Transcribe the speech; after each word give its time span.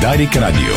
Дарик 0.00 0.36
Радио. 0.36 0.74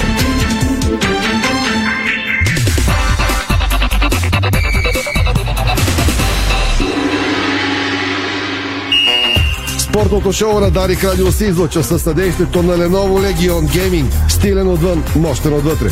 Спортното 9.77 10.31
шоу 10.31 10.59
на 10.59 10.71
Дарик 10.71 11.03
Радио 11.03 11.31
се 11.31 11.45
излъчва 11.45 11.83
със 11.83 12.01
съдействието 12.01 12.63
на 12.63 12.77
Lenovo 12.77 13.33
Legion 13.33 13.61
Gaming. 13.61 14.29
Стилен 14.29 14.67
отвън, 14.67 15.03
мощен 15.15 15.53
отвътре. 15.53 15.89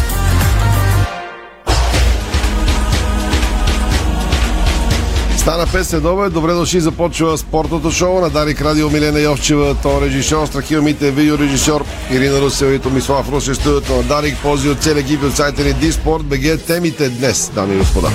Стана 5.49 5.67
5 5.67 5.83
следове. 5.83 6.29
Добре 6.29 6.53
дошли. 6.53 6.79
Започва 6.79 7.37
спортното 7.37 7.91
шоу 7.91 8.21
на 8.21 8.29
Дарик 8.29 8.61
Радио 8.61 8.89
Милена 8.89 9.19
Йовчева, 9.19 9.75
то 9.83 10.01
режисьор, 10.01 10.47
Страхил 10.47 10.81
Мите, 10.81 11.11
видеорежисьор 11.11 11.85
Ирина 12.11 12.41
Русева 12.41 12.73
и 12.73 12.79
Томислав 12.79 13.29
Русев, 13.31 13.55
студиото 13.57 13.95
на 13.95 14.03
Дарик, 14.03 14.37
пози 14.43 14.69
от 14.69 14.79
целия 14.79 15.01
екип 15.01 15.23
от 15.23 15.35
сайта 15.35 15.63
ни 15.63 15.73
Диспорт, 15.73 16.23
БГ. 16.23 16.59
Темите 16.67 17.09
днес, 17.09 17.51
дами 17.55 17.75
и 17.75 17.77
господа. 17.77 18.09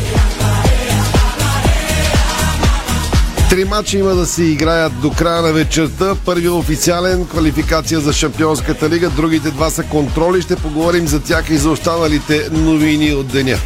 Три 3.51 3.65
мача 3.65 3.99
има 3.99 4.15
да 4.15 4.27
се 4.27 4.45
играят 4.45 5.01
до 5.01 5.11
края 5.11 5.43
на 5.43 5.53
вечерта. 5.53 6.15
Първи 6.25 6.49
официален 6.49 7.27
квалификация 7.27 8.01
за 8.01 8.13
Шампионската 8.13 8.89
лига, 8.89 9.11
другите 9.11 9.51
два 9.51 9.71
са 9.71 9.83
контроли. 9.83 10.43
Ще 10.43 10.57
поговорим 10.57 11.07
за 11.07 11.21
тях 11.21 11.51
и 11.51 11.57
за 11.57 11.71
останалите 11.71 12.49
новини 12.53 13.13
от 13.15 13.27
деня. 13.27 13.59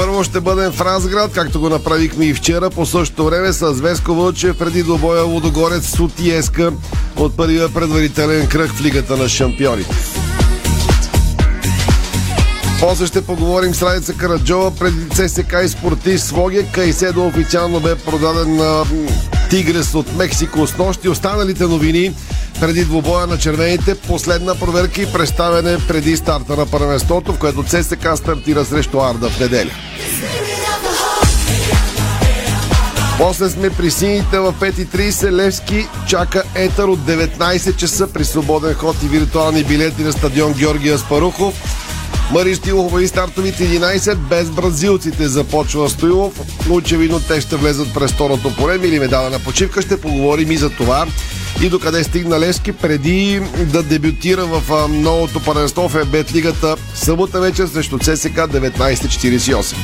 Първо 0.00 0.24
ще 0.24 0.40
бъдем 0.40 0.72
в 0.72 0.80
Разград, 0.80 1.32
както 1.32 1.60
го 1.60 1.68
направихме 1.68 2.24
и 2.24 2.34
вчера, 2.34 2.70
по 2.70 2.86
същото 2.86 3.24
време 3.24 3.52
с 3.52 3.70
Веско 3.70 4.14
Вълчев 4.14 4.58
преди 4.58 4.82
двобоя 4.82 5.24
Лудогорец 5.24 5.86
Сутиеска 5.86 6.72
от 7.16 7.36
първия 7.36 7.68
предварителен 7.68 8.48
кръг 8.48 8.70
в 8.70 8.82
Лигата 8.82 9.16
на 9.16 9.28
шампионите. 9.28 9.96
После 12.80 13.06
ще 13.06 13.24
поговорим 13.24 13.74
с 13.74 13.82
Радица 13.82 14.14
Караджова 14.14 14.76
преди 14.76 15.08
ЦСК 15.08 15.54
и 15.64 15.68
спортист 15.68 16.26
Своге. 16.26 16.62
Кайседо 16.62 17.26
официално 17.26 17.80
бе 17.80 17.94
продаден 17.94 18.56
на 18.56 18.84
Тигрес 19.50 19.94
от 19.94 20.16
Мексико 20.16 20.66
с 20.66 20.76
нощ 20.76 21.04
и 21.04 21.08
останалите 21.08 21.64
новини 21.64 22.14
преди 22.60 22.84
двубоя 22.84 23.26
на 23.26 23.38
червените, 23.38 23.94
последна 23.94 24.54
проверка 24.54 25.02
и 25.02 25.12
представяне 25.12 25.78
преди 25.88 26.16
старта 26.16 26.56
на 26.56 26.66
първенството, 26.66 27.32
в 27.32 27.38
което 27.38 27.62
ЦСК 27.62 28.16
стартира 28.16 28.64
срещу 28.64 29.00
Арда 29.00 29.30
в 29.30 29.40
неделя. 29.40 29.70
После 33.18 33.50
сме 33.50 33.70
при 33.70 33.90
сините 33.90 34.38
в 34.38 34.54
5.30. 34.60 35.32
Левски 35.32 35.86
чака 36.08 36.42
етър 36.54 36.84
от 36.84 36.98
19 36.98 37.76
часа 37.76 38.12
при 38.12 38.24
свободен 38.24 38.74
ход 38.74 38.96
и 39.04 39.08
виртуални 39.08 39.64
билети 39.64 40.02
на 40.02 40.12
стадион 40.12 40.52
Георгия 40.52 40.98
Спарухов. 40.98 41.54
Мари 42.32 42.54
Стилов 42.54 43.02
и 43.02 43.08
стартовите 43.08 43.64
11 43.64 44.14
без 44.14 44.50
бразилците 44.50 45.28
започва 45.28 45.90
Стоилов. 45.90 46.32
Очевидно 46.70 47.20
те 47.20 47.40
ще 47.40 47.56
влезат 47.56 47.94
през 47.94 48.12
второто 48.12 48.56
поле. 48.56 48.76
Или 48.84 48.98
медала 48.98 49.30
на 49.30 49.38
почивка. 49.38 49.82
Ще 49.82 50.00
поговорим 50.00 50.50
и 50.50 50.56
за 50.56 50.70
това 50.70 51.06
и 51.62 51.68
докъде 51.68 52.04
стигна 52.04 52.40
Левски 52.40 52.72
преди 52.72 53.40
да 53.58 53.82
дебютира 53.82 54.46
в 54.46 54.88
новото 54.88 55.40
паренство 55.40 55.88
в 55.88 56.02
ЕБЕТ 56.02 56.34
лигата 56.34 56.76
събота 56.94 57.40
вечер 57.40 57.66
срещу 57.66 57.98
ЦСК 57.98 58.36
1948. 58.36 59.74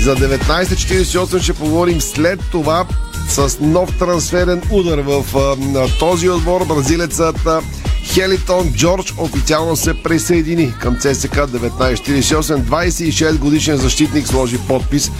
За 0.00 0.16
19.48 0.16 1.42
ще 1.42 1.52
поговорим 1.52 2.00
след 2.00 2.40
това 2.50 2.84
с 3.28 3.58
нов 3.60 3.98
трансферен 3.98 4.62
удар 4.70 4.98
в 4.98 5.24
този 5.98 6.28
отбор. 6.28 6.64
Бразилецът 6.66 7.48
Хелитон 8.04 8.72
Джордж 8.72 9.14
официално 9.18 9.76
се 9.76 9.94
присъедини 9.94 10.74
към 10.80 10.96
ЦСК 10.96 11.34
1948. 11.34 12.56
26 12.56 13.38
годишен 13.38 13.76
защитник 13.76 14.26
сложи 14.26 14.58
подпис 14.58 15.10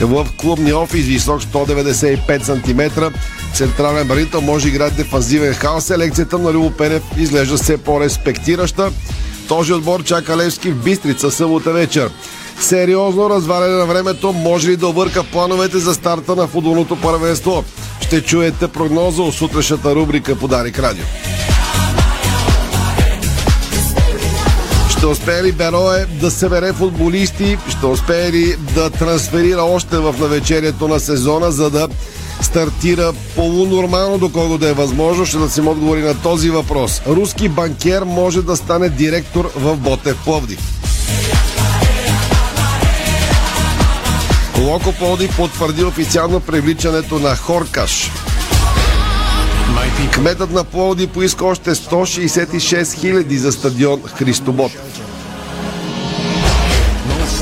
в 0.00 0.26
клубния 0.36 0.78
офис, 0.78 1.06
висок 1.06 1.42
195 1.42 2.42
см. 2.42 3.02
Централен 3.54 4.08
бранител 4.08 4.40
може 4.40 4.64
да 4.64 4.68
играе 4.68 4.90
дефанзивен 4.90 5.54
хаос. 5.54 5.84
Селекцията 5.84 6.38
на 6.38 6.52
Любо 6.52 6.70
Пенев 6.70 7.02
изглежда 7.16 7.56
все 7.56 7.76
по-респектираща. 7.76 8.92
Този 9.48 9.72
отбор 9.72 10.04
чака 10.04 10.36
Левски 10.36 10.70
в 10.70 10.84
Бистрица 10.84 11.30
събота 11.30 11.72
вечер. 11.72 12.10
Сериозно 12.60 13.30
разваляне 13.30 13.76
на 13.76 13.86
времето 13.86 14.32
може 14.32 14.68
ли 14.68 14.76
да 14.76 14.86
обърка 14.86 15.24
плановете 15.24 15.78
за 15.78 15.94
старта 15.94 16.36
на 16.36 16.46
футболното 16.46 16.96
първенство? 16.96 17.64
Ще 18.00 18.22
чуете 18.22 18.68
прогноза 18.68 19.22
от 19.22 19.34
сутрешната 19.34 19.94
рубрика 19.94 20.36
Подарик 20.36 20.78
Радио. 20.78 21.04
Ще 25.02 25.06
успее 25.06 25.42
ли 25.42 25.52
Берое 25.52 26.06
да 26.20 26.30
събере 26.30 26.72
футболисти? 26.72 27.58
Ще 27.68 27.86
успее 27.86 28.32
ли 28.32 28.56
да 28.74 28.90
трансферира 28.90 29.62
още 29.62 29.98
в 29.98 30.14
навечерието 30.20 30.88
на 30.88 31.00
сезона, 31.00 31.52
за 31.52 31.70
да 31.70 31.88
стартира 32.40 33.12
полунормално, 33.36 34.18
доколко 34.18 34.58
да 34.58 34.68
е 34.68 34.72
възможно? 34.72 35.26
Ще 35.26 35.38
да 35.38 35.50
си 35.50 35.60
отговори 35.60 36.02
на 36.02 36.22
този 36.22 36.50
въпрос. 36.50 37.02
Руски 37.06 37.48
банкер 37.48 38.02
може 38.02 38.42
да 38.42 38.56
стане 38.56 38.88
директор 38.88 39.52
в 39.56 39.76
Ботев 39.76 40.16
Пловдив. 40.24 40.60
Локо 44.58 44.92
Плоди 44.92 45.28
потвърди 45.28 45.84
официално 45.84 46.40
привличането 46.40 47.18
на 47.18 47.36
Хоркаш. 47.36 48.10
Кметът 50.12 50.50
на 50.50 50.64
Плоди 50.64 51.06
поиска 51.06 51.44
още 51.44 51.74
166 51.74 53.00
хиляди 53.00 53.38
за 53.38 53.52
стадион 53.52 54.02
Христобот. 54.02 54.72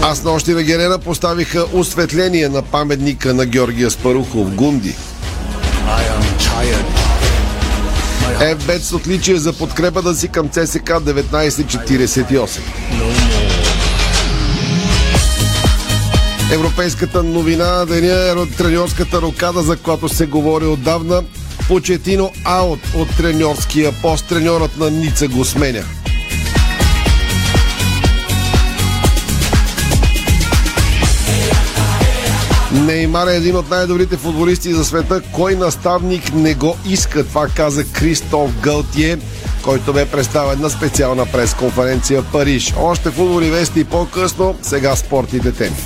А 0.03 0.14
с 0.14 0.25
нощи 0.25 0.50
на 0.50 0.62
Герена 0.62 0.98
поставиха 0.98 1.64
осветление 1.72 2.48
на 2.48 2.62
паметника 2.62 3.34
на 3.34 3.47
Георгия 3.47 3.91
Спарухов 3.91 4.54
Гунди. 4.54 4.94
ФБЕТ 8.38 8.84
с 8.84 8.92
отличие 8.92 9.36
за 9.36 9.53
подкрепата 9.53 10.14
си 10.14 10.28
към 10.28 10.48
ЦСК 10.48 10.91
1948. 10.91 12.60
Европейската 16.53 17.22
новина 17.22 17.69
на 17.69 17.86
деня 17.86 18.12
е 18.12 18.56
треньорската 18.56 19.22
рокада, 19.22 19.62
за 19.62 19.76
която 19.76 20.09
се 20.09 20.26
говори 20.26 20.66
отдавна. 20.66 21.22
Почетино 21.70 22.32
аут 22.44 22.81
от 22.94 23.16
треньорския 23.16 23.92
пост. 24.03 24.28
Треньорът 24.28 24.76
на 24.76 24.91
Ница 24.91 25.28
го 25.28 25.44
сменя. 25.44 25.84
Неймар 32.72 33.26
е 33.26 33.36
един 33.36 33.56
от 33.56 33.70
най-добрите 33.70 34.16
футболисти 34.16 34.72
за 34.72 34.84
света. 34.84 35.22
Кой 35.32 35.54
наставник 35.54 36.34
не 36.34 36.54
го 36.54 36.76
иска? 36.88 37.25
Това 37.26 37.47
каза 37.47 37.84
Кристоф 37.84 38.60
Гълтие, 38.60 39.19
който 39.62 39.92
бе 39.92 40.06
представен 40.06 40.60
на 40.60 40.70
специална 40.70 41.26
пресконференция 41.26 42.22
в 42.22 42.32
Париж. 42.32 42.75
Още 42.78 43.10
футболи 43.10 43.50
вести 43.50 43.84
по-късно, 43.84 44.59
сега 44.62 44.97
спортните 44.97 45.53
теми. 45.53 45.76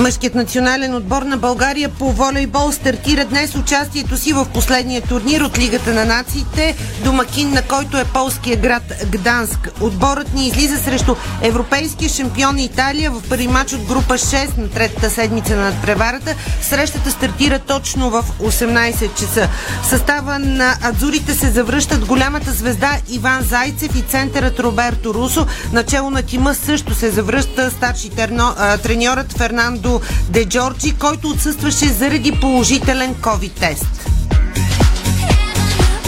Мъжкият 0.00 0.34
национален 0.34 0.94
отбор 0.94 1.22
на 1.22 1.36
България 1.36 1.88
по 1.88 2.12
волейбол 2.12 2.72
стартира 2.72 3.24
днес 3.24 3.54
участието 3.54 4.16
си 4.16 4.32
в 4.32 4.46
последния 4.54 5.02
турнир 5.02 5.40
от 5.40 5.58
Лигата 5.58 5.94
на 5.94 6.04
нациите, 6.04 6.76
домакин 7.04 7.50
на 7.50 7.62
който 7.62 7.98
е 7.98 8.04
полския 8.04 8.56
град 8.56 8.82
Гданск. 9.06 9.68
Отборът 9.80 10.34
ни 10.34 10.46
излиза 10.46 10.78
срещу 10.78 11.14
европейския 11.42 12.08
шампион 12.08 12.58
Италия 12.58 13.10
в 13.10 13.22
първи 13.28 13.48
матч 13.48 13.72
от 13.72 13.84
група 13.84 14.14
6 14.14 14.58
на 14.58 14.70
третата 14.70 15.10
седмица 15.10 15.56
на 15.56 15.62
надпреварата. 15.62 16.34
Срещата 16.62 17.10
стартира 17.10 17.58
точно 17.58 18.10
в 18.10 18.24
18 18.42 19.14
часа. 19.14 19.48
Състава 19.88 20.38
на 20.38 20.74
Адзурите 20.82 21.34
се 21.34 21.50
завръщат 21.50 22.04
голямата 22.04 22.52
звезда 22.52 22.96
Иван 23.08 23.42
Зайцев 23.42 23.96
и 23.96 24.02
центърът 24.02 24.60
Роберто 24.60 25.14
Русо. 25.14 25.46
Начало 25.72 26.10
на 26.10 26.22
тима 26.22 26.54
също 26.54 26.94
се 26.94 27.10
завръща 27.10 27.70
старши 27.70 28.10
терно, 28.10 28.54
треньорът 28.82 29.38
Фернандо 29.38 29.89
Де 30.28 30.44
Джорджи, 30.44 30.94
който 30.98 31.28
отсъстваше 31.28 31.88
заради 31.88 32.32
положителен 32.32 33.14
COVID-тест. 33.14 33.86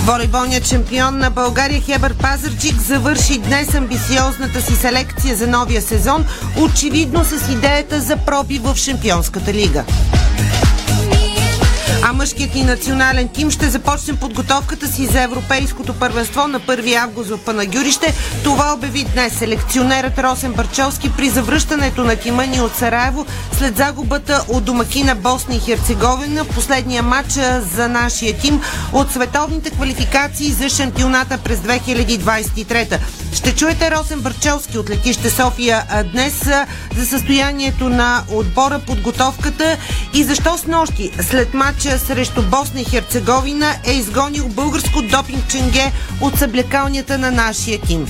Волейболният 0.04 0.66
шампион 0.66 1.18
на 1.18 1.30
България 1.30 1.80
Хебър 1.80 2.14
Пазарчик 2.14 2.80
завърши 2.80 3.38
днес 3.38 3.74
амбициозната 3.74 4.62
си 4.62 4.76
селекция 4.76 5.36
за 5.36 5.46
новия 5.46 5.82
сезон, 5.82 6.24
очевидно 6.56 7.24
с 7.24 7.52
идеята 7.52 8.00
за 8.00 8.16
проби 8.16 8.58
в 8.58 8.76
Шампионската 8.76 9.52
лига. 9.52 9.84
Мъжкият 12.22 12.54
ни 12.54 12.64
национален 12.64 13.28
тим 13.28 13.50
ще 13.50 13.70
започне 13.70 14.16
подготовката 14.16 14.86
си 14.86 15.06
за 15.06 15.22
Европейското 15.22 15.94
първенство 15.94 16.48
на 16.48 16.60
1 16.60 16.94
август 16.94 17.30
в 17.30 17.38
Панагюрище. 17.38 18.14
Това 18.44 18.74
обяви 18.74 19.04
днес 19.04 19.38
селекционерът 19.38 20.18
Росен 20.18 20.52
Барчовски 20.52 21.12
при 21.16 21.28
завръщането 21.28 22.04
на 22.04 22.16
тима 22.16 22.46
ни 22.46 22.60
от 22.60 22.76
Сараево 22.76 23.26
след 23.58 23.76
загубата 23.76 24.44
от 24.48 24.64
домакина 24.64 25.14
Босна 25.14 25.54
и 25.54 25.60
Херцеговина. 25.60 26.44
Последния 26.44 27.02
матч 27.02 27.32
за 27.76 27.88
нашия 27.88 28.38
тим 28.38 28.60
от 28.92 29.12
световните 29.12 29.70
квалификации 29.70 30.52
за 30.52 30.68
шампионата 30.68 31.38
през 31.38 31.58
2023. 31.58 32.98
Ще 33.32 33.54
чуете 33.54 33.90
Росен 33.90 34.20
Барчовски 34.20 34.78
от 34.78 34.90
летище 34.90 35.30
София 35.30 35.84
днес 36.12 36.44
за 36.96 37.06
състоянието 37.06 37.88
на 37.88 38.22
отбора, 38.30 38.80
подготовката 38.86 39.76
и 40.14 40.24
защо 40.24 40.58
с 40.58 40.66
нощи 40.66 41.10
след 41.20 41.54
матча 41.54 41.98
срещу 42.12 42.42
Босна 42.42 42.80
и 42.80 42.84
Херцеговина 42.84 43.74
е 43.86 43.92
изгонил 43.92 44.48
българско 44.48 45.02
допинг 45.02 45.48
ченге 45.48 45.92
от 46.20 46.38
съблекалнята 46.38 47.18
на 47.18 47.30
нашия 47.30 47.80
тим. 47.80 48.06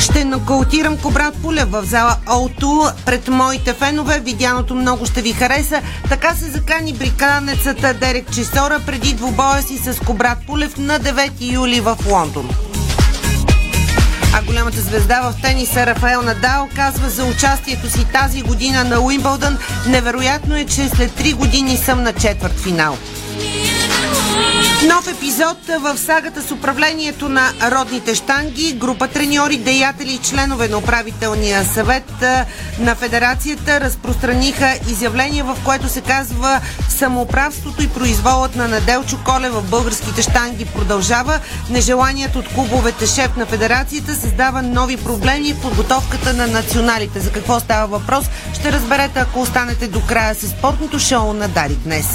Ще 0.00 0.24
нокаутирам 0.24 0.98
Кобрат 0.98 1.34
Пуля 1.42 1.66
в 1.66 1.84
зала 1.84 2.16
O2 2.26 2.92
пред 3.06 3.28
моите 3.28 3.72
фенове. 3.72 4.20
Видяното 4.20 4.74
много 4.74 5.06
ще 5.06 5.22
ви 5.22 5.32
хареса. 5.32 5.82
Така 6.08 6.34
се 6.34 6.50
закани 6.50 6.92
бриканецата 6.92 7.94
Дерек 7.94 8.34
Чесора 8.34 8.80
преди 8.86 9.14
двубоя 9.14 9.62
си 9.62 9.78
с 9.78 10.00
Кобрат 10.06 10.38
Пулев 10.46 10.78
на 10.78 11.00
9 11.00 11.52
юли 11.52 11.80
в 11.80 11.96
Лондон. 12.10 12.71
А 14.34 14.42
голямата 14.42 14.80
звезда 14.80 15.20
в 15.20 15.34
тениса 15.42 15.86
Рафаел 15.86 16.22
Надал 16.22 16.68
казва 16.76 17.10
за 17.10 17.24
участието 17.24 17.90
си 17.90 18.06
тази 18.12 18.42
година 18.42 18.84
на 18.84 19.00
Уимбълдън. 19.00 19.58
Невероятно 19.86 20.56
е, 20.56 20.64
че 20.64 20.88
след 20.88 21.10
3 21.10 21.34
години 21.34 21.76
съм 21.76 22.02
на 22.02 22.12
четвърт 22.12 22.60
финал. 22.60 22.98
Нов 24.88 25.08
епизод 25.08 25.58
в 25.80 25.98
сагата 25.98 26.42
с 26.42 26.50
управлението 26.50 27.28
на 27.28 27.52
родните 27.62 28.14
штанги. 28.14 28.72
Група 28.72 29.08
треньори, 29.08 29.56
деятели 29.56 30.12
и 30.12 30.18
членове 30.18 30.68
на 30.68 30.78
управителния 30.78 31.64
съвет 31.64 32.10
на 32.78 32.94
федерацията 32.94 33.80
разпространиха 33.80 34.74
изявление, 34.88 35.42
в 35.42 35.56
което 35.64 35.88
се 35.88 36.00
казва 36.00 36.60
самоуправството 36.88 37.82
и 37.82 37.88
произволът 37.88 38.56
на 38.56 38.68
Наделчо 38.68 39.18
Коле 39.24 39.50
в 39.50 39.62
българските 39.62 40.22
штанги 40.22 40.64
продължава. 40.64 41.40
Нежеланият 41.70 42.36
от 42.36 42.48
клубовете 42.48 43.06
шеф 43.06 43.36
на 43.36 43.46
федерацията 43.46 44.14
създава 44.14 44.62
нови 44.62 44.96
проблеми 44.96 45.52
в 45.52 45.62
подготовката 45.62 46.32
на 46.32 46.46
националите. 46.46 47.20
За 47.20 47.32
какво 47.32 47.60
става 47.60 47.86
въпрос? 47.86 48.24
Ще 48.54 48.72
разберете, 48.72 49.18
ако 49.18 49.40
останете 49.40 49.88
до 49.88 50.00
края 50.00 50.34
с 50.34 50.48
спортното 50.48 50.98
шоу 50.98 51.32
на 51.32 51.48
Дарик 51.48 51.78
днес. 51.78 52.06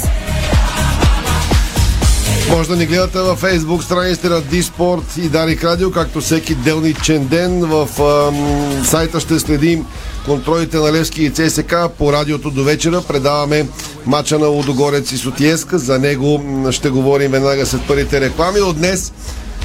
Може 2.50 2.68
да 2.68 2.76
ни 2.76 2.86
гледате 2.86 3.18
във 3.18 3.42
Facebook 3.42 3.82
страниците 3.82 4.28
на 4.28 4.40
Диспорт 4.40 5.16
и 5.16 5.28
Дарик 5.28 5.64
Радио, 5.64 5.90
както 5.90 6.20
всеки 6.20 6.54
делничен 6.54 7.26
ден. 7.26 7.60
В 7.60 7.88
ам, 8.02 8.84
сайта 8.84 9.20
ще 9.20 9.38
следим 9.38 9.86
контролите 10.24 10.76
на 10.76 10.92
Левски 10.92 11.24
и 11.24 11.30
ЦСК. 11.30 11.74
По 11.98 12.12
радиото 12.12 12.50
до 12.50 12.64
вечера 12.64 13.02
предаваме 13.08 13.66
мача 14.06 14.38
на 14.38 14.46
Лудогорец 14.46 15.12
и 15.12 15.18
Сотиеска. 15.18 15.78
За 15.78 15.98
него 15.98 16.42
ще 16.70 16.90
говорим 16.90 17.30
веднага 17.30 17.66
след 17.66 17.80
първите 17.88 18.20
реклами. 18.20 18.60
От 18.60 18.76
днес 18.76 19.12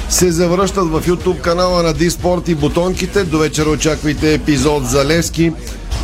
се 0.10 0.32
завръщат 0.32 0.90
в 0.90 1.02
YouTube 1.02 1.42
канала 1.42 1.84
на 1.84 1.94
Диспорт 1.94 2.48
и 2.48 2.56
бутонките. 2.56 3.24
До 3.24 3.38
вечера 3.38 3.70
очаквайте 3.70 4.34
епизод 4.34 4.86
за 4.88 5.06
Левски. 5.06 5.52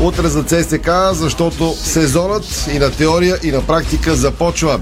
Утре 0.01 0.28
за 0.28 0.44
ЦСК, 0.44 0.90
защото 1.12 1.74
сезонът 1.78 2.69
и 2.74 2.80
на 2.80 2.92
теория 2.92 3.38
и 3.44 3.51
на 3.51 3.62
практика 3.62 4.16
започва. 4.16 4.80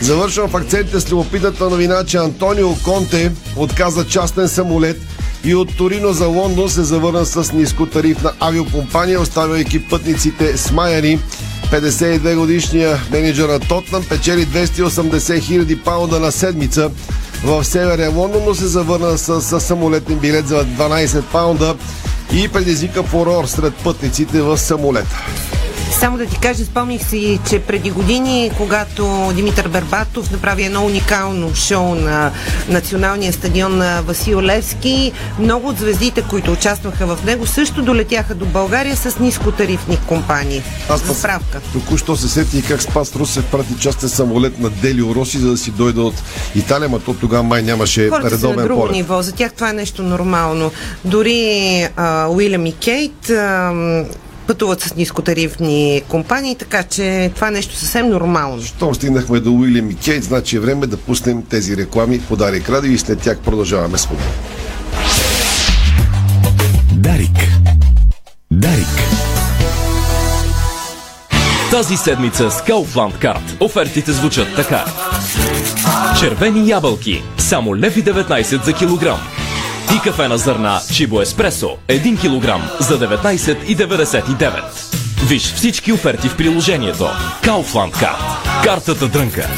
Завършвам 0.00 0.48
в 0.48 0.56
акцентите 0.56 1.00
с 1.00 1.12
любопитната 1.12 1.70
новина, 1.70 2.04
че 2.04 2.16
Антонио 2.16 2.74
Конте 2.84 3.32
отказа 3.56 4.06
частен 4.06 4.48
самолет 4.48 5.00
и 5.44 5.54
от 5.54 5.76
Торино 5.76 6.12
за 6.12 6.26
Лондон 6.26 6.70
се 6.70 6.82
завърна 6.82 7.26
с 7.26 7.52
нискотарифна 7.52 8.32
авиокомпания, 8.40 9.20
оставяйки 9.20 9.88
пътниците 9.88 10.56
смаяни. 10.56 11.18
52 11.70 12.36
годишния 12.36 12.98
менеджер 13.10 13.48
на 13.48 13.60
Тотнам 13.60 14.04
печели 14.08 14.46
280 14.46 15.42
хиляди 15.42 15.76
паунда 15.76 16.20
на 16.20 16.32
седмица 16.32 16.90
в 17.44 17.64
Северен 17.64 18.16
Лондон, 18.16 18.42
но 18.46 18.54
се 18.54 18.66
завърна 18.66 19.18
с, 19.18 19.40
с 19.40 19.60
самолетен 19.60 20.18
билет 20.18 20.48
за 20.48 20.64
12 20.64 21.22
паунда 21.22 21.76
и 22.32 22.48
предизвика 22.48 23.02
фурор 23.02 23.44
сред 23.44 23.74
пътниците 23.74 24.42
в 24.42 24.58
самолета. 24.58 25.26
Само 26.00 26.18
да 26.18 26.26
ти 26.26 26.38
кажа, 26.38 26.64
спомних 26.64 27.08
си, 27.08 27.40
че 27.50 27.58
преди 27.58 27.90
години, 27.90 28.50
когато 28.56 29.32
Димитър 29.34 29.68
Бербатов 29.68 30.30
направи 30.30 30.64
едно 30.64 30.84
уникално 30.84 31.54
шоу 31.54 31.94
на 31.94 32.30
националния 32.68 33.32
стадион 33.32 33.76
на 33.76 34.02
Васил 34.02 34.42
Левски, 34.42 35.12
много 35.38 35.68
от 35.68 35.78
звездите, 35.78 36.22
които 36.30 36.52
участваха 36.52 37.06
в 37.06 37.24
него, 37.24 37.46
също 37.46 37.82
долетяха 37.82 38.34
до 38.34 38.46
България 38.46 38.96
с 38.96 39.18
нискотарифни 39.18 39.98
компании. 40.08 40.62
Аз 40.88 41.06
За 41.06 41.14
справка. 41.14 41.60
Току-що 41.72 42.16
се 42.16 42.28
сети 42.28 42.62
как 42.62 42.82
Спас 42.82 43.16
Русев 43.16 43.44
прати 43.44 43.74
частен 43.80 44.08
самолет 44.08 44.58
на 44.58 44.70
Делио 44.70 45.14
Роси, 45.14 45.38
за 45.38 45.50
да 45.50 45.56
си 45.56 45.70
дойде 45.70 46.00
от 46.00 46.14
Италия, 46.54 46.88
но 46.88 46.98
то 46.98 47.14
тогава 47.14 47.42
май 47.42 47.62
нямаше 47.62 48.08
Хората 48.08 48.28
са 48.28 48.34
на 48.34 48.52
редовен 48.52 48.66
друго 48.66 48.80
полет. 48.80 48.92
ниво. 48.92 49.22
За 49.22 49.32
тях 49.32 49.52
това 49.52 49.70
е 49.70 49.72
нещо 49.72 50.02
нормално. 50.02 50.70
Дори 51.04 51.88
а, 51.96 52.28
Уилям 52.28 52.66
и 52.66 52.72
Кейт 52.72 53.30
а, 53.30 53.72
пътуват 54.46 54.80
с 54.80 54.94
нискотарифни 54.94 56.02
компании, 56.08 56.54
така 56.54 56.82
че 56.82 57.30
това 57.34 57.48
е 57.48 57.50
нещо 57.50 57.76
съвсем 57.76 58.08
нормално. 58.08 58.62
Щом 58.62 58.94
стигнахме 58.94 59.40
до 59.40 59.52
Уилям 59.52 59.90
и 59.90 59.94
Кейт, 59.94 60.24
значи 60.24 60.56
е 60.56 60.60
време 60.60 60.86
да 60.86 60.96
пуснем 60.96 61.42
тези 61.42 61.76
реклами 61.76 62.20
по 62.20 62.36
Дарик 62.36 62.70
Радио 62.70 62.92
и 62.92 62.98
след 62.98 63.20
тях 63.20 63.38
продължаваме 63.38 63.98
с. 63.98 64.08
Дарик. 66.92 67.38
Дарик. 68.50 68.86
Тази 71.70 71.96
седмица 71.96 72.50
с 72.50 72.60
Kaufland 72.60 73.22
Card 73.22 73.60
офертите 73.60 74.12
звучат 74.12 74.48
така. 74.56 74.84
Червени 76.20 76.68
ябълки 76.68 77.22
само 77.38 77.76
лев 77.76 77.96
и 77.96 78.04
19 78.04 78.64
за 78.64 78.72
килограм. 78.72 79.18
И 79.96 80.00
кафе 80.00 80.28
на 80.28 80.38
зърна 80.38 80.80
Чибо 80.92 81.20
Еспресо 81.20 81.76
1 81.88 82.20
килограм 82.20 82.62
за 82.80 82.98
19,99. 82.98 84.62
Виж 85.28 85.42
всички 85.42 85.92
оферти 85.92 86.28
в 86.28 86.36
приложението. 86.36 87.08
Kaufland 87.42 87.92
Card. 87.92 88.64
Картата 88.64 89.08
дрънка. 89.08 89.48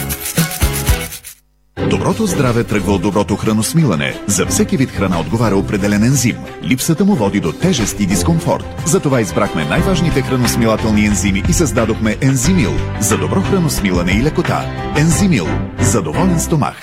Доброто 1.91 2.27
здраве 2.27 2.65
тръгва 2.65 2.93
от 2.93 3.03
доброто 3.03 3.37
храносмилане. 3.37 4.21
За 4.27 4.47
всеки 4.47 4.77
вид 4.77 4.91
храна 4.91 5.21
отговаря 5.21 5.57
определен 5.57 6.05
ензим. 6.05 6.37
Липсата 6.63 7.05
му 7.05 7.15
води 7.15 7.41
до 7.41 7.53
тежест 7.53 8.01
и 8.01 8.07
дискомфорт. 8.07 8.65
Затова 8.87 9.21
избрахме 9.21 9.65
най-важните 9.65 10.23
храносмилателни 10.23 11.07
ензими 11.07 11.43
и 11.49 11.53
създадохме 11.53 12.17
Ензимил 12.21 12.73
за 13.01 13.19
добро 13.19 13.41
храносмилане 13.41 14.13
и 14.13 14.23
лекота. 14.23 14.65
Ензимил 14.97 15.47
за 15.81 16.03
доволен 16.03 16.41
стомах. 16.41 16.81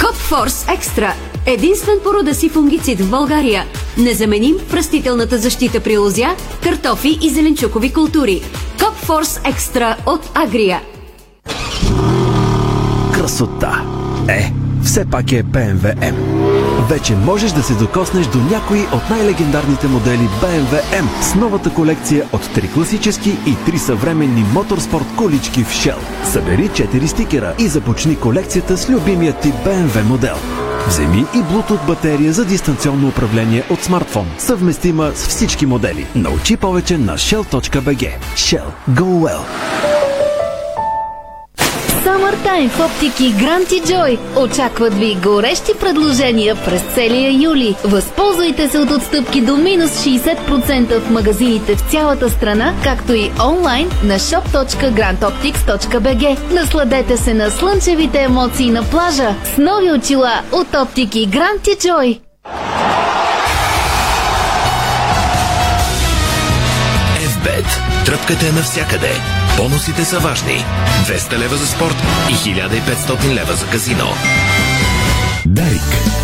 Копфорс 0.00 0.66
Екстра. 0.68 1.14
Единствен 1.46 1.98
по 2.04 2.14
рода 2.14 2.34
си 2.34 2.48
фунгицид 2.48 3.00
в 3.00 3.10
България. 3.10 3.64
Незаменим 3.98 4.56
в 4.68 4.74
растителната 4.74 5.38
защита 5.38 5.80
при 5.80 5.98
лозя, 5.98 6.36
картофи 6.62 7.18
и 7.22 7.30
зеленчукови 7.30 7.92
култури. 7.92 8.42
Копфорс 8.78 9.40
Екстра 9.44 9.96
от 10.06 10.30
Агрия. 10.34 10.80
Красота! 13.14 13.82
Е, 14.28 14.52
все 14.84 15.04
пак 15.10 15.32
е 15.32 15.44
M. 15.44 16.55
Вече 16.80 17.16
можеш 17.16 17.52
да 17.52 17.62
се 17.62 17.74
докоснеш 17.74 18.26
до 18.26 18.38
някои 18.38 18.80
от 18.80 19.10
най-легендарните 19.10 19.88
модели 19.88 20.28
BMW 20.42 20.82
M 20.92 21.22
с 21.22 21.34
новата 21.34 21.74
колекция 21.74 22.28
от 22.32 22.54
три 22.54 22.72
класически 22.72 23.30
и 23.46 23.56
три 23.66 23.78
съвременни 23.78 24.44
моторспорт 24.54 25.06
колички 25.16 25.64
в 25.64 25.72
Shell. 25.72 26.24
Събери 26.24 26.68
4 26.68 27.06
стикера 27.06 27.54
и 27.58 27.68
започни 27.68 28.16
колекцията 28.16 28.76
с 28.76 28.90
любимия 28.90 29.32
ти 29.32 29.52
BMW 29.52 30.02
модел. 30.02 30.36
Вземи 30.88 31.24
и 31.34 31.38
Bluetooth 31.38 31.86
батерия 31.86 32.32
за 32.32 32.44
дистанционно 32.44 33.08
управление 33.08 33.64
от 33.70 33.82
смартфон, 33.82 34.26
съвместима 34.38 35.12
с 35.14 35.28
всички 35.28 35.66
модели. 35.66 36.06
Научи 36.14 36.56
повече 36.56 36.98
на 36.98 37.18
shell.bg. 37.18 38.10
Shell. 38.34 38.66
Go 38.90 39.02
well! 39.02 39.40
Summertime 42.16 42.68
в 42.68 42.80
оптики 42.80 43.32
Гранти 43.32 43.82
Джой. 43.86 44.18
Очакват 44.36 44.94
ви 44.94 45.16
горещи 45.22 45.72
предложения 45.80 46.56
през 46.64 46.82
целия 46.94 47.42
юли. 47.42 47.76
Възползвайте 47.84 48.68
се 48.68 48.78
от 48.78 48.90
отстъпки 48.90 49.40
до 49.40 49.56
минус 49.56 49.90
60% 49.90 51.00
в 51.00 51.10
магазините 51.10 51.76
в 51.76 51.90
цялата 51.90 52.30
страна, 52.30 52.74
както 52.84 53.12
и 53.12 53.30
онлайн 53.48 53.90
на 54.04 54.18
shop.grantoptics.bg. 54.18 56.52
Насладете 56.52 57.16
се 57.16 57.34
на 57.34 57.50
слънчевите 57.50 58.22
емоции 58.22 58.70
на 58.70 58.82
плажа 58.82 59.34
с 59.54 59.58
нови 59.58 59.92
очила 59.92 60.40
от 60.52 60.74
оптики 60.74 61.26
Гранти 61.26 61.70
Джой. 61.80 62.20
FBET. 67.20 67.66
Тръпката 68.04 68.46
е 68.46 68.52
навсякъде. 68.52 69.35
Бонусите 69.56 70.04
са 70.04 70.18
важни. 70.18 70.64
200 71.06 71.38
лева 71.38 71.56
за 71.56 71.66
спорт 71.66 71.96
и 72.30 72.34
1500 72.34 73.34
лева 73.34 73.54
за 73.54 73.66
казино. 73.66 74.06
Дарик. 75.46 76.16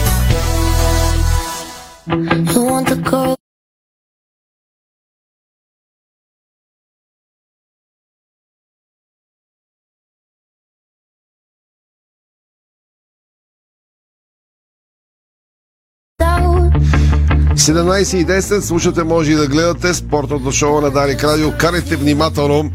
И 18.13 18.27
10 18.27 18.61
слушате, 18.61 19.03
може 19.03 19.33
и 19.33 19.35
да 19.35 19.47
гледате 19.47 19.95
спортното 19.95 20.53
шоу 20.53 20.81
на 20.81 20.91
Дарик 20.91 21.25
Радио. 21.25 21.53
Карайте 21.59 21.97
внимателно. 21.97 22.71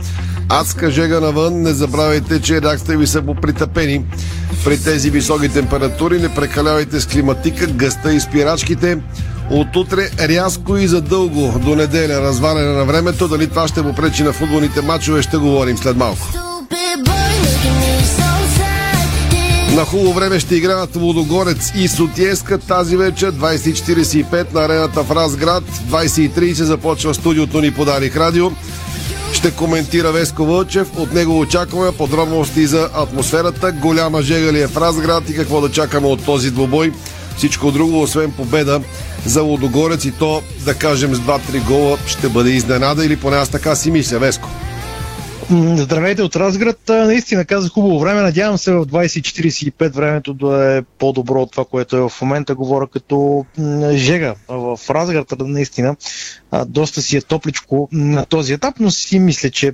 Адска 0.50 0.92
жега 0.92 1.20
навън. 1.20 1.62
Не 1.62 1.74
забравяйте, 1.74 2.42
че 2.42 2.62
реакциите 2.62 2.98
ви 2.98 3.08
са 3.08 3.22
попритъпени. 3.22 4.06
При 4.63 4.84
тези 4.84 5.10
високи 5.10 5.50
температури 5.50 6.20
не 6.20 6.36
прекалявайте 6.36 7.01
с 7.01 7.08
климатика, 7.08 7.68
гъста 7.68 8.13
и 8.13 8.20
спирачките. 8.20 8.98
От 9.50 9.75
утре 9.75 10.10
рязко 10.20 10.77
и 10.77 10.88
задълго 10.88 11.60
до 11.66 11.75
неделя 11.75 12.22
разваляне 12.22 12.72
на 12.72 12.86
времето. 12.86 13.27
Дали 13.27 13.48
това 13.48 13.68
ще 13.68 13.84
попречи 13.84 14.24
на 14.24 14.34
футболните 14.34 14.82
матчове, 14.82 15.22
ще 15.22 15.38
говорим 15.38 15.77
след 15.77 15.98
малко. 15.98 16.27
На 19.75 19.86
хубаво 19.86 20.13
време 20.13 20.39
ще 20.39 20.56
играят 20.56 20.96
Лудогорец 20.96 21.72
и 21.75 21.88
Сотиеска 21.88 22.58
тази 22.58 22.98
вечер 22.98 23.34
20.45 23.34 24.54
на 24.54 24.62
арената 24.62 25.04
в 25.04 25.12
Разград. 25.12 25.63
20.30 25.92 26.51
започва 26.51 27.13
студиото 27.13 27.62
ни 27.62 27.72
Подарих 27.72 28.18
радио. 28.18 28.51
Ще 29.34 29.52
коментира 29.52 30.12
Веско 30.12 30.46
Вълчев. 30.46 30.88
От 30.98 31.14
него 31.14 31.40
очакваме 31.40 31.92
подробности 31.92 32.68
за 32.68 32.90
атмосферата. 32.94 33.72
Голяма 33.72 34.22
жега 34.22 34.52
ли 34.52 34.62
е 34.62 34.68
в 34.68 34.78
Разград 34.78 35.30
и 35.30 35.36
какво 35.36 35.62
да 35.62 35.72
чакаме 35.72 36.08
от 36.08 36.26
този 36.26 36.52
двобой. 36.52 36.94
Всичко 37.38 37.72
друго, 37.72 38.02
освен 38.02 38.32
победа 38.32 38.82
за 39.26 39.42
Лудогорец 39.42 40.06
и 40.06 40.12
то, 40.12 40.42
да 40.66 40.74
кажем, 40.74 41.16
с 41.16 41.20
2-3 41.20 41.66
гола 41.68 41.98
ще 42.06 42.30
бъде 42.30 42.50
изненада 42.50 43.06
или 43.06 43.16
поне 43.16 43.38
аз 43.38 43.50
така 43.50 43.76
си 43.76 43.92
мисля, 43.92 44.20
Веско. 44.20 44.50
Здравейте 45.51 46.24
от 46.24 46.36
Разград. 46.36 46.80
Наистина 46.89 47.46
казах 47.46 47.72
хубаво 47.72 48.00
време. 48.00 48.22
Надявам 48.22 48.58
се 48.58 48.74
в 48.74 48.86
2045 48.86 49.94
времето 49.94 50.34
да 50.34 50.77
е 50.77 50.82
по-добро 50.82 51.42
от 51.42 51.51
това, 51.51 51.66
което 51.66 51.98
е 51.98 52.00
в 52.00 52.12
момента. 52.22 52.56
Говоря 52.56 52.88
като 52.88 53.46
жега 53.92 54.36
в 54.48 54.80
Разград. 54.89 55.34
Наистина 55.39 55.96
доста 56.66 57.01
си 57.01 57.18
е 57.18 57.22
топличко 57.22 57.89
на 57.92 58.25
този 58.25 58.54
етап, 58.54 58.75
но 58.80 58.92
си 58.92 59.20
мисля, 59.20 59.50
че 59.50 59.74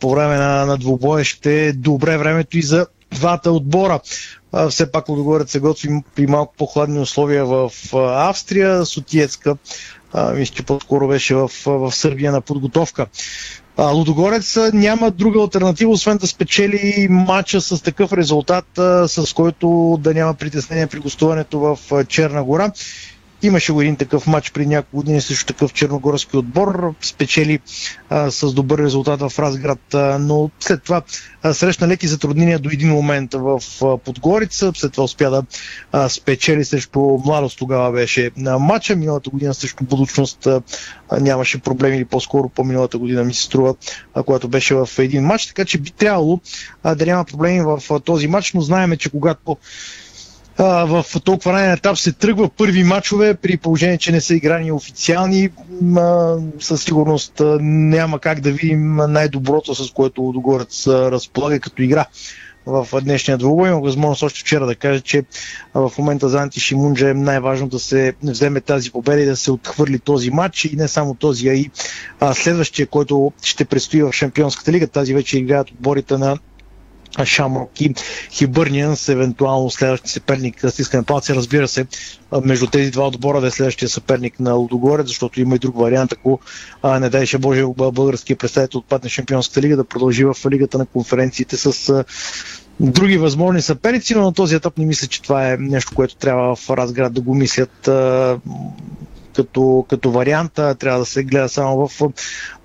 по 0.00 0.10
време 0.10 0.36
на, 0.36 0.66
на 0.66 0.76
двубоя 0.76 1.24
ще 1.24 1.66
е 1.66 1.72
добре 1.72 2.18
времето 2.18 2.58
и 2.58 2.62
за 2.62 2.86
двата 3.12 3.52
отбора. 3.52 4.00
Все 4.70 4.92
пак 4.92 5.08
Лудогорец 5.08 5.50
се 5.50 5.60
готви 5.60 5.88
при 6.14 6.26
малко 6.26 6.54
по-хладни 6.58 6.98
условия 6.98 7.44
в 7.44 7.70
Австрия. 7.94 8.86
Сотиецка 8.86 9.56
мисля, 10.34 10.54
че 10.54 10.62
по-скоро 10.62 11.08
беше 11.08 11.34
в, 11.34 11.50
в 11.66 11.92
Сърбия 11.92 12.32
на 12.32 12.40
подготовка. 12.40 13.06
А, 13.76 13.90
Лудогорец 13.90 14.58
няма 14.72 15.10
друга 15.10 15.40
альтернатива, 15.40 15.90
освен 15.90 16.16
да 16.16 16.26
спечели 16.26 17.08
матча 17.10 17.60
с 17.60 17.82
такъв 17.82 18.12
резултат, 18.12 18.64
с 19.06 19.34
който 19.34 19.98
да 20.00 20.14
няма 20.14 20.34
притеснение 20.34 20.86
при 20.86 20.98
гостуването 20.98 21.58
в 21.58 21.78
Черна 22.04 22.44
гора. 22.44 22.72
Имаше 23.44 23.72
го 23.72 23.80
един 23.80 23.96
такъв 23.96 24.26
матч 24.26 24.50
при 24.50 24.66
няколко 24.66 24.96
години 24.96 25.20
също 25.20 25.46
такъв 25.46 25.72
черногорски 25.72 26.36
отбор. 26.36 26.94
Спечели 27.00 27.58
а, 28.08 28.30
с 28.30 28.52
добър 28.52 28.78
резултат 28.78 29.20
в 29.20 29.38
Разград, 29.38 29.94
а, 29.94 30.18
но 30.18 30.50
след 30.60 30.82
това 30.82 31.02
а, 31.42 31.54
срещна 31.54 31.88
леки 31.88 32.06
затруднения 32.06 32.58
до 32.58 32.70
един 32.72 32.90
момент 32.90 33.34
в 33.34 33.60
а, 33.82 33.98
Подгорица. 33.98 34.72
След 34.74 34.92
това 34.92 35.04
успя 35.04 35.30
да 35.30 35.42
а, 35.92 36.08
спечели 36.08 36.64
срещу 36.64 37.00
Младост. 37.00 37.58
Тогава 37.58 37.92
беше 37.92 38.30
на 38.36 38.58
матча. 38.58 38.96
Миналата 38.96 39.30
година 39.30 39.54
срещу 39.54 39.84
Будучност 39.84 40.46
а, 40.46 40.60
нямаше 41.20 41.58
проблеми 41.58 41.96
или 41.96 42.04
по-скоро 42.04 42.48
по-миналата 42.48 42.98
година 42.98 43.24
ми 43.24 43.34
се 43.34 43.42
струва, 43.42 43.74
а, 44.14 44.22
когато 44.22 44.48
беше 44.48 44.74
в 44.74 44.88
един 44.98 45.24
матч. 45.24 45.46
Така 45.46 45.64
че 45.64 45.78
би 45.78 45.90
трябвало 45.90 46.40
а, 46.82 46.94
да 46.94 47.06
няма 47.06 47.24
проблеми 47.24 47.60
в 47.60 47.82
а, 47.90 48.00
този 48.00 48.28
матч, 48.28 48.52
но 48.52 48.60
знаеме, 48.60 48.96
че 48.96 49.10
когато 49.10 49.56
а, 50.58 50.84
в 50.84 51.04
толкова 51.24 51.52
ранен 51.52 51.72
етап 51.72 51.98
се 51.98 52.12
тръгва 52.12 52.48
първи 52.48 52.84
матчове, 52.84 53.34
при 53.34 53.56
положение, 53.56 53.98
че 53.98 54.12
не 54.12 54.20
са 54.20 54.34
играни 54.34 54.72
официални. 54.72 55.48
А, 55.96 56.36
със 56.60 56.82
сигурност 56.82 57.40
а, 57.40 57.58
няма 57.60 58.18
как 58.18 58.40
да 58.40 58.52
видим 58.52 58.96
най-доброто, 58.96 59.74
с 59.74 59.90
което 59.90 60.22
Лудогорец 60.22 60.86
разполага 60.86 61.60
като 61.60 61.82
игра 61.82 62.06
в 62.66 62.88
днешния 63.02 63.38
двубой. 63.38 63.68
Има 63.68 63.80
възможност 63.80 64.22
още 64.22 64.40
вчера 64.40 64.66
да 64.66 64.74
кажа, 64.74 65.00
че 65.00 65.24
в 65.74 65.92
момента 65.98 66.28
за 66.28 66.42
Анти 66.42 66.60
Шимунджа 66.60 67.10
е 67.10 67.14
най-важно 67.14 67.68
да 67.68 67.78
се 67.78 68.14
вземе 68.22 68.60
тази 68.60 68.90
победа 68.90 69.20
и 69.22 69.26
да 69.26 69.36
се 69.36 69.50
отхвърли 69.50 69.98
този 69.98 70.30
матч 70.30 70.64
и 70.64 70.76
не 70.76 70.88
само 70.88 71.14
този, 71.14 71.48
а 71.48 71.54
и 71.54 71.70
следващия, 72.34 72.86
който 72.86 73.32
ще 73.42 73.64
предстои 73.64 74.02
в 74.02 74.12
Шампионската 74.12 74.72
лига. 74.72 74.86
Тази 74.86 75.14
вече 75.14 75.38
играят 75.38 75.70
отборите 75.70 76.18
на 76.18 76.38
Шамрок 77.24 77.80
и 77.80 77.94
Хибърнианс, 78.30 79.08
евентуално 79.08 79.70
следващия 79.70 80.10
съперник 80.10 80.64
стискане 80.70 81.02
палци. 81.02 81.34
Разбира 81.34 81.68
се, 81.68 81.86
между 82.44 82.66
тези 82.66 82.90
два 82.90 83.06
отбора 83.06 83.40
да 83.40 83.46
е 83.46 83.50
следващия 83.50 83.88
съперник 83.88 84.40
на 84.40 84.52
Лудогорец, 84.52 85.06
защото 85.06 85.40
има 85.40 85.56
и 85.56 85.58
друг 85.58 85.76
вариант, 85.76 86.12
ако 86.12 86.40
а, 86.82 87.00
не 87.00 87.10
дайше 87.10 87.38
Боже 87.38 87.64
българския 87.76 88.36
представител 88.36 88.78
отпадне 88.78 89.10
Шампионската 89.10 89.60
лига 89.60 89.76
да 89.76 89.84
продължи 89.84 90.24
в 90.24 90.36
лигата 90.50 90.78
на 90.78 90.86
конференциите 90.86 91.56
с 91.56 92.04
други 92.80 93.18
възможни 93.18 93.62
съперници, 93.62 94.14
но 94.14 94.22
на 94.22 94.32
този 94.32 94.54
етап 94.54 94.78
не 94.78 94.86
мисля, 94.86 95.06
че 95.06 95.22
това 95.22 95.52
е 95.52 95.56
нещо, 95.56 95.92
което 95.94 96.16
трябва 96.16 96.56
в 96.56 96.70
Разград 96.70 97.14
да 97.14 97.20
го 97.20 97.34
мислят 97.34 97.88
като, 99.36 99.86
като 99.88 100.10
вариант. 100.10 100.52
Трябва 100.52 100.98
да 100.98 101.04
се 101.04 101.24
гледа 101.24 101.48
само 101.48 101.88
в 101.88 102.12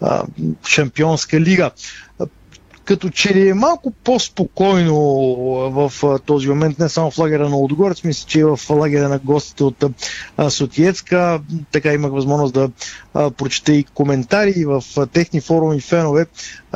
а, 0.01 0.24
Шампионска 0.68 1.39
лига 1.39 1.72
като 2.89 3.10
че 3.10 3.34
ли 3.34 3.50
е 3.50 3.53
малко 3.53 3.91
по-спокойно 3.91 4.96
в 5.69 6.19
този 6.25 6.50
момент, 6.50 6.79
не 6.79 6.89
само 6.89 7.12
в 7.12 7.17
лагера 7.17 7.50
на 7.50 7.55
Лодогорец, 7.55 8.03
мисля, 8.03 8.27
че 8.27 8.39
и 8.39 8.43
в 8.43 8.60
лагера 8.69 9.10
на 9.10 9.19
гостите 9.19 9.63
от 9.63 9.84
Сотиецка. 10.50 11.41
Така 11.72 11.93
имах 11.93 12.12
възможност 12.12 12.53
да 12.53 12.69
прочета 13.31 13.72
и 13.74 13.84
коментари 13.84 14.65
в 14.65 14.84
техни 15.13 15.41
форуми 15.41 15.81
фенове. 15.81 16.25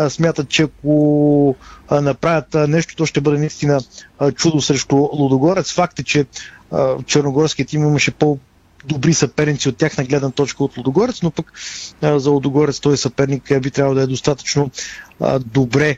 Смятат, 0.10 0.50
че 0.50 0.64
ако 0.64 1.56
направят 1.92 2.54
нещо, 2.54 2.96
то 2.96 3.06
ще 3.06 3.22
бъде 3.22 3.38
наистина 3.38 3.82
чудо 4.36 4.62
срещу 4.62 4.96
Лудогорец. 4.96 5.74
Факт 5.74 6.00
е, 6.00 6.04
че 6.04 6.26
черногорският 7.06 7.70
тим 7.70 7.84
имаше 7.84 8.12
по 8.12 8.38
добри 8.86 9.14
съперници 9.14 9.70
от 9.70 9.78
тяхна 9.78 10.04
гледна 10.04 10.32
точка 10.32 10.64
от 10.64 10.78
Лудогорец, 10.78 11.22
но 11.22 11.32
пък 11.32 11.54
а, 12.02 12.20
за 12.20 12.30
Лудогорец 12.30 12.80
този 12.80 12.98
съперник 12.98 13.62
би 13.62 13.72
трябвало 13.72 13.96
да 13.96 14.02
е 14.02 14.08
достатъчно 14.08 14.72
а, 15.20 15.40
добре 15.40 15.98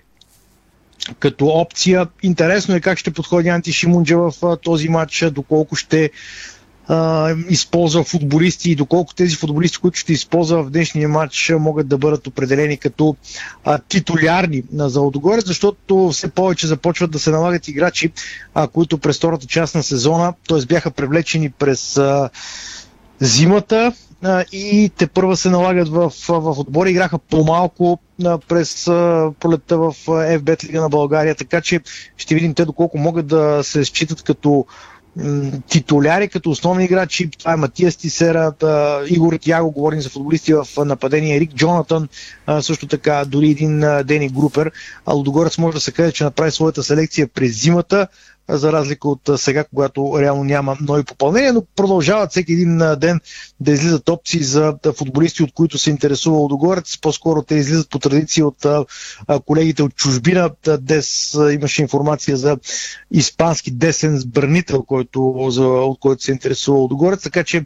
като 1.20 1.48
опция. 1.48 2.08
Интересно 2.24 2.76
е 2.76 2.80
как 2.80 2.98
ще 2.98 3.12
подходи 3.12 3.50
Анти 3.50 3.74
Шимунджа 3.74 4.18
в 4.18 4.34
а, 4.44 4.58
този 4.58 4.90
матч, 4.90 5.26
доколко 5.32 5.76
ще 5.76 6.12
а, 6.88 7.34
използва 7.50 8.04
футболисти 8.04 8.72
и 8.72 8.76
доколко 8.76 9.14
тези 9.14 9.36
футболисти, 9.36 9.78
които 9.78 10.00
ще 10.00 10.14
използва 10.14 10.64
в 10.64 10.70
днешния 10.70 11.10
матч, 11.10 11.54
могат 11.60 11.88
да 11.88 11.98
бъдат 11.98 12.28
определени 12.28 12.78
като 12.78 13.16
а, 13.64 13.78
титулярни 13.78 14.64
на 14.72 14.90
Залодогорец, 14.90 15.46
защото 15.46 16.10
все 16.10 16.28
повече 16.28 16.68
започват 16.68 17.12
да 17.12 17.20
се 17.20 17.32
налагат 17.32 17.68
играчи, 17.68 18.12
а, 18.54 18.68
които 18.68 18.98
през 18.98 19.18
втората 19.18 19.48
част 19.48 19.76
на 19.76 19.84
сезона, 19.84 20.34
т.е. 20.48 20.66
бяха 20.66 20.92
привлечени 20.92 21.50
през 21.50 21.98
а, 21.98 22.30
зимата 23.20 23.94
и 24.52 24.92
те 24.98 25.08
първа 25.08 25.38
се 25.38 25.50
налагат 25.50 25.90
в, 25.90 26.14
в 26.28 26.60
отбори. 26.60 26.92
Играха 26.92 27.18
по-малко 27.18 28.00
през 28.48 28.86
пролетта 29.40 29.78
в 29.78 29.94
FBET 30.08 30.64
Лига 30.64 30.82
на 30.82 30.90
България, 30.90 31.36
така 31.36 31.62
че 31.62 31.80
ще 32.18 32.36
видим 32.36 32.54
те 32.54 32.66
доколко 32.66 32.98
могат 32.98 33.28
да 33.28 33.64
се 33.64 33.86
считат 33.86 34.24
като 34.24 34.66
титуляри 35.70 36.28
като 36.28 36.50
основни 36.50 36.86
играчи. 36.86 37.30
Това 37.40 37.54
е 37.54 37.56
Матия 37.56 37.92
Стисера, 37.92 38.54
Игор 39.08 39.38
Тяго, 39.42 39.72
говорим 39.72 40.02
за 40.02 40.10
футболисти 40.10 40.54
в 40.54 40.68
нападение, 40.86 41.40
Рик 41.40 41.54
Джонатан, 41.54 42.10
също 42.62 42.88
така 42.88 43.26
дори 43.26 43.50
един 43.50 43.84
Дени 44.04 44.30
Групер. 44.30 44.72
А 45.06 45.14
Лудогорец 45.14 45.58
може 45.58 45.76
да 45.76 45.82
се 45.82 45.92
каже, 45.92 46.12
че 46.12 46.24
направи 46.24 46.52
своята 46.52 46.84
селекция 46.84 47.28
през 47.28 47.62
зимата 47.62 48.08
за 48.50 48.72
разлика 48.72 49.10
от 49.10 49.30
сега, 49.36 49.64
когато 49.64 50.20
реално 50.20 50.44
няма 50.44 50.78
нови 50.82 51.04
попълнения, 51.04 51.54
но 51.54 51.64
продължават 51.76 52.32
всеки 52.32 52.54
един 52.54 52.78
ден 52.98 53.20
да 53.60 53.72
излизат 53.72 54.10
опции 54.10 54.44
за 54.44 54.76
футболисти, 54.98 55.44
от 55.44 55.54
които 55.54 55.78
се 55.78 55.90
интересува 55.90 56.38
Лодогорец. 56.38 56.98
По-скоро 56.98 57.42
те 57.42 57.56
излизат 57.56 57.90
по 57.90 58.00
традиция 58.00 58.48
от 58.48 58.66
колегите 59.46 59.84
от 59.84 59.96
чужбина. 59.96 60.50
Днес 60.80 61.38
имаше 61.54 61.82
информация 61.82 62.38
за 62.38 62.58
испански 63.12 63.72
десен 63.72 64.18
сбърнител, 64.18 64.84
който, 64.84 65.22
от 65.60 66.00
който 66.00 66.24
се 66.24 66.32
интересува 66.32 66.78
Лодогорец, 66.78 67.22
така 67.24 67.44
че 67.44 67.66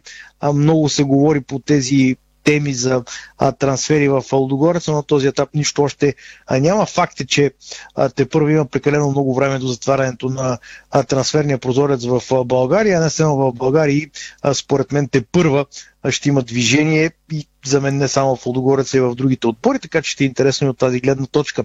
много 0.54 0.88
се 0.88 1.02
говори 1.02 1.40
по 1.40 1.58
тези 1.58 2.16
теми 2.50 2.74
за 2.74 3.02
а, 3.38 3.52
трансфери 3.52 4.08
в 4.08 4.24
Лудогорец, 4.32 4.88
но 4.88 4.94
на 4.94 5.02
този 5.02 5.26
етап 5.26 5.48
нищо 5.54 5.82
още 5.82 6.14
а, 6.46 6.58
няма. 6.58 6.86
Факт 6.86 7.20
е, 7.20 7.26
че 7.26 7.52
а, 7.94 8.08
те 8.08 8.28
първо 8.28 8.48
има 8.48 8.66
прекалено 8.66 9.10
много 9.10 9.34
време 9.34 9.58
до 9.58 9.66
затварянето 9.66 10.28
на 10.28 10.58
а, 10.90 11.02
трансферния 11.02 11.58
прозорец 11.58 12.04
в 12.04 12.22
а, 12.30 12.44
България, 12.44 13.00
не 13.00 13.10
само 13.10 13.36
в 13.36 13.52
България 13.52 13.96
и 13.96 14.10
а, 14.42 14.54
според 14.54 14.92
мен 14.92 15.08
те 15.08 15.22
първа 15.22 15.66
ще 16.10 16.28
има 16.28 16.42
движение 16.42 17.10
и 17.32 17.46
за 17.66 17.80
мен 17.80 17.96
не 17.96 18.08
само 18.08 18.36
в 18.36 18.46
Лудогорец, 18.46 18.94
а 18.94 18.96
и 18.96 19.00
в 19.00 19.14
другите 19.14 19.46
отбори, 19.46 19.78
така 19.78 20.02
че 20.02 20.10
ще 20.10 20.24
е 20.24 20.26
интересно 20.26 20.66
и 20.66 20.70
от 20.70 20.78
тази 20.78 21.00
гледна 21.00 21.26
точка. 21.26 21.64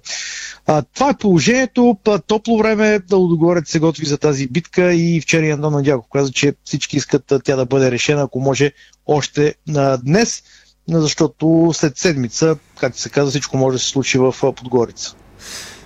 А, 0.66 0.82
това 0.82 1.10
е 1.10 1.18
положението. 1.18 1.98
Топло 2.28 2.58
време 2.58 3.00
да 3.00 3.18
Лудогорец 3.18 3.70
се 3.70 3.80
готви 3.80 4.06
за 4.06 4.18
тази 4.18 4.48
битка 4.48 4.94
и 4.94 5.22
вчера 5.22 5.54
Андон 5.54 5.74
Надяков 5.74 6.06
каза, 6.14 6.32
че 6.32 6.54
всички 6.64 6.98
искат 6.98 7.34
тя 7.44 7.56
да 7.56 7.66
бъде 7.66 7.92
решена, 7.92 8.22
ако 8.22 8.40
може 8.40 8.72
още 9.08 9.56
а, 9.76 9.98
днес, 9.98 10.44
защото 10.90 11.72
след 11.74 11.98
седмица, 11.98 12.58
както 12.80 13.00
се 13.00 13.10
казва, 13.10 13.30
всичко 13.30 13.58
може 13.58 13.76
да 13.76 13.80
се 13.80 13.90
случи 13.90 14.18
в 14.18 14.36
Подгорица. 14.56 15.16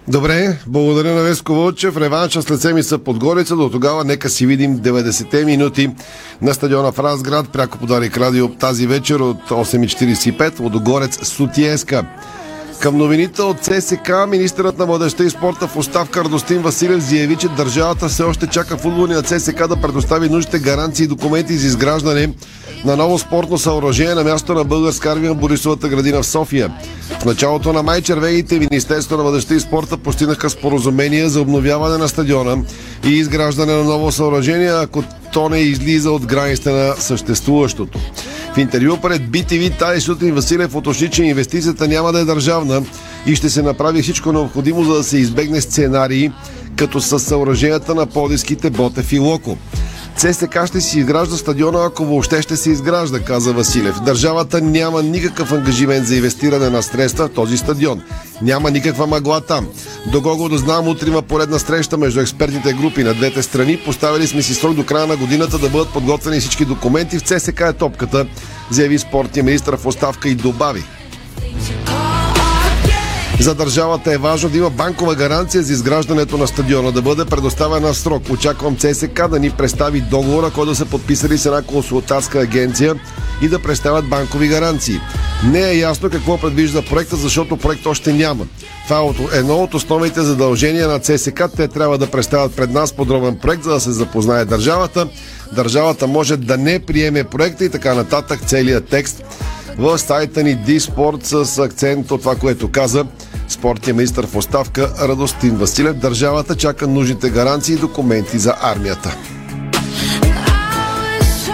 Добре, 0.08 0.58
благодаря 0.68 1.14
на 1.14 1.22
Веско 1.22 1.54
Вълчев. 1.54 1.98
Реванша 1.98 2.42
след 2.42 2.62
седмица 2.62 2.98
Подгорица. 2.98 3.56
До 3.56 3.70
тогава 3.70 4.04
нека 4.04 4.30
си 4.30 4.46
видим 4.46 4.78
90-те 4.78 5.46
минути 5.46 5.90
на 6.42 6.54
стадиона 6.54 6.92
в 6.92 7.00
Разград. 7.00 7.50
Пряко 7.50 7.78
подарик 7.78 8.18
радио 8.18 8.50
тази 8.50 8.88
вечер 8.88 9.20
от 9.20 9.50
8.45. 9.50 10.56
Водогорец 10.56 11.28
Сутиеска. 11.28 12.06
Към 12.80 12.98
новините 12.98 13.42
от 13.42 13.60
ЦСК, 13.60 14.12
министърът 14.28 14.78
на 14.78 14.86
младеща 14.86 15.24
и 15.24 15.30
спорта 15.30 15.68
в 15.68 15.78
оставка 15.78 16.24
Радостин 16.24 16.62
Василев 16.62 17.04
заяви, 17.04 17.36
че 17.36 17.48
държавата 17.48 18.08
все 18.08 18.24
още 18.24 18.48
чака 18.48 18.78
футболния 18.78 19.22
ЦСК 19.22 19.68
да 19.68 19.82
предостави 19.82 20.30
нужните 20.30 20.60
гаранции 20.60 21.04
и 21.04 21.08
документи 21.08 21.58
за 21.58 21.68
изграждане 21.68 22.34
на 22.86 22.96
ново 22.96 23.20
спортно 23.20 23.58
съоръжение 23.58 24.16
на 24.16 24.24
място 24.24 24.54
на 24.54 24.64
българска 24.64 25.12
армия 25.12 25.34
Борисовата 25.34 25.90
градина 25.90 26.22
в 26.22 26.26
София. 26.26 26.74
В 27.20 27.26
началото 27.26 27.74
на 27.74 27.84
май 27.84 28.02
червените 28.02 28.60
Министерство 28.60 29.18
на 29.18 29.24
младеща 29.24 29.56
и 29.56 29.60
спорта 29.60 29.98
постигнаха 29.98 30.50
споразумение 30.50 31.30
за 31.30 31.42
обновяване 31.42 31.98
на 31.98 32.08
стадиона 32.08 32.64
и 33.06 33.10
изграждане 33.10 33.74
на 33.74 33.84
ново 33.84 34.12
съоръжение, 34.12 34.70
ако 34.70 35.04
то 35.34 35.50
не 35.50 35.58
излиза 35.58 36.12
от 36.12 36.26
границите 36.26 36.72
на 36.72 36.94
съществуващото. 36.98 38.00
В 38.54 38.58
интервю 38.58 38.98
пред 38.98 39.22
BTV 39.22 39.80
тази 39.80 40.02
сутрин 40.02 40.36
Василев 40.36 40.76
уточни, 40.76 41.10
че 41.10 41.24
инвестицията 41.24 41.88
няма 41.88 42.12
да 42.12 42.20
е 42.20 42.26
държавна 42.26 42.84
и 43.26 43.36
ще 43.36 43.50
се 43.50 43.62
направи 43.62 44.02
всичко 44.02 44.32
необходимо, 44.32 44.84
за 44.84 44.94
да 44.94 45.04
се 45.04 45.18
избегне 45.18 45.62
сценарии, 45.62 46.32
като 46.76 47.02
с 47.02 47.20
съоръженията 47.20 47.96
на 47.96 48.06
подиските 48.06 48.70
Ботев 48.70 49.14
и 49.14 49.20
Локо. 49.20 49.58
ЦСК 50.20 50.66
ще 50.68 50.82
си 50.82 51.00
изгражда 51.00 51.38
стадиона, 51.38 51.86
ако 51.86 52.06
въобще 52.06 52.42
ще 52.42 52.58
се 52.58 52.70
изгражда, 52.70 53.20
каза 53.20 53.54
Василев. 53.54 54.00
Държавата 54.00 54.62
няма 54.62 55.04
никакъв 55.04 55.52
ангажимент 55.52 56.08
за 56.08 56.16
инвестиране 56.16 56.70
на 56.70 56.84
средства 56.84 57.28
в 57.28 57.34
този 57.34 57.58
стадион. 57.58 58.02
Няма 58.42 58.72
никаква 58.72 59.08
мъгла 59.08 59.42
там. 59.42 59.68
До 60.12 60.22
колко 60.22 60.50
да 60.50 60.58
знам, 60.58 60.88
утре 60.88 61.08
има 61.08 61.22
поредна 61.22 61.60
среща 61.60 61.98
между 61.98 62.20
експертните 62.20 62.74
групи 62.74 63.04
на 63.04 63.14
двете 63.14 63.44
страни. 63.44 63.82
Поставили 63.86 64.28
сме 64.28 64.42
си 64.42 64.54
срок 64.54 64.74
до 64.74 64.86
края 64.86 65.08
на 65.08 65.18
годината 65.18 65.60
да 65.60 65.70
бъдат 65.70 65.94
подготвени 65.94 66.40
всички 66.40 66.66
документи. 66.66 67.20
В 67.20 67.24
ЦСК 67.24 67.62
е 67.62 67.74
топката, 67.74 68.26
заяви 68.72 69.00
спортния 69.00 69.44
министр 69.44 69.78
в 69.78 69.86
оставка 69.86 70.30
и 70.30 70.36
добави. 70.36 70.84
За 73.40 73.56
държавата 73.56 74.14
е 74.14 74.18
важно 74.18 74.50
да 74.50 74.58
има 74.58 74.70
банкова 74.70 75.16
гаранция 75.16 75.64
за 75.64 75.74
изграждането 75.74 76.38
на 76.38 76.48
стадиона, 76.48 76.92
да 76.92 77.02
бъде 77.02 77.26
предоставена 77.26 77.94
срок. 77.94 78.24
Очаквам 78.30 78.78
ЦСК 78.78 79.28
да 79.28 79.40
ни 79.40 79.50
представи 79.50 80.02
договора, 80.02 80.52
който 80.52 80.70
да 80.70 80.76
са 80.76 80.86
подписали 80.86 81.38
с 81.38 81.46
една 81.46 81.62
консултантска 81.62 82.40
агенция 82.40 82.96
и 83.42 83.48
да 83.48 83.60
представят 83.60 84.10
банкови 84.10 84.48
гаранции. 84.48 85.00
Не 85.52 85.70
е 85.70 85.78
ясно 85.78 86.10
какво 86.10 86.38
предвижда 86.38 86.82
проекта, 86.82 87.16
защото 87.16 87.58
проект 87.58 87.86
още 87.86 88.14
няма. 88.14 88.46
Това 88.88 89.02
е 89.02 89.38
едно 89.38 89.56
от 89.56 89.74
основните 89.74 90.22
задължения 90.22 90.88
на 90.88 91.00
ЦСК. 91.00 91.44
Те 91.56 91.68
трябва 91.68 91.98
да 91.98 92.12
представят 92.12 92.56
пред 92.56 92.72
нас 92.72 92.94
подробен 92.94 93.36
проект, 93.36 93.64
за 93.64 93.70
да 93.70 93.80
се 93.80 93.92
запознае 93.92 94.46
държавата. 94.46 95.08
Държавата 95.54 96.08
може 96.08 96.38
да 96.38 96.58
не 96.58 96.80
приеме 96.80 97.24
проекта 97.24 97.66
и 97.66 97.70
така 97.70 97.94
нататък 97.94 98.40
целият 98.46 98.88
текст 98.88 99.24
в 99.78 99.98
сайта 99.98 100.44
ни 100.44 100.56
Диспорт 100.56 101.26
с 101.26 101.60
акцент 101.60 102.12
от 102.12 102.22
това, 102.22 102.36
което 102.36 102.72
каза 102.72 103.06
спортния 103.50 103.94
министр 103.94 104.28
в 104.28 104.36
оставка 104.36 104.94
Радостин 105.02 105.56
Василев. 105.56 105.96
Държавата 105.96 106.56
чака 106.56 106.88
нужните 106.88 107.30
гаранции 107.30 107.74
и 107.74 107.78
документи 107.78 108.40
за 108.40 108.56
армията. 108.62 109.16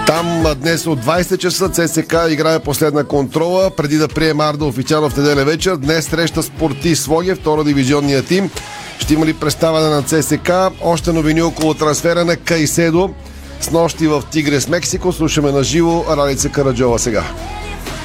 Там 0.07 0.45
днес 0.61 0.87
от 0.87 1.05
20 1.05 1.37
часа 1.37 1.69
ЦСК 1.69 2.15
играе 2.29 2.59
последна 2.59 3.03
контрола, 3.03 3.69
преди 3.69 3.97
да 3.97 4.07
приеме 4.07 4.43
Арда 4.43 4.65
официално 4.65 5.09
в 5.09 5.17
неделя 5.17 5.45
вечер. 5.45 5.75
Днес 5.75 6.05
среща 6.05 6.43
Спорти 6.43 6.95
Своге, 6.95 7.35
втора 7.35 7.63
дивизионния 7.63 8.23
тим. 8.23 8.49
Ще 8.99 9.13
има 9.13 9.25
ли 9.25 9.33
представяне 9.33 9.89
на 9.89 10.03
ЦСК? 10.03 10.51
Още 10.81 11.13
новини 11.13 11.41
около 11.41 11.73
трансфера 11.73 12.25
на 12.25 12.35
Кайседо. 12.35 13.09
С 13.61 13.71
нощи 13.71 14.07
в 14.07 14.23
Тигрес, 14.31 14.67
Мексико. 14.67 15.11
Слушаме 15.11 15.51
на 15.51 15.63
живо 15.63 16.05
Ралица 16.17 16.49
Караджова 16.49 16.99
сега. 16.99 17.23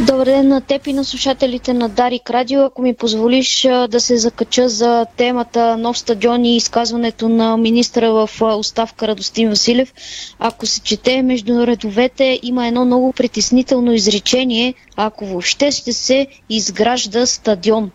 Добър 0.07 0.25
ден 0.27 0.49
на 0.49 0.61
теб 0.61 0.87
и 0.87 0.93
на 0.93 1.05
слушателите 1.05 1.73
на 1.73 1.89
Дарик 1.89 2.31
Радио. 2.31 2.61
Ако 2.63 2.83
ми 2.83 2.95
позволиш 2.95 3.63
да 3.89 4.01
се 4.01 4.17
закача 4.17 4.69
за 4.69 5.07
темата 5.17 5.77
нов 5.77 5.99
стадион 5.99 6.45
и 6.45 6.57
изказването 6.57 7.29
на 7.29 7.57
министра 7.57 8.13
в 8.13 8.31
оставка 8.41 9.09
Радостин 9.09 9.49
Василев, 9.49 9.95
ако 10.39 10.67
се 10.67 10.81
чете 10.81 11.23
между 11.23 11.67
редовете, 11.67 12.41
има 12.43 12.67
едно 12.67 12.85
много 12.85 13.13
притеснително 13.13 13.93
изречение, 13.93 14.75
ако 14.97 15.27
въобще 15.27 15.71
ще 15.71 15.93
се 15.93 16.27
изгражда 16.51 17.27
стадион 17.27 17.91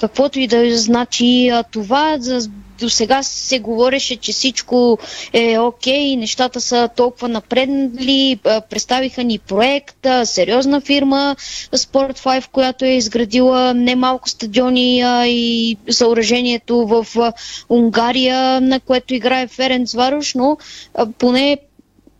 каквото 0.00 0.38
и 0.40 0.46
да 0.46 0.78
значи 0.78 1.50
това. 1.70 2.16
За, 2.18 2.50
до 2.80 2.88
сега 2.88 3.22
се 3.22 3.58
говореше, 3.58 4.16
че 4.16 4.32
всичко 4.32 4.98
е 5.32 5.58
окей, 5.58 6.16
нещата 6.16 6.60
са 6.60 6.88
толкова 6.96 7.28
напреднали, 7.28 8.38
представиха 8.70 9.24
ни 9.24 9.38
проект, 9.38 10.06
сериозна 10.24 10.80
фирма 10.80 11.36
Sport 11.76 12.18
5, 12.18 12.48
която 12.50 12.84
е 12.84 12.88
изградила 12.88 13.74
немалко 13.74 14.28
стадиони 14.28 15.02
и 15.26 15.76
съоръжението 15.90 16.86
в 16.86 17.06
Унгария, 17.68 18.60
на 18.60 18.80
което 18.80 19.14
играе 19.14 19.46
Ференц 19.46 19.94
Варуш, 19.94 20.34
но 20.34 20.56
поне 21.18 21.58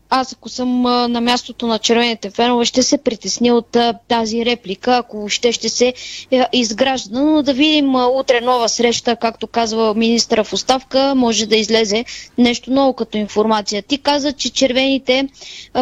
аз 0.09 0.33
ако 0.33 0.49
съм 0.49 0.81
на 0.81 1.21
мястото 1.21 1.67
на 1.67 1.79
червените 1.79 2.29
фенове, 2.29 2.65
ще 2.65 2.83
се 2.83 2.97
притесня 2.97 3.53
от 3.55 3.77
тази 4.07 4.45
реплика, 4.45 4.95
ако 4.97 5.29
ще 5.29 5.51
ще 5.51 5.69
се 5.69 5.93
а, 6.33 6.47
изгражда. 6.53 7.19
Но 7.19 7.41
да 7.41 7.53
видим 7.53 7.95
утре 7.95 8.41
нова 8.41 8.69
среща, 8.69 9.15
както 9.15 9.47
казва 9.47 9.93
министра 9.93 10.43
в 10.43 10.53
оставка, 10.53 11.13
може 11.15 11.45
да 11.45 11.55
излезе 11.55 12.05
нещо 12.37 12.71
ново 12.71 12.93
като 12.93 13.17
информация. 13.17 13.81
Ти 13.81 13.97
каза, 13.97 14.33
че 14.33 14.49
червените 14.49 15.27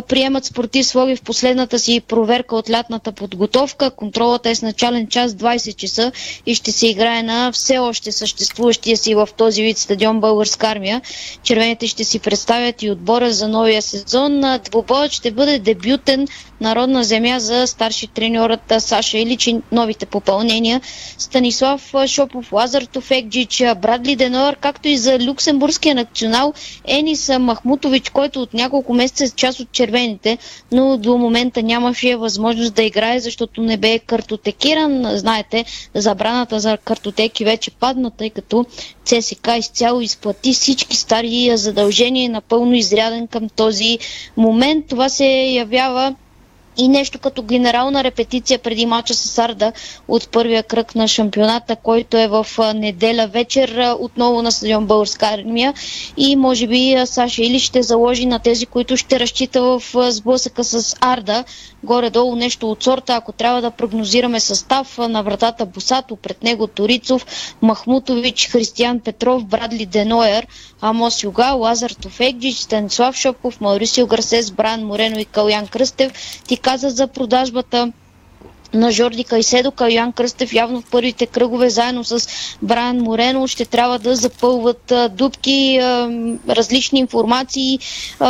приемат 0.07 0.45
спорти 0.45 0.83
своги 0.83 1.15
в 1.15 1.21
последната 1.21 1.79
си 1.79 2.01
проверка 2.07 2.55
от 2.55 2.69
лятната 2.69 3.11
подготовка. 3.11 3.91
Контролът 3.91 4.45
е 4.45 4.55
с 4.55 4.61
начален 4.61 5.07
час 5.07 5.31
20 5.31 5.75
часа 5.75 6.11
и 6.45 6.55
ще 6.55 6.71
се 6.71 6.87
играе 6.87 7.23
на 7.23 7.51
все 7.51 7.77
още 7.77 8.11
съществуващия 8.11 8.97
си 8.97 9.15
в 9.15 9.29
този 9.37 9.63
вид 9.63 9.77
стадион 9.77 10.19
Българска 10.19 10.67
армия. 10.67 11.01
Червените 11.43 11.87
ще 11.87 12.03
си 12.03 12.19
представят 12.19 12.83
и 12.83 12.91
отбора 12.91 13.31
за 13.31 13.47
новия 13.47 13.81
сезон 13.81 14.16
сезон 14.17 14.60
двубоят 14.60 15.12
ще 15.12 15.32
бъде 15.32 15.60
дебютен 15.60 16.27
народна 16.61 17.03
земя 17.03 17.39
за 17.39 17.67
старши 17.67 18.07
треньорът 18.07 18.73
Саша 18.79 19.17
Илич 19.17 19.49
новите 19.71 20.05
попълнения 20.05 20.81
Станислав 21.17 21.93
Шопов, 22.05 22.51
Лазар 22.51 22.81
Тофекджич, 22.81 23.63
Брадли 23.81 24.15
Денор, 24.15 24.55
както 24.55 24.87
и 24.87 24.97
за 24.97 25.19
люксембургския 25.19 25.95
национал 25.95 26.53
Енис 26.85 27.31
Махмутович, 27.39 28.09
който 28.09 28.41
от 28.41 28.53
няколко 28.53 28.93
месеца 28.93 29.23
е 29.23 29.29
част 29.29 29.59
от 29.59 29.71
червените, 29.71 30.37
но 30.71 30.97
до 30.97 31.17
момента 31.17 31.63
нямаше 31.63 32.15
възможност 32.15 32.73
да 32.73 32.83
играе, 32.83 33.19
защото 33.19 33.61
не 33.61 33.77
бе 33.77 33.99
картотекиран. 33.99 35.17
Знаете, 35.17 35.65
забраната 35.95 36.59
за 36.59 36.77
картотеки 36.77 37.45
вече 37.45 37.71
падна, 37.71 38.11
тъй 38.11 38.29
като 38.29 38.65
ЦСК 39.05 39.49
изцяло 39.57 40.01
изплати 40.01 40.53
всички 40.53 40.95
стари 40.95 41.51
задължения, 41.57 42.29
напълно 42.29 42.73
изряден 42.75 43.27
към 43.27 43.49
този 43.49 43.99
момент. 44.37 44.85
Това 44.87 45.09
се 45.09 45.25
явява 45.27 46.15
и 46.77 46.87
нещо 46.87 47.19
като 47.19 47.41
генерална 47.43 48.03
репетиция 48.03 48.59
преди 48.59 48.85
мача 48.85 49.13
с 49.13 49.37
Арда 49.39 49.71
от 50.07 50.29
първия 50.29 50.63
кръг 50.63 50.95
на 50.95 51.07
шампионата, 51.07 51.75
който 51.75 52.17
е 52.17 52.27
в 52.27 52.45
неделя 52.75 53.27
вечер 53.27 53.95
отново 53.99 54.41
на 54.41 54.51
стадион 54.51 54.85
Българска 54.85 55.25
армия 55.27 55.73
и 56.17 56.35
може 56.35 56.67
би 56.67 56.77
Саша 57.05 57.41
Или 57.41 57.59
ще 57.59 57.81
заложи 57.83 58.25
на 58.25 58.39
тези, 58.39 58.65
които 58.65 58.97
ще 58.97 59.19
разчита 59.19 59.61
в 59.61 59.81
сблъсъка 60.11 60.63
с 60.63 60.95
Арда. 61.01 61.43
Горе-долу 61.88 62.36
нещо 62.36 62.71
от 62.71 62.84
сорта, 62.84 63.13
ако 63.15 63.32
трябва 63.32 63.62
да 63.62 63.71
прогнозираме 63.71 64.39
състав 64.39 64.97
на 64.97 65.23
вратата 65.23 65.65
Босато, 65.65 66.15
пред 66.15 66.43
него 66.43 66.67
Торицов, 66.67 67.26
Махмутович, 67.62 68.50
Християн 68.50 69.00
Петров, 69.00 69.45
Брадли 69.45 69.86
Деноер, 69.86 70.47
Амос 70.82 71.23
Юга, 71.23 71.52
Лазар 71.54 71.91
Тофекджич, 71.91 72.58
Станислав 72.58 73.15
Шопов, 73.15 73.62
Маурисио 73.62 74.08
Гарсес, 74.08 74.52
Бран 74.52 74.86
Морено 74.86 75.19
и 75.19 75.26
Калян 75.26 75.67
Кръстев. 75.67 76.12
Ти 76.47 76.58
каза 76.58 76.89
за 76.89 77.08
продажбата 77.08 77.91
на 78.73 78.91
Жорди 78.91 79.23
Кайседо, 79.23 79.71
Кайоан 79.71 80.13
Кръстев 80.13 80.53
явно 80.53 80.82
в 80.82 80.89
първите 80.91 81.25
кръгове 81.25 81.69
заедно 81.69 82.03
с 82.03 82.27
Брайан 82.62 82.97
Морено 82.97 83.47
ще 83.47 83.65
трябва 83.65 83.99
да 83.99 84.15
запълват 84.15 84.91
а, 84.91 85.10
различни 86.49 86.99
информации. 86.99 87.80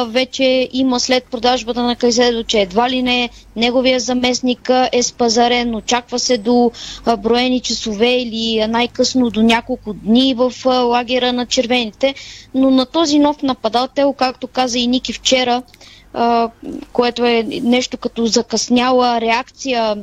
Вече 0.07 0.69
има 0.73 0.99
след 0.99 1.23
продажбата 1.23 1.83
на 1.83 1.95
Кайседо, 1.95 2.43
че 2.43 2.59
едва 2.59 2.89
ли 2.89 3.01
не 3.01 3.29
неговия 3.55 3.99
заместник 3.99 4.69
е 4.91 5.03
спазарен. 5.03 5.75
Очаква 5.75 6.19
се 6.19 6.37
до 6.37 6.71
броени 7.17 7.59
часове 7.59 8.15
или 8.15 8.67
най-късно 8.67 9.29
до 9.29 9.41
няколко 9.41 9.93
дни 9.93 10.33
в 10.33 10.53
лагера 10.65 11.33
на 11.33 11.45
червените. 11.45 12.15
Но 12.53 12.71
на 12.71 12.85
този 12.85 13.19
нов 13.19 13.41
нападател, 13.41 14.13
както 14.13 14.47
каза 14.47 14.79
и 14.79 14.87
Ники 14.87 15.13
вчера, 15.13 15.61
което 16.93 17.25
е 17.25 17.43
нещо 17.63 17.97
като 17.97 18.25
закъсняла 18.25 19.21
реакция 19.21 19.95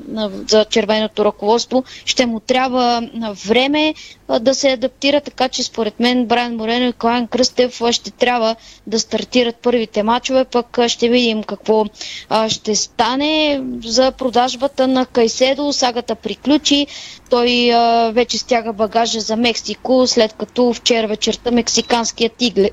за 0.48 0.64
червеното 0.64 1.24
ръководство, 1.24 1.84
ще 2.04 2.26
му 2.26 2.40
трябва 2.40 3.08
време 3.46 3.94
да 4.40 4.54
се 4.54 4.70
адаптира, 4.70 5.20
така 5.20 5.48
че 5.48 5.62
според 5.62 6.00
мен 6.00 6.26
Брайан 6.26 6.56
Морено 6.56 6.86
и 6.86 6.92
Клайн 6.92 7.26
Кръстев 7.26 7.80
ще 7.90 8.10
трябва 8.10 8.56
да 8.86 9.00
стартират 9.00 9.56
първите 9.56 10.02
матчове, 10.02 10.44
пък 10.44 10.78
ще 10.88 11.08
видим 11.08 11.42
какво 11.42 11.84
ще 12.48 12.74
стане 12.74 13.60
за 13.84 14.12
продажбата 14.12 14.88
на 14.88 15.06
Кайседо. 15.06 15.72
Сагата 15.72 16.14
приключи. 16.14 16.86
Той 17.30 17.70
вече 18.12 18.38
стяга 18.38 18.72
багажа 18.72 19.20
за 19.20 19.36
Мексико, 19.36 20.06
след 20.06 20.32
като 20.32 20.72
вчера 20.74 21.06
вечерта 21.06 21.50
мексиканският 21.50 22.32
тигли, 22.32 22.70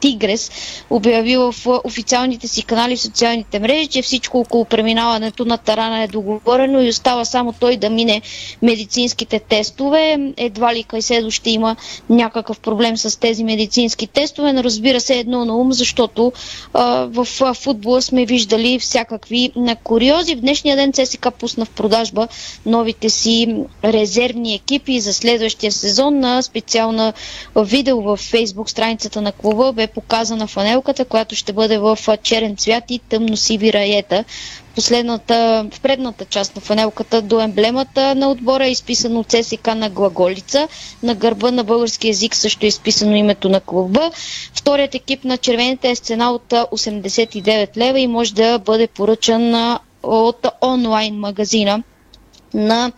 Тигрес 0.00 0.50
обяви 0.90 1.36
в 1.36 1.54
официалните 1.84 2.48
си 2.48 2.62
канали 2.62 2.96
в 2.96 3.00
социалните 3.00 3.58
мрежи, 3.58 3.86
че 3.86 4.02
всичко 4.02 4.38
около 4.38 4.64
преминаването 4.64 5.44
на 5.44 5.58
Тарана 5.58 6.02
е 6.02 6.08
договорено 6.08 6.82
и 6.82 6.88
остава 6.88 7.24
само 7.24 7.52
той 7.52 7.76
да 7.76 7.90
мине 7.90 8.22
медицинските 8.62 9.38
тестове. 9.38 10.32
Едва 10.36 10.74
ли 10.74 10.82
Кайседо 10.82 11.30
ще 11.30 11.50
има 11.50 11.76
някакъв 12.10 12.60
проблем 12.60 12.96
с 12.96 13.20
тези 13.20 13.44
медицински 13.44 14.06
тестове, 14.06 14.52
но 14.52 14.64
разбира 14.64 15.00
се 15.00 15.18
едно 15.18 15.44
на 15.44 15.56
ум, 15.56 15.72
защото 15.72 16.32
а, 16.74 17.08
в 17.10 17.54
футбола 17.54 18.02
сме 18.02 18.26
виждали 18.26 18.78
всякакви 18.78 19.52
на 19.56 19.76
куриози. 19.76 20.34
В 20.34 20.40
днешния 20.40 20.76
ден 20.76 20.92
ЦСКА 20.92 21.30
пусна 21.30 21.64
в 21.64 21.70
продажба 21.70 22.28
новите 22.66 23.10
си 23.10 23.56
резервни 23.84 24.54
екипи 24.54 25.00
за 25.00 25.14
следващия 25.14 25.72
сезон 25.72 26.18
на 26.18 26.42
специална 26.42 27.12
видео 27.56 28.02
в 28.02 28.16
фейсбук 28.16 28.70
страницата 28.70 29.20
на 29.20 29.32
клуба 29.32 29.72
бе 29.72 29.85
показана 29.86 30.46
фанелката, 30.46 31.04
която 31.04 31.34
ще 31.34 31.52
бъде 31.52 31.78
в 31.78 31.98
черен 32.22 32.56
цвят 32.56 32.84
и 32.88 33.00
тъмно-сиви 33.00 33.72
раета. 33.72 34.24
Последната, 34.74 35.34
в 35.72 35.80
предната 35.80 36.24
част 36.24 36.56
на 36.56 36.62
фанелката 36.62 37.22
до 37.22 37.40
емблемата 37.40 38.14
на 38.14 38.30
отбора 38.30 38.66
е 38.66 38.70
изписано 38.70 39.24
ЦСК 39.24 39.66
на 39.66 39.90
глаголица. 39.90 40.68
На 41.02 41.14
гърба 41.14 41.50
на 41.50 41.64
български 41.64 42.08
язик 42.08 42.34
също 42.34 42.66
е 42.66 42.68
изписано 42.68 43.16
името 43.16 43.48
на 43.48 43.60
клуба. 43.60 44.10
Вторият 44.54 44.94
екип 44.94 45.24
на 45.24 45.38
червените 45.38 45.90
е 45.90 45.96
с 45.96 46.00
цена 46.00 46.30
от 46.30 46.48
89 46.48 47.76
лева 47.76 48.00
и 48.00 48.06
може 48.06 48.34
да 48.34 48.58
бъде 48.58 48.86
поръчан 48.86 49.76
от 50.02 50.46
онлайн 50.62 51.14
магазина 51.14 51.82
на 52.54 52.92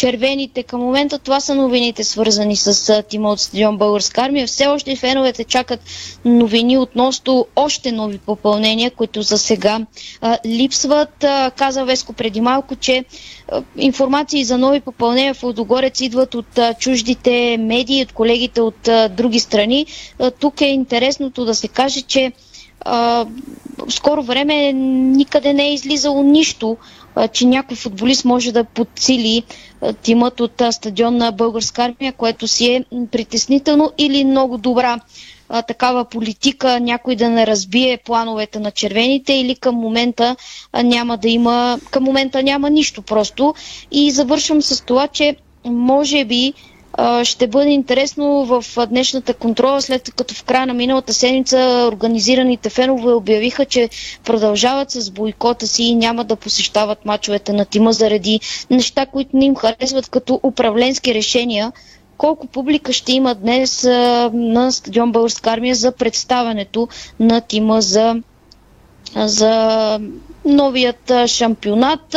червените. 0.00 0.62
Към 0.62 0.80
момента 0.80 1.18
това 1.18 1.40
са 1.40 1.54
новините, 1.54 2.04
свързани 2.04 2.56
с 2.56 3.02
тима 3.02 3.30
от 3.30 3.40
стадион 3.40 3.78
Българска 3.78 4.20
армия. 4.20 4.46
Все 4.46 4.66
още 4.66 4.96
феновете 4.96 5.44
чакат 5.44 5.80
новини 6.24 6.78
относно 6.78 7.46
още 7.56 7.92
нови 7.92 8.18
попълнения, 8.18 8.90
които 8.90 9.22
за 9.22 9.38
сега 9.38 9.80
а, 10.20 10.38
липсват. 10.46 11.24
А, 11.24 11.50
каза 11.50 11.84
Веско 11.84 12.12
преди 12.12 12.40
малко, 12.40 12.76
че 12.76 13.04
а, 13.48 13.62
информации 13.76 14.44
за 14.44 14.58
нови 14.58 14.80
попълнения 14.80 15.34
в 15.34 15.42
Лодогорец 15.42 16.00
идват 16.00 16.34
от 16.34 16.58
а, 16.58 16.74
чуждите 16.74 17.56
медии, 17.60 18.02
от 18.02 18.12
колегите 18.12 18.60
от 18.60 18.88
а, 18.88 19.08
други 19.08 19.40
страни. 19.40 19.86
А, 20.18 20.30
тук 20.30 20.60
е 20.60 20.66
интересното 20.66 21.44
да 21.44 21.54
се 21.54 21.68
каже, 21.68 22.02
че 22.02 22.32
а, 22.80 23.26
скоро 23.88 24.22
време 24.22 24.72
никъде 24.72 25.52
не 25.52 25.64
е 25.68 25.74
излизало 25.74 26.22
нищо 26.22 26.76
че 27.32 27.46
някой 27.46 27.76
футболист 27.76 28.24
може 28.24 28.52
да 28.52 28.64
подсили 28.64 29.42
тимът 30.02 30.40
от 30.40 30.62
стадион 30.70 31.16
на 31.16 31.30
Българска 31.32 31.82
армия, 31.84 32.12
което 32.12 32.48
си 32.48 32.66
е 32.66 32.84
притеснително 33.12 33.92
или 33.98 34.24
много 34.24 34.58
добра 34.58 35.00
такава 35.66 36.04
политика, 36.04 36.80
някой 36.80 37.16
да 37.16 37.28
не 37.30 37.46
разбие 37.46 37.96
плановете 37.96 38.58
на 38.58 38.70
червените 38.70 39.32
или 39.32 39.54
към 39.54 39.74
момента 39.74 40.36
няма 40.84 41.16
да 41.16 41.28
има, 41.28 41.78
към 41.90 42.04
момента 42.04 42.42
няма 42.42 42.70
нищо 42.70 43.02
просто. 43.02 43.54
И 43.90 44.10
завършвам 44.10 44.62
с 44.62 44.84
това, 44.84 45.08
че 45.08 45.36
може 45.64 46.24
би 46.24 46.52
ще 47.24 47.46
бъде 47.46 47.70
интересно 47.70 48.44
в 48.44 48.64
днешната 48.86 49.34
контрола, 49.34 49.82
след 49.82 50.14
като 50.14 50.34
в 50.34 50.44
края 50.44 50.66
на 50.66 50.74
миналата 50.74 51.14
седмица 51.14 51.58
организираните 51.92 52.70
фенове 52.70 53.12
обявиха, 53.12 53.64
че 53.64 53.88
продължават 54.24 54.90
с 54.90 55.10
бойкота 55.10 55.66
си 55.66 55.82
и 55.82 55.94
няма 55.94 56.24
да 56.24 56.36
посещават 56.36 57.04
мачовете 57.04 57.52
на 57.52 57.64
тима 57.64 57.92
заради 57.92 58.40
неща, 58.70 59.06
които 59.06 59.36
не 59.36 59.44
им 59.44 59.56
харесват 59.56 60.08
като 60.08 60.40
управленски 60.42 61.14
решения. 61.14 61.72
Колко 62.16 62.46
публика 62.46 62.92
ще 62.92 63.12
има 63.12 63.34
днес 63.34 63.84
на 64.32 64.72
стадион 64.72 65.12
Българска 65.12 65.50
армия 65.50 65.74
за 65.74 65.92
представянето 65.92 66.88
на 67.20 67.40
тима 67.40 67.80
за, 67.82 68.16
за 69.16 69.98
новият 70.44 71.12
шампионат? 71.26 72.16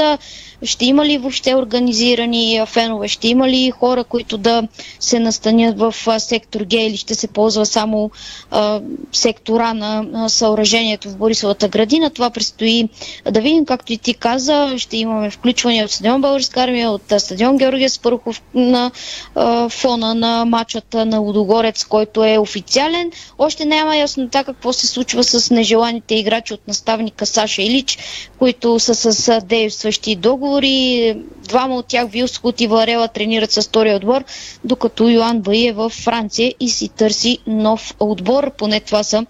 Ще 0.66 0.86
има 0.86 1.06
ли 1.06 1.18
въобще 1.18 1.56
организирани 1.56 2.62
фенове? 2.66 3.08
Ще 3.08 3.28
има 3.28 3.50
ли 3.50 3.72
хора, 3.72 4.04
които 4.04 4.38
да 4.38 4.64
се 5.00 5.20
настанят 5.20 5.80
в 5.80 5.96
сектор 6.20 6.60
Г 6.62 6.78
или 6.78 6.98
ще 6.98 7.16
се 7.16 7.28
ползва 7.28 7.66
само 7.66 8.12
а, 8.52 8.82
сектора 9.12 9.74
на 9.74 10.30
съоръжението 10.30 11.10
в 11.10 11.18
Борисовата 11.18 11.68
градина? 11.68 12.10
Това 12.10 12.30
предстои 12.30 12.90
да 13.32 13.42
видим. 13.42 13.66
Както 13.66 13.94
и 13.94 13.98
ти 13.98 14.14
каза, 14.14 14.74
ще 14.78 14.98
имаме 14.98 15.30
включване 15.30 15.84
от 15.84 15.92
стадион 15.92 16.22
Българска 16.22 16.62
армия, 16.62 16.92
от 16.92 17.14
стадион 17.18 17.58
Георгия 17.58 17.90
Спърхов 17.90 18.42
на 18.54 18.92
а, 19.36 19.70
фона 19.70 20.16
на 20.16 20.46
матчата 20.46 21.06
на 21.06 21.20
Лудогорец, 21.20 21.86
който 21.86 22.24
е 22.24 22.38
официален. 22.38 23.12
Още 23.38 23.66
няма 23.66 23.98
яснота 23.98 24.44
какво 24.44 24.74
се 24.74 24.88
случва 24.88 25.24
с 25.24 25.52
нежеланите 25.52 26.16
играчи 26.16 26.54
от 26.54 26.68
наставника 26.84 27.26
Саша 27.26 27.62
Илич, 27.62 27.98
които 28.40 28.80
са 28.80 28.96
с 29.14 29.42
действащи 29.42 30.16
договори. 30.16 31.16
Двама 31.40 31.76
от 31.76 31.86
тях, 31.86 32.10
Вилскот 32.10 32.62
и 32.62 32.68
Варела, 32.68 33.08
тренират 33.08 33.52
с 33.52 33.62
втория 33.62 33.96
отбор, 33.96 34.24
докато 34.64 35.10
Йоан 35.10 35.40
Баи 35.40 35.68
е 35.68 35.72
във 35.74 35.94
Франция 35.94 36.54
и 36.60 36.70
си 36.70 36.90
търси 36.90 37.38
нов 37.48 37.94
отбор. 38.00 38.52
Поне 38.52 38.80
това 38.80 39.04
са 39.04 39.26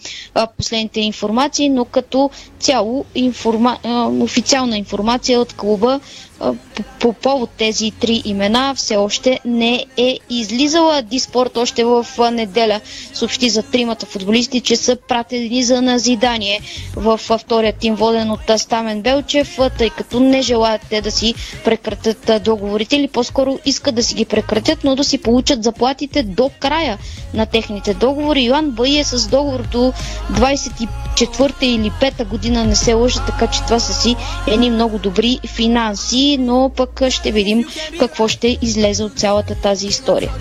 последните 0.57 1.01
информации, 1.01 1.69
но 1.69 1.85
като 1.85 2.29
цяло 2.59 3.05
информа... 3.15 3.77
официална 4.21 4.77
информация 4.77 5.39
от 5.41 5.53
клуба 5.53 5.99
по, 6.39 6.55
по 6.99 7.13
повод 7.13 7.49
тези 7.57 7.91
три 7.91 8.21
имена 8.25 8.73
все 8.75 8.95
още 8.95 9.39
не 9.45 9.85
е 9.97 10.19
излизала. 10.29 11.01
Диспорт 11.01 11.57
още 11.57 11.83
в 11.83 12.05
неделя 12.31 12.81
съобщи 13.13 13.49
за 13.49 13.63
тримата 13.63 14.05
футболисти, 14.05 14.61
че 14.61 14.75
са 14.75 14.97
пратени 15.07 15.63
за 15.63 15.81
назидание 15.81 16.61
в 16.95 17.17
втория 17.17 17.73
тим 17.79 17.95
воден 17.95 18.31
от 18.31 18.39
Стамен 18.57 19.01
Белчев, 19.01 19.59
тъй 19.77 19.89
като 19.89 20.19
не 20.19 20.41
желаят 20.41 20.81
те 20.89 21.01
да 21.01 21.11
си 21.11 21.33
прекратят 21.65 22.43
договорите 22.43 22.95
или 22.95 23.07
по-скоро 23.07 23.59
искат 23.65 23.95
да 23.95 24.03
си 24.03 24.15
ги 24.15 24.25
прекратят, 24.25 24.83
но 24.83 24.95
да 24.95 25.03
си 25.03 25.17
получат 25.17 25.63
заплатите 25.63 26.23
до 26.23 26.51
края 26.59 26.97
на 27.33 27.45
техните 27.45 27.93
договори. 27.93 28.43
Йоан 28.43 28.71
Баи 28.71 28.99
е 28.99 29.03
с 29.03 29.27
договор 29.27 29.67
до 29.71 29.93
24-та 30.31 31.65
или 31.65 31.91
5-та 31.91 32.25
година, 32.25 32.65
не 32.65 32.75
се 32.75 32.93
лъжа, 32.93 33.25
така 33.25 33.47
че 33.47 33.63
това 33.63 33.79
са 33.79 33.93
си 33.93 34.15
едни 34.47 34.69
много 34.69 34.99
добри 34.99 35.39
финанси, 35.47 36.22
но 36.39 36.71
пък 36.77 37.01
ще 37.09 37.31
видим 37.31 37.65
какво 37.99 38.27
ще 38.27 38.57
излезе 38.61 39.03
от 39.03 39.19
цялата 39.19 39.55
тази 39.55 39.87
история. 39.87 40.31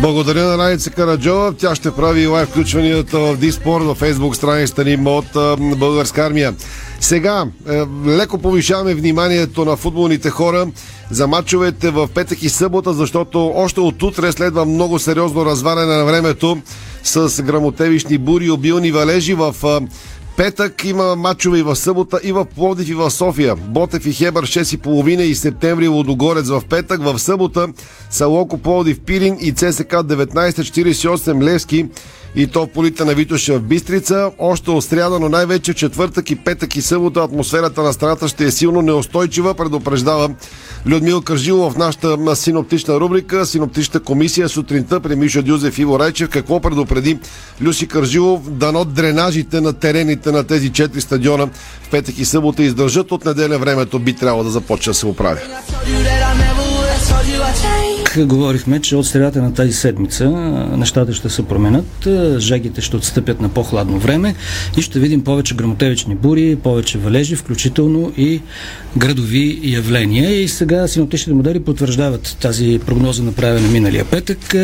Благодаря 0.00 0.42
на 0.42 0.58
Раница 0.58 0.90
Караджова. 0.90 1.52
Тя 1.52 1.74
ще 1.74 1.90
прави 1.90 2.26
лайв 2.26 2.48
включванията 2.48 3.18
в 3.18 3.36
Диспорт, 3.36 3.84
в 3.84 3.94
фейсбук 3.94 4.36
страницата 4.36 4.84
ни 4.84 4.98
от 5.06 5.58
Българска 5.78 6.22
армия. 6.26 6.54
Сега, 7.00 7.44
е, 7.70 7.82
леко 8.06 8.38
повишаваме 8.38 8.94
вниманието 8.94 9.64
на 9.64 9.76
футболните 9.76 10.30
хора 10.30 10.66
за 11.10 11.26
матчовете 11.26 11.90
в 11.90 12.08
петък 12.14 12.42
и 12.42 12.48
събота, 12.48 12.92
защото 12.92 13.52
още 13.54 13.80
от 13.80 14.02
утре 14.02 14.32
следва 14.32 14.64
много 14.64 14.98
сериозно 14.98 15.44
разваляне 15.44 15.96
на 15.96 16.04
времето 16.04 16.58
с 17.02 17.42
грамотевични 17.42 18.18
бури 18.18 18.44
и 18.44 18.50
обилни 18.50 18.92
валежи 18.92 19.34
в 19.34 19.54
петък 20.42 20.84
има 20.84 21.16
матчове 21.16 21.58
и 21.58 21.62
в 21.62 21.76
събота, 21.76 22.20
и 22.22 22.32
в 22.32 22.44
Пловдив, 22.44 22.88
и 22.88 22.94
в 22.94 23.10
София. 23.10 23.56
Ботев 23.56 24.06
и 24.06 24.12
Хебър 24.12 24.46
6,5 24.46 25.20
и 25.20 25.34
септември 25.34 25.88
Лодогорец 25.88 26.48
в 26.48 26.62
петък. 26.70 27.02
В 27.02 27.18
събота 27.18 27.68
са 28.10 28.26
Локо 28.26 28.58
Пловдив 28.58 29.00
Пирин 29.00 29.36
и 29.40 29.52
ЦСК 29.52 29.92
1948 29.92 31.42
Левски 31.42 31.86
и 32.36 32.46
то 32.46 32.66
полите 32.66 33.04
на 33.04 33.14
Витоша 33.14 33.58
в 33.58 33.62
Бистрица. 33.62 34.30
Още 34.38 34.70
от 34.70 34.84
сряда, 34.84 35.20
но 35.20 35.28
най-вече 35.28 35.72
в 35.72 35.76
четвъртък 35.76 36.30
и 36.30 36.36
петък 36.36 36.76
и 36.76 36.82
събота 36.82 37.20
атмосферата 37.20 37.82
на 37.82 37.92
страната 37.92 38.28
ще 38.28 38.44
е 38.44 38.50
силно 38.50 38.82
неустойчива, 38.82 39.54
предупреждава 39.54 40.30
Людмил 40.86 41.22
Кържило 41.22 41.70
в 41.70 41.76
нашата 41.76 42.36
синоптична 42.36 43.00
рубрика. 43.00 43.46
Синоптичната 43.46 44.00
комисия 44.00 44.48
сутринта 44.48 45.00
при 45.00 45.16
Миша 45.16 45.42
Дюзев 45.42 45.78
и 45.78 45.86
Райчев. 45.86 46.28
Какво 46.28 46.60
предупреди 46.60 47.18
Люси 47.62 47.86
Кържилов? 47.86 48.50
Дано 48.50 48.84
дренажите 48.84 49.60
на 49.60 49.72
терените 49.72 50.32
на 50.32 50.44
тези 50.44 50.72
четири 50.72 51.00
стадиона 51.00 51.46
в 51.82 51.90
петък 51.90 52.18
и 52.18 52.24
събота 52.24 52.62
издържат 52.62 53.12
от 53.12 53.24
неделя 53.24 53.58
времето 53.58 53.98
би 53.98 54.12
трябвало 54.16 54.44
да 54.44 54.50
започне 54.50 54.90
да 54.90 54.94
се 54.94 55.06
оправя. 55.06 55.38
Говорихме, 58.18 58.80
че 58.80 58.96
от 58.96 59.06
средата 59.06 59.42
на 59.42 59.54
тази 59.54 59.72
седмица 59.72 60.28
нещата 60.76 61.12
ще 61.12 61.28
се 61.28 61.42
променят, 61.42 62.08
жегите 62.38 62.80
ще 62.80 62.96
отстъпят 62.96 63.40
на 63.40 63.48
по-хладно 63.48 63.98
време 63.98 64.34
и 64.76 64.82
ще 64.82 64.98
видим 64.98 65.24
повече 65.24 65.54
грамотевични 65.54 66.14
бури, 66.14 66.56
повече 66.62 66.98
валежи, 66.98 67.36
включително 67.36 68.12
и 68.16 68.40
градови 68.96 69.60
явления. 69.62 70.42
И 70.42 70.48
сега 70.48 70.88
синоптичните 70.88 71.34
модели 71.34 71.60
потвърждават 71.60 72.36
тази 72.40 72.80
прогноза, 72.86 73.22
направена 73.22 73.68
миналия 73.68 74.04
петък 74.04 74.54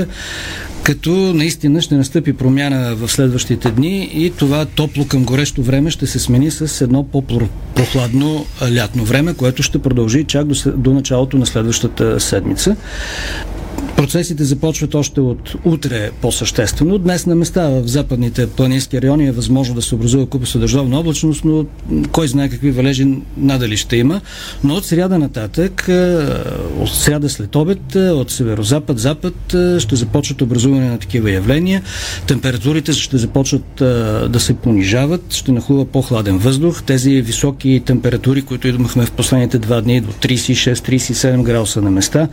като 0.88 1.10
наистина 1.10 1.82
ще 1.82 1.94
настъпи 1.94 2.32
промяна 2.32 2.94
в 2.94 3.08
следващите 3.08 3.70
дни 3.70 4.10
и 4.14 4.30
това 4.30 4.64
топло 4.64 5.04
към 5.04 5.24
горещо 5.24 5.62
време 5.62 5.90
ще 5.90 6.06
се 6.06 6.18
смени 6.18 6.50
с 6.50 6.80
едно 6.80 7.04
по-прохладно 7.04 8.46
лятно 8.74 9.04
време, 9.04 9.34
което 9.34 9.62
ще 9.62 9.78
продължи 9.78 10.24
чак 10.24 10.46
до, 10.46 10.72
до 10.76 10.94
началото 10.94 11.36
на 11.36 11.46
следващата 11.46 12.20
седмица. 12.20 12.76
Процесите 13.98 14.44
започват 14.44 14.94
още 14.94 15.20
от 15.20 15.54
утре 15.64 16.10
по-съществено. 16.20 16.98
Днес 16.98 17.26
на 17.26 17.34
места 17.34 17.68
в 17.68 17.86
западните 17.86 18.46
планински 18.50 19.02
райони 19.02 19.26
е 19.26 19.32
възможно 19.32 19.74
да 19.74 19.82
се 19.82 19.94
образува 19.94 20.26
купа 20.26 20.46
с 20.46 20.58
дъждовна 20.58 20.98
облачност, 20.98 21.44
но 21.44 21.66
кой 22.12 22.28
знае 22.28 22.48
какви 22.48 22.70
валежи 22.70 23.06
надали 23.36 23.76
ще 23.76 23.96
има. 23.96 24.20
Но 24.64 24.74
от 24.74 24.84
сряда 24.84 25.18
нататък, 25.18 25.86
е, 25.88 26.16
от 26.78 26.90
сряда 26.90 27.28
след 27.28 27.56
обед, 27.56 27.94
е, 27.94 28.10
от 28.10 28.30
северо-запад, 28.30 28.98
запад 28.98 29.54
е, 29.54 29.80
ще 29.80 29.96
започват 29.96 30.42
образуване 30.42 30.90
на 30.90 30.98
такива 30.98 31.30
явления. 31.30 31.82
Температурите 32.26 32.92
ще 32.92 33.18
започват 33.18 33.66
да 34.30 34.40
се 34.40 34.54
понижават, 34.54 35.34
ще 35.34 35.52
нахлува 35.52 35.84
по-хладен 35.84 36.38
въздух. 36.38 36.82
Тези 36.82 37.22
високи 37.22 37.82
температури, 37.86 38.42
които 38.42 38.68
имахме 38.68 39.06
в 39.06 39.12
последните 39.12 39.58
два 39.58 39.80
дни 39.80 40.00
до 40.00 40.12
36-37 40.12 41.42
градуса 41.42 41.82
на 41.82 41.90
места, 41.90 42.28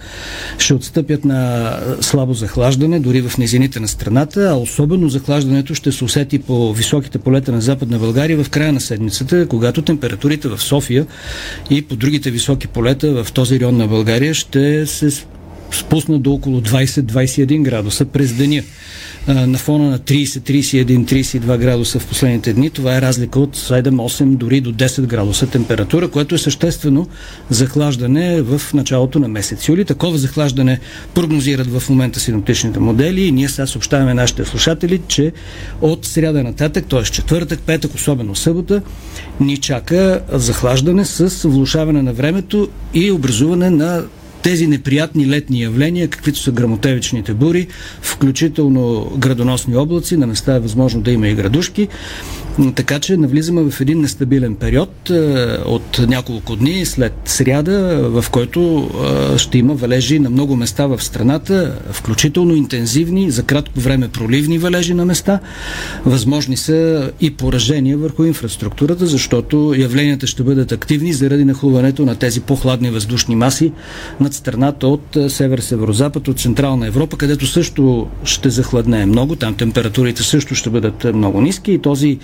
ще 0.58 0.74
отстъпят 0.74 1.26
на 1.26 1.55
слабо 2.02 2.34
захлаждане, 2.34 3.00
дори 3.00 3.22
в 3.22 3.38
низините 3.38 3.80
на 3.80 3.88
страната, 3.88 4.50
а 4.52 4.56
особено 4.56 5.10
захлаждането 5.10 5.76
ще 5.76 5.92
се 5.92 6.04
усети 6.04 6.40
по 6.40 6.74
високите 6.74 7.18
полета 7.18 7.52
на 7.52 7.62
Западна 7.62 8.00
България 8.00 8.44
в 8.44 8.50
края 8.50 8.74
на 8.74 8.82
седмицата, 8.82 9.48
когато 9.48 9.82
температурите 9.82 10.48
в 10.48 10.62
София 10.62 11.06
и 11.70 11.82
по 11.82 11.96
другите 11.96 12.32
високи 12.32 12.68
полета 12.68 13.24
в 13.24 13.32
този 13.32 13.60
район 13.60 13.78
на 13.78 13.88
България 13.88 14.34
ще 14.34 14.86
се 14.86 15.26
спуснат 15.72 16.22
до 16.22 16.32
около 16.32 16.62
20-21 16.62 17.62
градуса 17.62 18.06
през 18.06 18.34
деня 18.34 18.64
на 19.28 19.58
фона 19.58 19.90
на 19.90 20.00
30, 20.00 20.26
31, 20.26 21.06
32 21.06 21.58
градуса 21.58 22.00
в 22.00 22.08
последните 22.08 22.54
дни. 22.54 22.70
Това 22.70 22.98
е 22.98 23.02
разлика 23.02 23.40
от 23.40 23.58
7, 23.58 23.90
8, 23.90 24.26
дори 24.26 24.62
до 24.62 24.74
10 24.74 25.02
градуса 25.02 25.48
температура, 25.48 26.08
което 26.08 26.36
е 26.36 26.38
съществено 26.38 27.08
захлаждане 27.50 28.42
в 28.42 28.62
началото 28.74 29.20
на 29.20 29.28
месец 29.28 29.68
юли. 29.68 29.86
Такова 29.86 30.18
захлаждане 30.18 30.80
прогнозират 31.14 31.68
в 31.68 31.90
момента 31.90 32.20
синоптичните 32.20 32.80
модели 32.80 33.22
и 33.22 33.32
ние 33.32 33.50
сега 33.50 33.68
съобщаваме 33.68 34.14
нашите 34.14 34.46
слушатели, 34.46 35.02
че 35.08 35.32
от 35.82 36.06
сряда 36.06 36.44
нататък, 36.44 36.86
т.е. 36.90 37.04
четвъртък, 37.04 37.60
петък, 37.60 37.96
особено 37.96 38.36
събота, 38.36 38.82
ни 39.40 39.58
чака 39.58 40.22
захлаждане 40.32 41.06
с 41.06 41.50
влушаване 41.50 42.02
на 42.02 42.14
времето 42.14 42.70
и 42.94 43.12
образуване 43.12 43.70
на 43.70 44.04
тези 44.46 44.68
неприятни 44.68 45.28
летни 45.30 45.62
явления, 45.62 46.08
каквито 46.08 46.40
са 46.40 46.52
грамотевичните 46.52 47.34
бури, 47.34 47.68
включително 48.02 49.12
градоносни 49.18 49.78
облаци, 49.78 50.18
на 50.18 50.28
места 50.28 50.56
е 50.56 50.60
възможно 50.60 51.02
да 51.02 51.12
има 51.12 51.28
и 51.28 51.36
градушки, 51.36 51.88
така 52.76 53.00
че 53.00 53.18
навлизаме 53.18 53.72
в 53.72 53.82
един 53.82 54.02
нестабилен 54.02 54.56
период 54.56 55.10
е, 55.10 55.14
от 55.66 56.00
няколко 56.08 56.56
дни 56.56 56.86
след 56.86 57.14
сряда, 57.26 58.10
в 58.10 58.26
който 58.32 58.90
е, 59.34 59.38
ще 59.38 59.58
има 59.58 59.74
валежи 59.74 60.20
на 60.20 60.30
много 60.30 60.56
места 60.56 60.88
в 60.88 61.04
страната, 61.04 61.80
включително 61.92 62.56
интензивни, 62.56 63.32
за 63.32 63.44
кратко 63.44 63.80
време 63.80 64.08
проливни 64.08 64.58
валежи 64.58 64.94
на 64.94 65.06
места. 65.06 65.40
Възможни 66.06 66.58
са 66.58 67.12
и 67.22 67.32
поражения 67.32 67.98
върху 67.98 68.24
инфраструктурата, 68.24 69.06
защото 69.06 69.74
явленията 69.78 70.28
ще 70.28 70.44
бъдат 70.44 70.72
активни 70.72 71.14
заради 71.14 71.46
нахлуването 71.46 72.06
на 72.06 72.16
тези 72.16 72.42
по-хладни 72.42 72.90
въздушни 72.90 73.36
маси 73.36 73.72
над 74.20 74.34
страната 74.34 74.88
от 74.88 75.16
е, 75.16 75.30
север-северозапад, 75.30 76.28
от 76.28 76.40
Централна 76.40 76.88
Европа, 76.88 77.18
където 77.18 77.48
също 77.48 78.08
ще 78.24 78.50
захладнее 78.50 79.06
много. 79.06 79.36
Там 79.36 79.56
температурите 79.56 80.24
също 80.24 80.56
ще 80.56 80.70
бъдат 80.70 81.04
много 81.14 81.42
ниски 81.42 81.72
и 81.72 81.80
този 81.80 82.20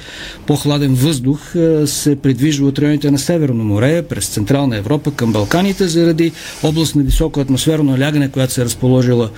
по-хладен 0.47 0.93
въздух 0.95 1.39
се 1.86 2.15
придвижва 2.15 2.67
от 2.67 2.79
районите 2.79 3.12
на 3.12 3.19
Северно 3.19 3.63
море 3.63 4.01
през 4.01 4.27
Централна 4.27 4.77
Европа 4.77 5.12
към 5.12 5.34
Балканите 5.34 5.88
заради 5.88 6.31
област 6.63 6.95
на 6.95 7.03
високо 7.03 7.39
атмосферно 7.39 7.91
налягане, 7.91 8.31
която 8.31 8.53
се 8.53 8.62
е 8.62 8.65
разположила 8.65 9.29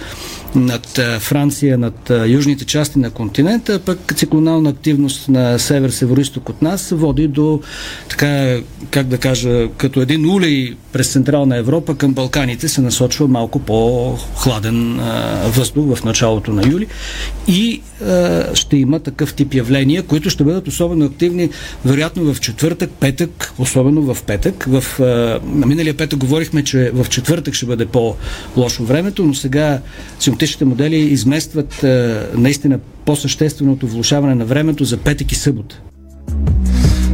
над 0.56 1.00
Франция, 1.20 1.78
над 1.78 2.12
южните 2.28 2.66
части 2.66 3.00
на 3.00 3.10
континента, 3.10 3.80
пък 3.80 4.14
циклонална 4.16 4.70
активност 4.70 5.30
на 5.30 5.60
север-североисток 5.60 6.50
от 6.50 6.62
нас 6.62 6.90
води 6.96 7.28
до, 7.28 7.62
така, 8.10 8.60
как 8.90 9.08
да 9.08 9.18
кажа, 9.18 9.68
като 9.78 10.02
един 10.02 10.30
улей 10.30 10.76
през 10.92 11.12
Централна 11.12 11.58
Европа 11.58 11.96
към 11.96 12.14
Балканите 12.14 12.68
се 12.68 12.82
насочва 12.82 13.28
малко 13.28 13.60
по-хладен 13.60 15.00
въздух 15.46 15.96
в 15.96 16.04
началото 16.04 16.54
на 16.54 16.68
юли. 16.72 16.88
И 17.48 17.82
ще 18.54 18.78
има 18.78 19.00
такъв 19.00 19.34
тип 19.34 19.54
явления, 19.54 20.04
които 20.04 20.30
ще 20.30 20.44
бъдат 20.44 20.68
особено 20.74 21.06
активни, 21.06 21.50
вероятно 21.86 22.34
в 22.34 22.40
четвъртък, 22.40 22.90
петък, 23.00 23.54
особено 23.58 24.14
в 24.14 24.24
петък. 24.24 24.66
В, 24.68 25.00
а, 25.00 25.04
на 25.46 25.66
миналия 25.66 25.98
петък 25.98 26.20
говорихме, 26.20 26.64
че 26.64 26.92
в 26.94 27.10
четвъртък 27.10 27.54
ще 27.54 27.66
бъде 27.66 27.86
по-лошо 27.86 28.84
времето, 28.84 29.26
но 29.26 29.34
сега 29.34 29.82
синоптичните 30.20 30.66
модели 30.66 30.96
изместват 30.96 31.86
наистина 32.34 32.80
по-същественото 33.06 33.88
влушаване 33.88 34.36
на 34.36 34.46
времето 34.46 34.84
за 34.84 34.98
петък 34.98 35.32
и 35.32 35.36
събота. 35.36 35.82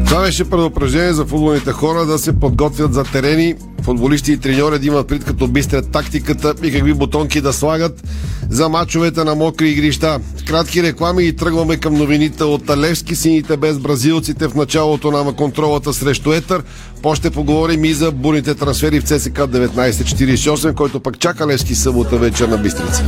Това 0.10 0.22
беше 0.22 0.50
предупреждение 0.50 1.14
за 1.14 1.26
футболните 1.26 1.72
хора 1.72 2.06
да 2.06 2.20
се 2.20 2.40
подготвят 2.40 2.94
за 2.94 3.04
терени, 3.04 3.56
футболисти 3.82 4.32
и 4.32 4.38
треньори 4.38 4.80
да 4.80 4.88
имат 4.88 5.08
пред 5.08 5.24
като 5.24 5.48
бистрят 5.48 5.92
тактиката 5.92 6.54
и 6.64 6.72
какви 6.72 6.94
бутонки 6.94 7.42
да 7.42 7.54
слагат 7.54 8.04
за 8.50 8.70
мачовете 8.70 9.24
на 9.24 9.36
мокри 9.36 9.70
игрища. 9.70 10.20
Кратки 10.48 10.84
реклами 10.84 11.24
и 11.24 11.36
тръгваме 11.36 11.78
към 11.78 11.94
новините 11.94 12.44
от 12.44 12.70
Левски, 12.78 13.16
сините 13.16 13.58
без 13.58 13.80
бразилците 13.80 14.48
в 14.48 14.56
началото 14.56 15.12
на 15.12 15.34
контролата 15.34 15.94
срещу 15.94 16.34
Етър. 16.34 16.64
По 17.02 17.14
поговорим 17.34 17.86
и 17.86 17.94
за 17.94 18.12
бурните 18.12 18.56
трансфери 18.56 19.00
в 19.00 19.04
ЦСК 19.04 19.38
1948, 19.38 20.74
който 20.74 21.00
пък 21.00 21.20
чака 21.20 21.48
Левски 21.48 21.76
събота 21.76 22.18
вечер 22.18 22.48
на 22.48 22.58
Бистрица. 22.58 23.04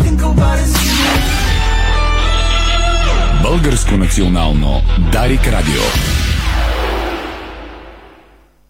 Българско 3.43 3.97
национално 3.97 4.81
Дарик 5.11 5.47
Радио. 5.47 6.20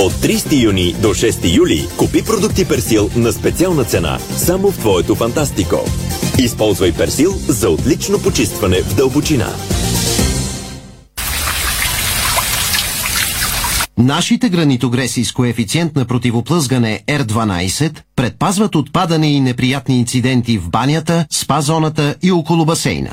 От 0.00 0.12
30 0.12 0.62
юни 0.62 0.94
до 1.02 1.08
6 1.08 1.56
юли 1.56 1.88
купи 1.96 2.24
продукти 2.24 2.68
Персил 2.68 3.10
на 3.16 3.32
специална 3.32 3.84
цена 3.84 4.18
само 4.36 4.70
в 4.70 4.78
твоето 4.78 5.14
Фантастико. 5.14 5.76
Използвай 6.38 6.92
Персил 6.92 7.32
за 7.48 7.70
отлично 7.70 8.18
почистване 8.18 8.82
в 8.82 8.94
дълбочина. 8.94 9.48
Нашите 13.98 14.48
гранитогреси 14.48 15.24
с 15.24 15.32
коефициент 15.32 15.96
на 15.96 16.04
противоплъзгане 16.04 17.00
R12 17.06 18.00
предпазват 18.16 18.74
от 18.74 18.92
падане 18.92 19.32
и 19.32 19.40
неприятни 19.40 19.98
инциденти 19.98 20.58
в 20.58 20.70
банята, 20.70 21.26
спа 21.30 21.60
зоната 21.60 22.14
и 22.22 22.32
около 22.32 22.64
басейна. 22.64 23.12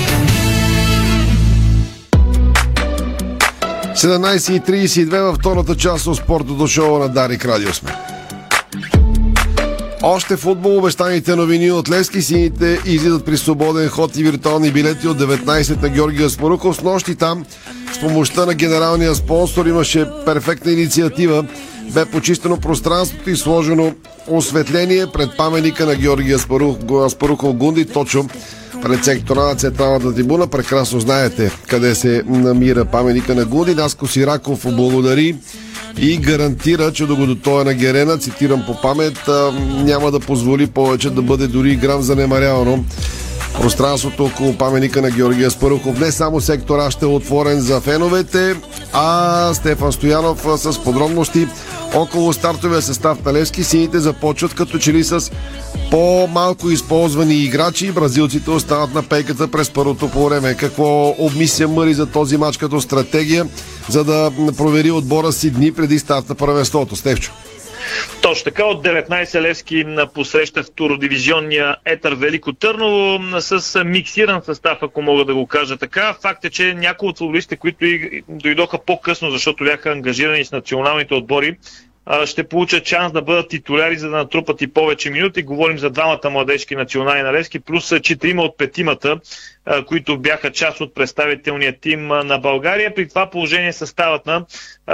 17.32 4.01 5.21
във 5.21 5.35
втората 5.35 5.75
част 5.75 6.07
от 6.07 6.17
спортното 6.17 6.67
шоу 6.67 6.99
на 6.99 7.09
Дарик 7.09 7.45
Радио 7.45 7.73
сме. 7.73 7.95
Още 10.03 10.37
футбол 10.37 10.77
обещаните 10.77 11.35
новини 11.35 11.71
от 11.71 11.89
Лески 11.89 12.21
сините 12.21 12.79
излизат 12.85 13.25
при 13.25 13.37
свободен 13.37 13.89
ход 13.89 14.17
и 14.17 14.23
виртуални 14.23 14.71
билети 14.71 15.07
от 15.07 15.19
19 15.19 15.81
на 15.81 15.89
Георгия 15.89 16.29
Споруков. 16.29 16.75
С 16.75 16.81
нощи 16.81 17.15
там 17.15 17.45
с 17.93 17.99
помощта 17.99 18.45
на 18.45 18.53
генералния 18.53 19.15
спонсор 19.15 19.65
имаше 19.65 20.07
перфектна 20.25 20.71
инициатива. 20.71 21.45
Бе 21.93 22.05
почистено 22.05 22.57
пространството 22.57 23.29
и 23.29 23.35
сложено 23.35 23.93
осветление 24.27 25.07
пред 25.07 25.37
паменика 25.37 25.85
на 25.85 25.95
Георгия 25.95 26.39
Споруков 27.09 27.53
Гунди, 27.53 27.85
точно 27.85 28.29
пред 28.81 29.05
сектора 29.05 29.43
на 29.43 29.55
централната 29.55 30.15
трибуна. 30.15 30.47
Прекрасно 30.47 30.99
знаете 30.99 31.51
къде 31.67 31.95
се 31.95 32.23
намира 32.27 32.85
паменика 32.85 33.35
на 33.35 33.45
Гунди. 33.45 33.75
Наско 33.75 34.07
Сираков 34.07 34.65
благодари 34.65 35.35
и 35.97 36.17
гарантира, 36.17 36.93
че 36.93 37.05
докато 37.05 37.35
той 37.35 37.61
е 37.61 37.65
на 37.65 37.73
Герена, 37.73 38.17
цитирам 38.17 38.63
по 38.65 38.81
памет, 38.81 39.29
няма 39.83 40.11
да 40.11 40.19
позволи 40.19 40.67
повече 40.67 41.09
да 41.09 41.21
бъде 41.21 41.47
дори 41.47 41.75
грам 41.75 42.01
занемарявано 42.01 42.83
пространството 43.61 44.25
около 44.25 44.57
паменика 44.57 45.01
на 45.01 45.11
Георгия 45.11 45.51
Спарухов. 45.51 45.99
Не 45.99 46.11
само 46.11 46.41
сектора 46.41 46.91
ще 46.91 47.05
е 47.05 47.07
отворен 47.07 47.59
за 47.59 47.81
феновете, 47.81 48.55
а 48.93 49.53
Стефан 49.53 49.91
Стоянов 49.91 50.45
с 50.55 50.83
подробности 50.83 51.47
около 51.95 52.33
стартовия 52.33 52.81
състав 52.81 53.25
на 53.25 53.33
Левски. 53.33 53.63
Сините 53.63 53.99
започват 53.99 54.53
като 54.53 54.79
че 54.79 54.93
ли 54.93 55.03
с 55.03 55.31
по-малко 55.91 56.69
използвани 56.69 57.35
играчи. 57.35 57.91
Бразилците 57.91 58.51
остават 58.51 58.93
на 58.93 59.03
пейката 59.03 59.47
през 59.47 59.69
първото 59.69 60.09
по 60.09 60.25
време. 60.25 60.55
Какво 60.55 61.15
обмисля 61.17 61.67
Мъри 61.67 61.93
за 61.93 62.05
този 62.05 62.37
матч 62.37 62.57
като 62.57 62.81
стратегия, 62.81 63.47
за 63.89 64.03
да 64.03 64.31
провери 64.57 64.91
отбора 64.91 65.31
си 65.31 65.51
дни 65.51 65.71
преди 65.71 65.99
старт 65.99 66.29
на 66.29 66.35
първенството? 66.35 66.95
Стевчо. 66.95 67.31
Точно 68.21 68.43
така, 68.43 68.65
от 68.65 68.85
19 68.85 69.41
Левски 69.41 69.85
посреща 70.13 70.63
втородивизионния 70.63 71.75
Етър 71.85 72.13
Велико 72.13 72.53
Търново 72.53 73.19
с 73.41 73.83
миксиран 73.83 74.41
състав, 74.43 74.77
ако 74.81 75.01
мога 75.01 75.25
да 75.25 75.35
го 75.35 75.47
кажа 75.47 75.77
така. 75.77 76.15
Факт 76.21 76.45
е, 76.45 76.49
че 76.49 76.73
някои 76.73 77.09
от 77.09 77.17
футболистите, 77.17 77.55
които 77.55 77.85
и 77.85 78.23
дойдоха 78.29 78.77
по-късно, 78.85 79.31
защото 79.31 79.63
бяха 79.63 79.91
ангажирани 79.91 80.45
с 80.45 80.51
националните 80.51 81.13
отбори, 81.13 81.57
ще 82.25 82.43
получат 82.43 82.87
шанс 82.87 83.11
да 83.13 83.21
бъдат 83.21 83.49
титуляри, 83.49 83.97
за 83.97 84.09
да 84.09 84.17
натрупат 84.17 84.61
и 84.61 84.73
повече 84.73 85.09
минути. 85.09 85.43
Говорим 85.43 85.77
за 85.77 85.89
двамата 85.89 86.29
младежки 86.29 86.75
национални 86.75 87.21
нарезки, 87.21 87.59
плюс 87.59 87.93
четирима 88.01 88.43
от 88.43 88.57
петимата, 88.57 89.19
които 89.87 90.17
бяха 90.17 90.51
част 90.51 90.81
от 90.81 90.95
представителния 90.95 91.79
тим 91.79 92.07
на 92.07 92.37
България. 92.37 92.95
При 92.95 93.07
това 93.07 93.29
положение 93.29 93.73
съставът 93.73 94.25
на 94.25 94.45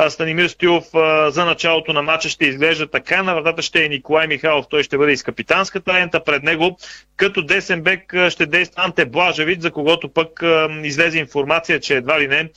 Станимир 0.10 0.48
Стоилов 0.48 0.86
за 1.34 1.46
началото 1.46 1.93
на 1.93 2.02
матча 2.02 2.30
ще 2.30 2.46
изглежда 2.46 2.88
така. 2.88 3.24
На 3.24 3.36
вратата 3.36 3.62
ще 3.62 3.86
е 3.86 3.89
Николай 3.89 4.28
Михайлов, 4.28 4.65
той 4.70 4.84
ще 4.84 4.98
бъде 4.98 5.12
из 5.12 5.24
капитанската 5.24 5.93
лента. 5.93 6.24
Пред 6.24 6.43
него 6.43 6.78
като 7.17 7.41
десен 7.41 7.82
бек 7.82 8.13
ще 8.30 8.46
действа 8.46 8.84
Анте 8.84 9.06
Блажевич, 9.06 9.60
за 9.60 9.72
когото 9.72 10.10
пък 10.10 10.43
излезе 10.84 11.20
информация, 11.20 11.80
че 11.80 11.96
едва 11.96 12.20
ли 12.20 12.28
не 12.28 12.50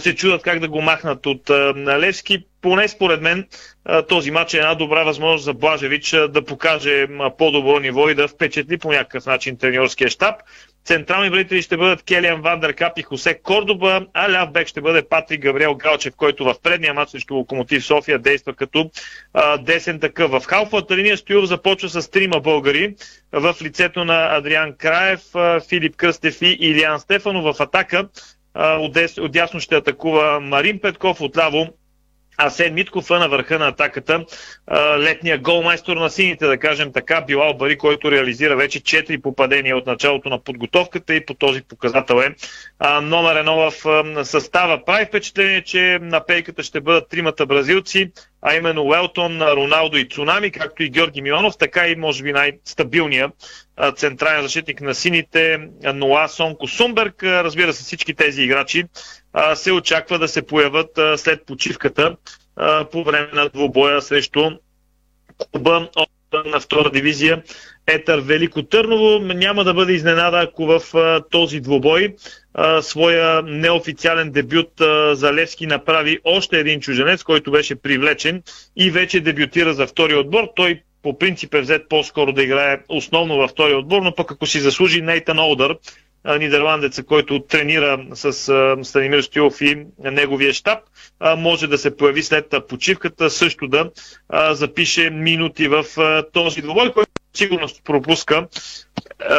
се 0.00 0.14
чудат 0.14 0.42
как 0.42 0.58
да 0.58 0.68
го 0.68 0.82
махнат 0.82 1.26
от 1.26 1.50
Левски. 1.76 2.44
Поне 2.62 2.88
според 2.88 3.20
мен 3.22 3.48
този 4.08 4.30
матч 4.30 4.54
е 4.54 4.58
една 4.58 4.74
добра 4.74 5.04
възможност 5.04 5.44
за 5.44 5.54
Блажевич 5.54 6.10
да 6.10 6.44
покаже 6.44 7.06
по-добро 7.38 7.78
ниво 7.78 8.08
и 8.08 8.14
да 8.14 8.28
впечатли 8.28 8.78
по 8.78 8.92
някакъв 8.92 9.26
начин 9.26 9.56
треньорския 9.56 10.10
щаб. 10.10 10.34
Централни 10.84 11.30
вредители 11.30 11.62
ще 11.62 11.76
бъдат 11.76 12.02
Келиан 12.02 12.40
Вандеркап 12.40 12.98
и 12.98 13.02
Хосе 13.02 13.34
Кордоба, 13.42 14.06
а 14.14 14.30
ляв 14.30 14.52
бек 14.52 14.68
ще 14.68 14.80
бъде 14.80 15.08
Патрик 15.08 15.40
Габриел 15.40 15.74
Галчев, 15.74 16.14
който 16.16 16.44
в 16.44 16.54
предния 16.62 16.94
матч 16.94 17.10
срещу 17.10 17.34
Локомотив 17.34 17.84
София 17.84 18.18
действа 18.18 18.54
като 18.54 18.90
а, 19.34 19.58
десен 19.58 20.00
такъв. 20.00 20.30
В 20.30 20.42
халфовата 20.46 20.96
линия 20.96 21.16
Стоюв 21.16 21.44
започва 21.44 21.88
с 21.88 22.10
трима 22.10 22.40
българи 22.40 22.94
в 23.32 23.56
лицето 23.62 24.04
на 24.04 24.36
Адриан 24.36 24.76
Краев, 24.76 25.20
Филип 25.68 25.96
Кръстев 25.96 26.42
и 26.42 26.56
Илиан 26.60 27.00
Стефанов 27.00 27.56
в 27.56 27.60
атака. 27.60 28.08
От 28.56 29.32
дясно 29.32 29.60
ще 29.60 29.76
атакува 29.76 30.40
Марин 30.40 30.80
Петков, 30.80 31.20
отляво 31.20 31.68
Асен 32.38 32.74
Митков 32.74 33.10
на 33.10 33.28
върха 33.28 33.58
на 33.58 33.68
атаката. 33.68 34.24
Летния 34.98 35.38
голмайстор 35.38 35.96
на 35.96 36.10
сините, 36.10 36.46
да 36.46 36.58
кажем 36.58 36.92
така, 36.92 37.20
Билал 37.20 37.54
Бари, 37.54 37.78
който 37.78 38.10
реализира 38.10 38.56
вече 38.56 38.80
4 38.80 39.22
попадения 39.22 39.76
от 39.76 39.86
началото 39.86 40.28
на 40.28 40.38
подготовката 40.38 41.14
и 41.14 41.26
по 41.26 41.34
този 41.34 41.62
показател 41.62 42.14
е 42.14 42.34
номер 43.02 43.36
едно 43.36 43.56
в 43.56 43.72
състава. 44.24 44.84
Прави 44.84 45.04
впечатление, 45.04 45.62
че 45.62 45.98
на 46.02 46.26
пейката 46.26 46.62
ще 46.62 46.80
бъдат 46.80 47.08
тримата 47.08 47.46
бразилци, 47.46 48.12
а 48.46 48.54
именно 48.54 48.82
Уелтон, 48.82 49.42
Роналдо 49.42 49.96
и 49.96 50.08
Цунами, 50.08 50.50
както 50.50 50.82
и 50.82 50.90
Георги 50.90 51.22
Милонов, 51.22 51.58
така 51.58 51.88
и 51.88 51.96
може 51.96 52.22
би 52.22 52.32
най-стабилният 52.32 53.30
централен 53.96 54.42
защитник 54.42 54.80
на 54.80 54.94
сините, 54.94 55.58
Ноа 55.94 56.28
Сонко 56.28 56.68
Сумберг. 56.68 57.22
Разбира 57.22 57.72
се, 57.72 57.84
всички 57.84 58.14
тези 58.14 58.42
играчи 58.42 58.84
се 59.54 59.72
очаква 59.72 60.18
да 60.18 60.28
се 60.28 60.46
появят 60.46 60.90
след 61.16 61.46
почивката 61.46 62.16
по 62.92 63.04
време 63.04 63.28
на 63.32 63.48
двубоя 63.48 64.02
срещу 64.02 64.50
клуба 65.52 65.88
на 66.46 66.60
втора 66.60 66.90
дивизия 66.90 67.42
Етър 67.86 68.20
Велико 68.20 68.62
Търново. 68.62 69.18
Няма 69.18 69.64
да 69.64 69.74
бъде 69.74 69.92
изненада, 69.92 70.40
ако 70.40 70.66
в 70.66 70.80
този 71.30 71.60
двобой 71.60 72.14
своя 72.82 73.42
неофициален 73.42 74.30
дебют 74.30 74.70
за 75.12 75.32
Левски 75.34 75.66
направи 75.66 76.18
още 76.24 76.58
един 76.58 76.80
чуженец, 76.80 77.22
който 77.22 77.50
беше 77.50 77.74
привлечен 77.74 78.42
и 78.76 78.90
вече 78.90 79.20
дебютира 79.20 79.74
за 79.74 79.86
втори 79.86 80.14
отбор. 80.14 80.48
Той 80.56 80.82
по 81.02 81.18
принцип 81.18 81.54
е 81.54 81.60
взет 81.60 81.88
по-скоро 81.88 82.32
да 82.32 82.42
играе 82.42 82.78
основно 82.88 83.36
във 83.36 83.50
втори 83.50 83.74
отбор, 83.74 84.02
но 84.02 84.14
пък 84.14 84.32
ако 84.32 84.46
си 84.46 84.60
заслужи 84.60 85.02
Нейтан 85.02 85.38
Олдър, 85.38 85.76
нидерландеца, 86.38 87.04
който 87.04 87.40
тренира 87.40 88.04
с 88.14 88.32
Станимир 88.82 89.22
Стюлов 89.22 89.60
и 89.60 89.86
неговия 89.98 90.52
щаб, 90.52 90.78
може 91.36 91.66
да 91.66 91.78
се 91.78 91.96
появи 91.96 92.22
след 92.22 92.54
почивката, 92.68 93.30
също 93.30 93.68
да 93.68 93.90
запише 94.50 95.10
минути 95.10 95.68
в 95.68 95.84
този 96.32 96.62
двобой, 96.62 96.92
който 96.92 97.10
сигурно 97.34 97.68
пропуска 97.84 98.46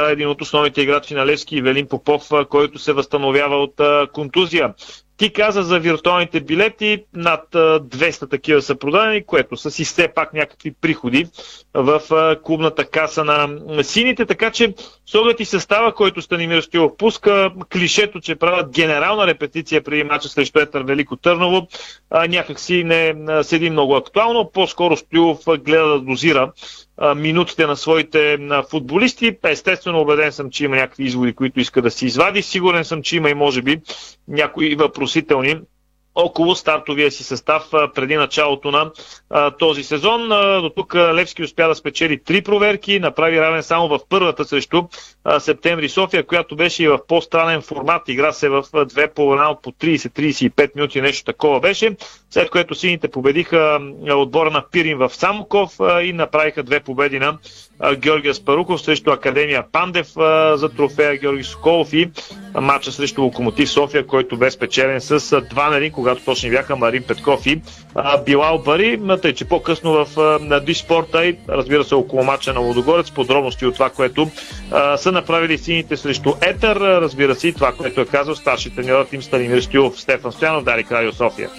един 0.10 0.28
от 0.28 0.42
основните 0.42 0.82
играчи 0.82 1.14
на 1.14 1.26
Левски, 1.26 1.62
Велин 1.62 1.88
Попов, 1.88 2.30
който 2.50 2.80
се 2.80 2.94
възстановява 2.94 3.56
от 3.56 3.82
контузия. 4.14 4.74
Ти 5.18 5.34
каза 5.34 5.64
за 5.64 5.80
виртуалните 5.80 6.42
билети, 6.42 7.04
над 7.14 7.44
200 7.52 8.30
такива 8.30 8.62
са 8.62 8.76
продадени, 8.76 9.26
което 9.26 9.58
са 9.58 9.72
си 9.72 9.86
все 9.86 10.08
пак 10.08 10.34
някакви 10.34 10.74
приходи 10.82 11.28
в 11.74 12.02
клубната 12.44 12.86
каса 12.86 13.24
на 13.24 13.84
сините, 13.84 14.26
така 14.26 14.52
че 14.52 14.74
с 15.06 15.16
оглед 15.16 15.40
и 15.40 15.46
състава, 15.46 15.94
който 15.94 16.22
Станимир 16.22 16.62
Стилов 16.62 16.98
пуска, 16.98 17.52
клишето, 17.74 18.20
че 18.20 18.36
правят 18.36 18.72
генерална 18.72 19.28
репетиция 19.28 19.84
преди 19.84 20.04
мача 20.04 20.30
срещу 20.30 20.60
Етър 20.60 20.84
Велико 20.84 21.16
Търново, 21.16 21.68
някакси 22.30 22.84
не 22.84 23.16
седи 23.44 23.70
много 23.70 23.96
актуално, 23.96 24.52
по-скоро 24.54 24.98
Стилов 24.98 25.40
гледа 25.46 25.88
да 25.88 26.00
дозира 26.00 26.52
минутите 27.16 27.68
на 27.68 27.76
своите 27.76 28.38
футболисти. 28.70 29.38
Естествено, 29.44 30.02
убеден 30.02 30.32
съм, 30.32 30.50
че 30.50 30.66
има 30.66 30.76
някакви 30.76 31.04
изводи, 31.04 31.34
които 31.34 31.60
иска 31.60 31.82
да 31.82 31.92
си 31.92 32.06
извади. 32.06 32.42
Сигурен 32.42 32.86
съм, 32.86 33.02
че 33.02 33.18
има 33.18 33.30
и 33.30 33.34
може 33.34 33.62
би 33.62 33.82
някои 34.28 34.76
въпросителни 34.76 35.60
около 36.16 36.56
стартовия 36.56 37.12
си 37.12 37.24
състав 37.24 37.64
преди 37.72 38.16
началото 38.16 38.72
на 38.72 38.92
този 39.60 39.84
сезон. 39.84 40.28
До 40.62 40.72
тук 40.76 40.96
Левски 40.96 41.44
успя 41.44 41.68
да 41.68 41.76
спечели 41.76 42.24
три 42.24 42.42
проверки, 42.42 43.00
направи 43.00 43.42
равен 43.42 43.64
само 43.64 43.88
в 43.88 44.00
първата 44.10 44.46
срещу 44.46 44.84
Септември 45.40 45.90
София, 45.90 46.26
която 46.26 46.56
беше 46.56 46.84
и 46.84 46.88
в 46.88 47.00
по-странен 47.08 47.62
формат. 47.62 48.10
Игра 48.10 48.32
се 48.32 48.50
в 48.50 48.64
две 48.86 49.08
по 49.08 49.26
от 49.26 49.62
по 49.62 49.72
30-35 49.72 50.76
минути, 50.76 51.02
нещо 51.02 51.24
такова 51.24 51.60
беше. 51.60 51.96
След 52.30 52.50
което 52.50 52.76
сините 52.76 53.08
победиха 53.08 53.80
отбора 54.10 54.52
на 54.52 54.64
Пирин 54.72 54.98
в 54.98 55.10
Самоков 55.10 55.74
и 56.04 56.14
направиха 56.14 56.64
две 56.64 56.80
победи 56.80 57.20
на 57.20 57.38
Георгия 57.96 58.34
Спаруков 58.34 58.82
срещу 58.82 59.12
Академия 59.12 59.64
Пандев 59.72 60.08
за 60.56 60.70
трофея 60.78 61.18
Георги 61.18 61.44
Соколов 61.44 61.94
и 61.94 62.10
матча 62.62 62.92
срещу 62.92 63.22
Локомотив 63.22 63.70
София, 63.70 64.08
който 64.08 64.38
бе 64.38 64.52
спечелен 64.52 65.02
с 65.02 65.20
2 65.20 65.70
на 65.70 65.76
1, 65.76 65.92
когато 65.92 66.26
точно 66.26 66.50
бяха 66.50 66.76
Марин 66.76 67.04
Петков 67.04 67.46
и 67.46 67.62
Билал 68.26 68.58
Бари. 68.58 69.02
Тъй, 69.22 69.34
че 69.34 69.46
по-късно 69.46 70.06
в 70.06 70.40
Диспорта 70.66 71.26
и 71.26 71.38
разбира 71.50 71.84
се 71.84 71.96
около 71.96 72.24
матча 72.24 72.54
на 72.54 72.60
Лодогорец, 72.60 73.12
подробности 73.12 73.66
от 73.66 73.74
това, 73.74 73.90
което 73.90 74.32
а, 74.72 74.98
са 74.98 75.12
направили 75.12 75.58
сините 75.58 75.98
срещу 75.98 76.34
Етър, 76.42 76.76
разбира 76.76 77.36
се 77.36 77.48
и 77.48 77.54
това, 77.54 77.72
което 77.72 78.02
е 78.02 78.06
казал 78.06 78.36
старши 78.36 78.76
треньорът 78.76 79.14
им 79.14 79.24
Станимир 79.24 79.62
Стюлов, 79.62 80.02
Стефан 80.02 80.32
Стоянов, 80.32 80.64
Дарик 80.64 80.92
Радио 80.92 81.12
София. 81.12 81.50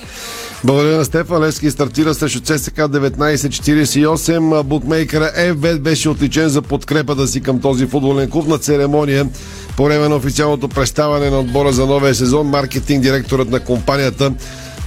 Благодаря 0.67 0.97
на 0.97 1.05
Стефан. 1.05 1.43
Лески 1.43 1.71
стартира 1.71 2.15
срещу 2.15 2.41
ЦСК 2.41 2.77
1948. 2.77 4.63
Букмейкера 4.63 5.31
FBET 5.39 5.79
беше 5.79 6.09
отличен 6.09 6.49
за 6.49 6.63
подкрепата 6.63 7.27
си 7.27 7.41
към 7.41 7.61
този 7.61 7.87
футболен 7.87 8.31
клуб 8.31 8.49
на 8.49 8.59
церемония 8.59 9.29
по 9.77 9.85
време 9.85 10.09
на 10.09 10.17
официалното 10.17 10.69
представяне 10.69 11.31
на 11.31 11.41
отбора 11.41 11.73
за 11.73 11.87
новия 11.87 12.15
сезон. 12.15 12.47
Маркетинг 12.47 13.03
директорът 13.03 13.51
на 13.51 13.61
компанията 13.61 14.33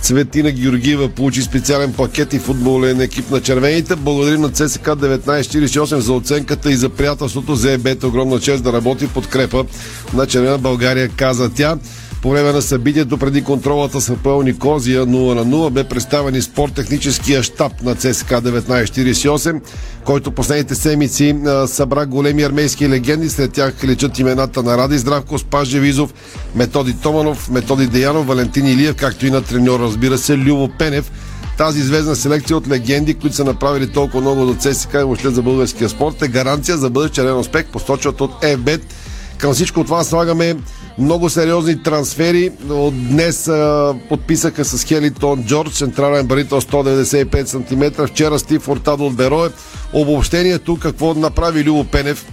Цветина 0.01 0.51
Георгиева 0.51 1.09
получи 1.09 1.41
специален 1.41 1.93
пакет 1.93 2.33
и 2.33 2.39
футболен 2.39 3.01
екип 3.01 3.31
на 3.31 3.41
червените. 3.41 3.95
Благодарим 3.95 4.41
на 4.41 4.49
ЦСК 4.49 4.85
1948 4.85 5.97
за 5.97 6.13
оценката 6.13 6.71
и 6.71 6.75
за 6.75 6.89
приятелството. 6.89 7.55
За 7.55 7.71
ЕБЕТ 7.71 8.03
огромна 8.03 8.39
чест 8.39 8.63
да 8.63 8.73
работи 8.73 9.07
подкрепа 9.07 9.65
на 10.13 10.27
Червена 10.27 10.57
България, 10.57 11.09
каза 11.09 11.49
тя. 11.49 11.77
По 12.21 12.29
време 12.29 12.51
на 12.51 12.61
събитието 12.61 13.17
преди 13.17 13.43
контролата 13.43 14.01
с 14.01 14.09
Апел 14.09 14.41
Никозия 14.41 15.05
0 15.05 15.33
на 15.33 15.45
0 15.45 15.69
бе 15.69 15.83
представен 15.83 16.35
и 16.35 16.41
спорттехническия 16.41 17.43
штаб 17.43 17.81
на 17.83 17.95
ЦСК 17.95 18.29
1948, 18.29 19.61
който 20.05 20.31
последните 20.31 20.75
седмици 20.75 21.35
събра 21.67 22.05
големи 22.05 22.43
армейски 22.43 22.89
легенди. 22.89 23.29
След 23.29 23.53
тях 23.53 23.73
лечат 23.83 24.19
имената 24.19 24.63
на 24.63 24.77
Ради 24.77 24.97
Здравко, 24.97 25.39
Спас 25.39 25.67
Жевизов, 25.67 26.13
Методи 26.55 26.93
Томанов, 26.93 27.49
Методи 27.49 27.87
Деянов, 27.87 28.27
Валентин 28.27 28.67
Илиев, 28.67 28.95
както 28.95 29.25
и 29.25 29.31
на 29.31 29.41
треньор, 29.41 29.79
разбира 29.79 30.17
се, 30.17 30.37
Любо 30.37 30.69
Пенев 30.79 31.11
тази 31.57 31.81
звездна 31.81 32.15
селекция 32.15 32.57
от 32.57 32.67
легенди, 32.67 33.13
които 33.13 33.35
са 33.35 33.43
направили 33.43 33.91
толкова 33.91 34.21
много 34.21 34.45
до 34.45 34.55
ЦСК 34.55 34.93
и 34.93 34.97
въобще 34.97 35.29
за 35.29 35.41
българския 35.41 35.89
спорт 35.89 36.21
е 36.21 36.27
гаранция 36.27 36.77
за 36.77 36.89
бъдещ 36.89 37.13
черен 37.13 37.37
успех, 37.37 37.65
посочват 37.65 38.21
от 38.21 38.43
ЕБЕТ. 38.43 38.81
Към 39.37 39.53
всичко 39.53 39.83
това 39.83 40.03
слагаме 40.03 40.55
много 40.99 41.29
сериозни 41.29 41.83
трансфери. 41.83 42.51
От 42.69 43.07
днес 43.07 43.47
а, 43.47 43.95
подписаха 44.09 44.65
с 44.65 44.83
Хелитон 44.83 45.43
Джордж, 45.43 45.73
централен 45.73 46.27
барител 46.27 46.61
195 46.61 47.45
см. 47.45 48.05
Вчера 48.05 48.39
Стив 48.39 48.61
Фортадо 48.61 49.05
от 49.05 49.15
Берое. 49.15 49.49
Обобщението 49.93 50.77
какво 50.77 51.13
направи 51.13 51.63
Любо 51.63 51.83
Пенев 51.83 52.25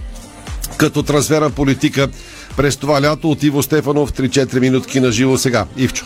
като 0.77 1.03
трансферна 1.03 1.49
политика 1.49 2.07
през 2.57 2.77
това 2.77 3.01
лято 3.01 3.31
от 3.31 3.43
Иво 3.43 3.63
Стефанов 3.63 4.13
3-4 4.13 4.59
минутки 4.59 4.99
на 4.99 5.11
живо 5.11 5.37
сега. 5.37 5.65
Ивчо. 5.77 6.05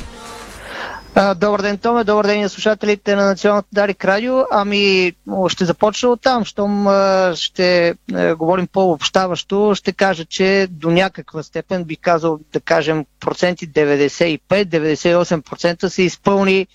Добър 1.16 1.62
ден, 1.62 1.78
Томе. 1.78 2.04
Добър 2.04 2.26
ден 2.26 2.42
на 2.42 2.50
слушателите 2.50 3.16
на 3.16 3.26
Националната 3.26 3.68
Дарик 3.72 4.06
Радио. 4.06 4.38
Ами, 4.52 5.14
ще 5.48 5.66
започна 5.66 6.10
от 6.10 6.22
там. 6.22 6.46
Щом 6.46 6.88
ще 7.36 7.96
говорим 8.38 8.68
по-общаващо, 8.68 9.76
ще 9.76 9.92
кажа, 9.92 10.26
че 10.26 10.68
до 10.70 10.92
някаква 10.92 11.44
степен 11.44 11.84
би 11.84 11.96
казал, 11.96 12.40
да 12.54 12.60
кажем, 12.60 13.06
проценти 13.20 13.70
95-98% 13.70 15.88
се 15.88 16.04
изпълни 16.04 16.68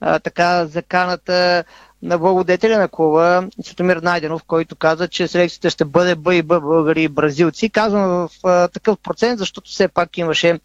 а, 0.00 0.18
така 0.18 0.66
заканата 0.66 1.64
на 2.02 2.18
благодетеля 2.18 2.78
на 2.78 2.88
клуба, 2.88 3.48
Светомир 3.62 3.96
Найденов, 3.96 4.44
който 4.44 4.76
каза, 4.76 5.08
че 5.08 5.28
селекцията 5.28 5.70
ще 5.70 5.84
бъде 5.84 6.14
Б 6.14 6.34
и 6.34 6.42
Б, 6.42 6.60
българи 6.60 7.02
и 7.02 7.08
бразилци. 7.08 7.70
Казвам 7.70 8.08
в 8.08 8.30
а, 8.44 8.68
такъв 8.68 8.98
процент, 8.98 9.38
защото 9.38 9.70
все 9.70 9.88
пак 9.88 10.18
имаше 10.18 10.60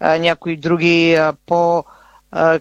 а, 0.00 0.18
някои 0.18 0.56
други 0.56 1.14
а, 1.14 1.32
по- 1.46 1.84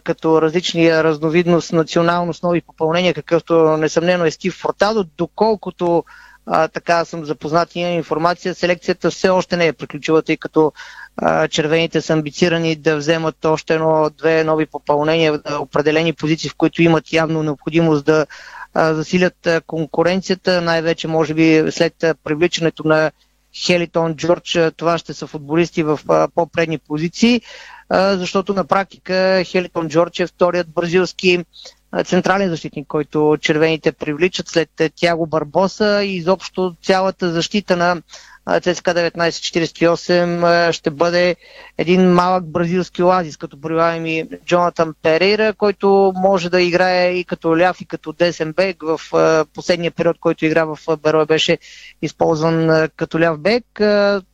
като 0.04 0.42
различни 0.42 0.92
разновидност, 1.04 1.74
националност, 1.74 2.44
нови 2.44 2.62
попълнения, 2.62 3.14
какъвто 3.14 3.78
несъмнено 3.78 4.26
е 4.26 4.32
Стив 4.32 4.54
Фортадо, 4.54 5.06
доколкото 5.18 6.04
а, 6.48 6.68
така 6.68 7.06
съм 7.06 7.26
запознат 7.26 7.76
и 7.76 7.80
информация, 7.80 8.56
селекцията 8.56 9.12
все 9.12 9.30
още 9.30 9.58
не 9.58 9.68
е 9.68 9.74
приключила, 9.74 10.22
тъй 10.22 10.38
като 10.38 10.74
а, 11.18 11.48
червените 11.48 12.02
са 12.02 12.14
амбицирани 12.14 12.76
да 12.76 12.98
вземат 12.98 13.46
още 13.46 13.74
едно-две 13.74 14.44
нови 14.44 14.66
попълнения, 14.66 15.42
определени 15.60 16.14
позиции, 16.14 16.50
в 16.50 16.56
които 16.56 16.84
имат 16.84 17.14
явно 17.14 17.44
необходимост 17.44 18.06
да 18.06 18.26
а, 18.74 18.94
засилят 18.94 19.48
конкуренцията, 19.68 20.62
най-вече 20.62 21.08
може 21.08 21.34
би 21.34 21.64
след 21.72 21.94
привличането 22.24 22.88
на 22.88 23.12
Хелитон 23.66 24.16
Джордж, 24.16 24.58
това 24.78 24.98
ще 24.98 25.14
са 25.14 25.28
футболисти 25.28 25.84
в 25.84 26.00
по-предни 26.36 26.78
позиции 26.78 27.42
защото 27.92 28.54
на 28.54 28.66
практика 28.66 29.44
Хелитон 29.46 29.90
Джордж 29.90 30.20
е 30.20 30.28
вторият 30.28 30.70
бразилски 30.70 31.46
централен 32.06 32.50
защитник, 32.50 32.88
който 32.88 33.38
червените 33.42 33.92
привличат 33.92 34.48
след 34.48 34.70
Тяго 34.96 35.28
Барбоса 35.28 36.04
и 36.04 36.16
изобщо 36.16 36.76
цялата 36.84 37.32
защита 37.32 37.78
на 37.78 38.02
ЦСКА 38.62 38.94
1948 38.94 40.72
ще 40.72 40.90
бъде 40.90 41.36
един 41.78 42.12
малък 42.12 42.46
бразилски 42.46 43.04
оазис, 43.04 43.38
като 43.38 43.62
прибавим 43.62 44.06
и 44.06 44.28
Джонатан 44.46 44.94
Перейра, 45.02 45.54
който 45.54 46.14
може 46.16 46.50
да 46.50 46.62
играе 46.62 47.12
и 47.12 47.24
като 47.24 47.58
ляв, 47.58 47.82
и 47.82 47.86
като 47.86 48.14
десен 48.14 48.54
бек. 48.54 48.78
В 48.82 49.00
последния 49.54 49.92
период, 49.92 50.20
който 50.20 50.46
игра 50.46 50.66
в 50.66 50.78
Берой, 50.98 51.26
беше 51.26 51.58
използван 52.02 52.88
като 52.96 53.20
ляв 53.20 53.40
бек. 53.40 53.66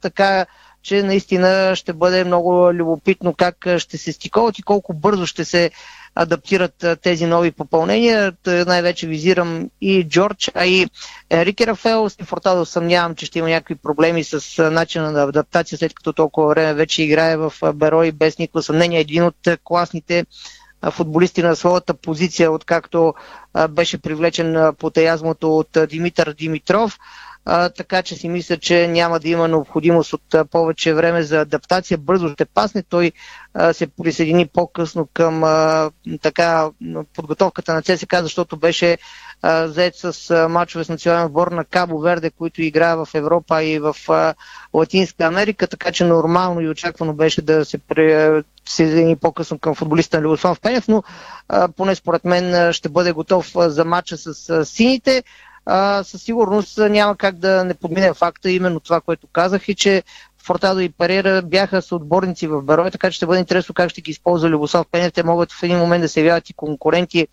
Така 0.01 0.45
че 0.83 1.03
наистина 1.03 1.75
ще 1.75 1.93
бъде 1.93 2.23
много 2.23 2.73
любопитно 2.73 3.33
как 3.33 3.67
ще 3.77 3.97
се 3.97 4.11
стиковат 4.11 4.59
и 4.59 4.63
колко 4.63 4.93
бързо 4.93 5.25
ще 5.25 5.45
се 5.45 5.71
адаптират 6.15 6.85
тези 7.01 7.25
нови 7.25 7.51
попълнения. 7.51 8.33
Най-вече 8.45 9.07
визирам 9.07 9.69
и 9.81 10.07
Джордж, 10.09 10.51
а 10.55 10.65
и 10.65 10.87
Рики 11.31 11.67
Рафел. 11.67 12.09
С 12.09 12.15
Фортадо 12.23 12.65
съмнявам, 12.65 13.15
че 13.15 13.25
ще 13.25 13.39
има 13.39 13.49
някакви 13.49 13.75
проблеми 13.75 14.23
с 14.23 14.69
начина 14.71 15.11
на 15.11 15.23
адаптация, 15.23 15.77
след 15.77 15.93
като 15.93 16.13
толкова 16.13 16.49
време 16.49 16.73
вече 16.73 17.03
играе 17.03 17.37
в 17.37 17.53
Беро 17.73 18.03
и 18.03 18.11
без 18.11 18.37
никакво 18.37 18.61
съмнение. 18.61 18.99
Един 18.99 19.23
от 19.23 19.47
класните 19.63 20.25
футболисти 20.91 21.43
на 21.43 21.55
своята 21.55 21.93
позиция, 21.93 22.51
откакто 22.51 23.13
беше 23.69 23.97
привлечен 23.97 24.73
по 24.79 24.89
таязмото 24.89 25.57
от 25.57 25.77
Димитър 25.89 26.33
Димитров. 26.33 26.97
А, 27.45 27.69
така 27.69 28.01
че 28.03 28.15
си 28.15 28.29
мисля, 28.29 28.57
че 28.57 28.87
няма 28.87 29.19
да 29.19 29.29
има 29.29 29.47
необходимост 29.47 30.13
от 30.13 30.33
а, 30.33 30.45
повече 30.45 30.93
време 30.93 31.23
за 31.23 31.41
адаптация. 31.41 31.97
Бързо 31.97 32.29
ще 32.29 32.45
пасне. 32.45 32.83
Той 32.83 33.11
а, 33.53 33.73
се 33.73 33.87
присъедини 33.87 34.47
по-късно 34.47 35.07
към 35.13 35.43
а, 35.43 35.91
така, 36.21 36.69
подготовката 37.15 37.73
на 37.73 37.81
ЦСК, 37.81 38.15
защото 38.21 38.57
беше 38.57 38.97
а, 39.41 39.67
заед 39.67 39.95
с 39.95 40.29
а, 40.29 40.47
мачове 40.47 40.83
с 40.83 40.89
национален 40.89 41.25
отбор 41.25 41.47
на 41.47 41.65
Кабо 41.65 41.99
Верде, 41.99 42.29
които 42.29 42.61
играе 42.61 42.95
в 42.95 43.07
Европа 43.13 43.63
и 43.63 43.79
в 43.79 43.95
а, 44.09 44.33
Латинска 44.73 45.23
Америка, 45.23 45.67
така 45.67 45.91
че 45.91 46.03
нормално 46.05 46.61
и 46.61 46.69
очаквано 46.69 47.13
беше 47.13 47.41
да 47.41 47.65
се 47.65 47.77
присъедини 47.77 49.15
по-късно 49.15 49.59
към 49.59 49.75
футболиста 49.75 50.17
на 50.17 50.23
Любослав 50.23 50.59
Пенев, 50.61 50.87
но 50.87 51.03
а, 51.49 51.67
поне 51.67 51.95
според 51.95 52.25
мен 52.25 52.73
ще 52.73 52.89
бъде 52.89 53.11
готов 53.11 53.51
за 53.55 53.85
матча 53.85 54.17
с 54.17 54.49
а, 54.49 54.65
сините 54.65 55.23
а, 55.73 56.03
със 56.03 56.23
сигурност 56.23 56.77
няма 56.77 57.15
как 57.15 57.35
да 57.35 57.63
не 57.63 57.73
подмине 57.73 58.13
факта, 58.13 58.51
именно 58.51 58.79
това, 58.79 59.01
което 59.01 59.27
казах 59.27 59.67
и 59.67 59.75
че 59.75 60.03
Фортадо 60.43 60.79
и 60.79 60.89
Парера 60.89 61.41
бяха 61.41 61.81
съотборници 61.81 62.47
в 62.47 62.61
Берой, 62.61 62.91
така 62.91 63.11
че 63.11 63.15
ще 63.15 63.25
бъде 63.25 63.39
интересно 63.39 63.75
как 63.75 63.89
ще 63.89 64.01
ги 64.01 64.11
използва 64.11 64.49
Любослав 64.49 64.87
Пенев. 64.91 65.13
Те 65.13 65.23
могат 65.23 65.51
в 65.51 65.63
един 65.63 65.77
момент 65.77 66.01
да 66.01 66.09
се 66.09 66.19
явяват 66.19 66.49
и 66.49 66.53
конкуренти 66.53 67.27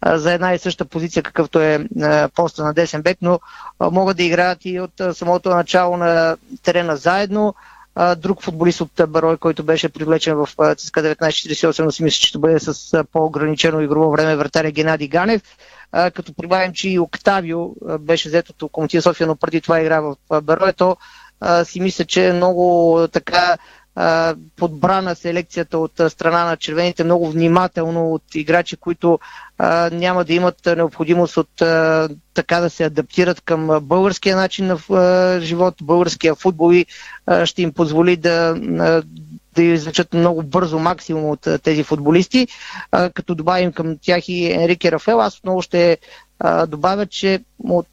а, 0.00 0.18
за 0.18 0.32
една 0.32 0.54
и 0.54 0.58
съща 0.58 0.84
позиция, 0.84 1.22
какъвто 1.22 1.60
е 1.60 1.86
а, 2.02 2.28
поста 2.34 2.64
на 2.64 2.74
десен 2.74 3.02
бек, 3.02 3.18
но 3.22 3.40
а, 3.78 3.90
могат 3.90 4.16
да 4.16 4.22
играят 4.22 4.58
и 4.64 4.80
от 4.80 5.00
а, 5.00 5.14
самото 5.14 5.48
начало 5.48 5.96
на 5.96 6.36
терена 6.62 6.96
заедно. 6.96 7.54
А, 7.94 8.14
друг 8.14 8.42
футболист 8.42 8.80
от 8.80 8.90
Барой, 9.08 9.36
който 9.36 9.64
беше 9.64 9.88
привлечен 9.88 10.36
в 10.36 10.48
ЦСКА 10.76 11.02
1948, 11.02 11.84
но 11.84 11.90
си 11.90 12.04
мисля, 12.04 12.20
че 12.20 12.28
ще 12.28 12.38
бъде 12.38 12.60
с 12.60 13.04
по-ограничено 13.12 13.80
игрово 13.80 14.10
време 14.10 14.36
вратаря 14.36 14.70
Геннади 14.70 15.08
Ганев 15.08 15.42
като 15.92 16.34
прибавим, 16.34 16.72
че 16.72 16.88
и 16.88 16.98
Октавио 16.98 17.68
беше 18.00 18.28
взет 18.28 18.48
от 18.48 18.62
Локомотив 18.62 19.02
София, 19.02 19.26
но 19.26 19.36
преди 19.36 19.60
това 19.60 19.80
игра 19.80 20.00
в 20.00 20.16
Берое, 20.42 20.72
то 20.72 20.96
а, 21.40 21.64
си 21.64 21.80
мисля, 21.80 22.04
че 22.04 22.28
е 22.28 22.32
много 22.32 22.98
така 23.12 23.58
подбрана 24.56 25.14
селекцията 25.14 25.78
от 25.78 25.92
страна 26.08 26.44
на 26.44 26.56
червените, 26.56 27.04
много 27.04 27.30
внимателно 27.30 28.12
от 28.12 28.22
играчи, 28.34 28.76
които 28.76 29.18
няма 29.92 30.24
да 30.24 30.34
имат 30.34 30.66
необходимост 30.76 31.36
от 31.36 31.48
така 32.34 32.60
да 32.60 32.70
се 32.70 32.84
адаптират 32.84 33.40
към 33.40 33.78
българския 33.82 34.36
начин 34.36 34.66
на 34.66 34.78
живот, 35.40 35.74
българския 35.82 36.34
футбол 36.34 36.72
и 36.72 36.86
ще 37.44 37.62
им 37.62 37.72
позволи 37.72 38.16
да, 38.16 38.56
да 39.54 39.62
извлечат 39.62 40.14
много 40.14 40.42
бързо 40.42 40.78
максимум 40.78 41.24
от 41.24 41.48
тези 41.62 41.82
футболисти. 41.82 42.48
Като 43.14 43.34
добавим 43.34 43.72
към 43.72 43.98
тях 43.98 44.28
и 44.28 44.52
Енрике 44.52 44.92
Рафел, 44.92 45.20
аз 45.20 45.38
отново 45.38 45.62
ще 45.62 45.98
добавя, 46.68 47.06
че 47.06 47.40
от, 47.60 47.86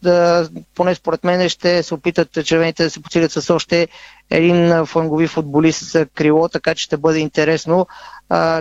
поне 0.75 0.95
според 0.95 1.23
мен 1.23 1.49
ще 1.49 1.83
се 1.83 1.93
опитат 1.93 2.45
червените 2.45 2.83
да 2.83 2.89
се 2.89 3.01
подсилят 3.01 3.31
с 3.31 3.49
още 3.49 3.87
един 4.29 4.85
флангови 4.85 5.27
футболист 5.27 5.97
крило, 6.15 6.49
така 6.49 6.75
че 6.75 6.83
ще 6.83 6.97
бъде 6.97 7.19
интересно 7.19 7.87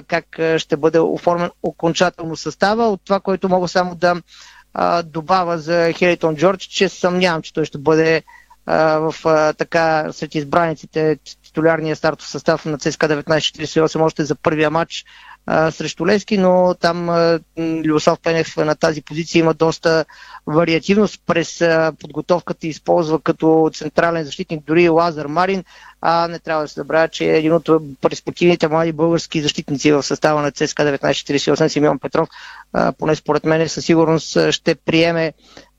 как 0.07 0.27
ще 0.57 0.77
бъде 0.77 0.99
оформен 0.99 1.51
окончателно 1.63 2.37
състава. 2.37 2.89
От 2.89 3.01
това, 3.05 3.21
което 3.21 3.49
мога 3.49 3.69
само 3.69 3.95
да 3.95 4.23
добавя 5.05 5.59
за 5.59 5.93
Хелитон 5.93 6.37
Джордж, 6.37 6.63
че 6.63 6.89
съмнявам, 6.89 7.43
че 7.43 7.53
той 7.53 7.65
ще 7.65 7.79
бъде 7.79 8.23
в 8.67 9.15
така 9.59 10.13
сред 10.13 10.35
избраниците 10.35 11.19
титулярния 11.49 11.97
стартов 11.97 12.29
състав 12.29 12.65
на 12.65 12.79
ЦСКА 12.79 13.09
1948 13.09 14.01
още 14.01 14.25
за 14.25 14.35
първия 14.35 14.71
матч 14.71 15.05
а, 15.51 15.71
срещу 15.71 16.07
Лески, 16.07 16.39
но 16.39 16.75
там 16.81 17.09
а, 17.09 17.41
Любослав 17.59 18.19
Пенев 18.21 18.57
на 18.57 18.75
тази 18.75 19.03
позиция 19.03 19.41
има 19.41 19.55
доста 19.55 20.05
вариативност. 20.47 21.23
През 21.27 21.61
а, 21.61 21.93
подготовката 22.01 22.67
и 22.67 22.71
използва 22.71 23.21
като 23.21 23.71
централен 23.75 24.25
защитник 24.25 24.65
дори 24.67 24.89
Лазар 24.89 25.27
Марин, 25.27 25.65
а 26.01 26.29
не 26.29 26.39
трябва 26.39 26.63
да 26.63 26.69
се 26.69 26.81
забравя, 26.81 27.09
че 27.09 27.25
е 27.25 27.39
един 27.39 27.53
от 27.53 27.69
перспективните 28.01 28.69
млади 28.69 28.93
български 28.93 29.43
защитници 29.43 29.93
в 29.93 30.03
състава 30.03 30.43
на 30.43 30.51
ЦСКА 30.51 30.99
1948 30.99 31.69
Симеон 31.69 31.99
Петров, 31.99 32.29
а, 32.73 32.93
поне 32.93 33.15
според 33.15 33.45
мен 33.45 33.69
със 33.69 33.85
сигурност 33.85 34.39
ще 34.51 34.75
приеме 34.75 35.33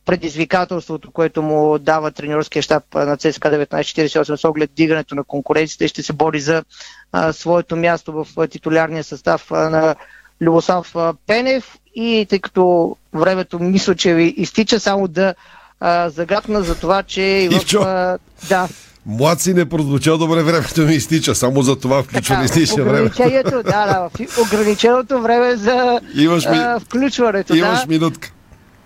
предизвикателството, 0.10 1.12
което 1.12 1.41
му 1.41 1.80
дава 1.80 2.12
тренерския 2.12 2.62
щаб 2.62 2.84
на 2.95 3.18
ЦСКА 3.18 3.49
1948 3.49 4.36
с 4.36 4.43
оглед 4.43 4.72
дигането 4.76 5.16
на 5.16 5.24
конкуренцията 5.24 5.86
и 5.86 5.88
ще 5.88 6.03
се 6.03 6.14
бори 6.14 6.39
за 6.39 6.64
а, 7.12 7.34
своето 7.34 7.76
място 7.76 8.12
в 8.14 8.47
титулярния 8.47 9.03
състав 9.03 9.51
а, 9.51 9.70
на 9.70 9.95
Любослав 10.41 10.95
Пенев 11.28 11.78
и 11.95 12.26
тъй 12.30 12.39
като 12.39 12.95
времето 13.14 13.60
мисля, 13.60 13.95
че 13.95 14.14
ви 14.14 14.24
изтича, 14.38 14.80
само 14.80 15.07
да 15.07 15.34
а, 15.80 16.10
загадна 16.10 16.62
за 16.62 16.76
това, 16.76 17.03
че 17.03 17.22
и 17.22 17.49
в... 17.49 17.76
А, 17.76 18.18
да, 18.49 18.68
Млад 19.05 19.41
си 19.41 19.53
не 19.53 19.70
прозвучал 19.70 20.18
добре, 20.18 20.43
времето 20.43 20.82
ми 20.82 20.95
изтича. 20.95 21.36
Само 21.36 21.62
за 21.62 21.80
това 21.80 22.03
включва 22.03 22.43
изтича 22.43 22.84
време. 22.84 23.10
Да, 23.49 23.64
да, 23.64 24.10
ограниченото 24.41 25.22
време 25.22 25.55
за 25.55 25.99
ми, 26.16 26.28
а, 26.45 26.80
включването. 26.80 27.55
Имаш 27.55 27.80
да. 27.80 27.86
минутка. 27.88 28.32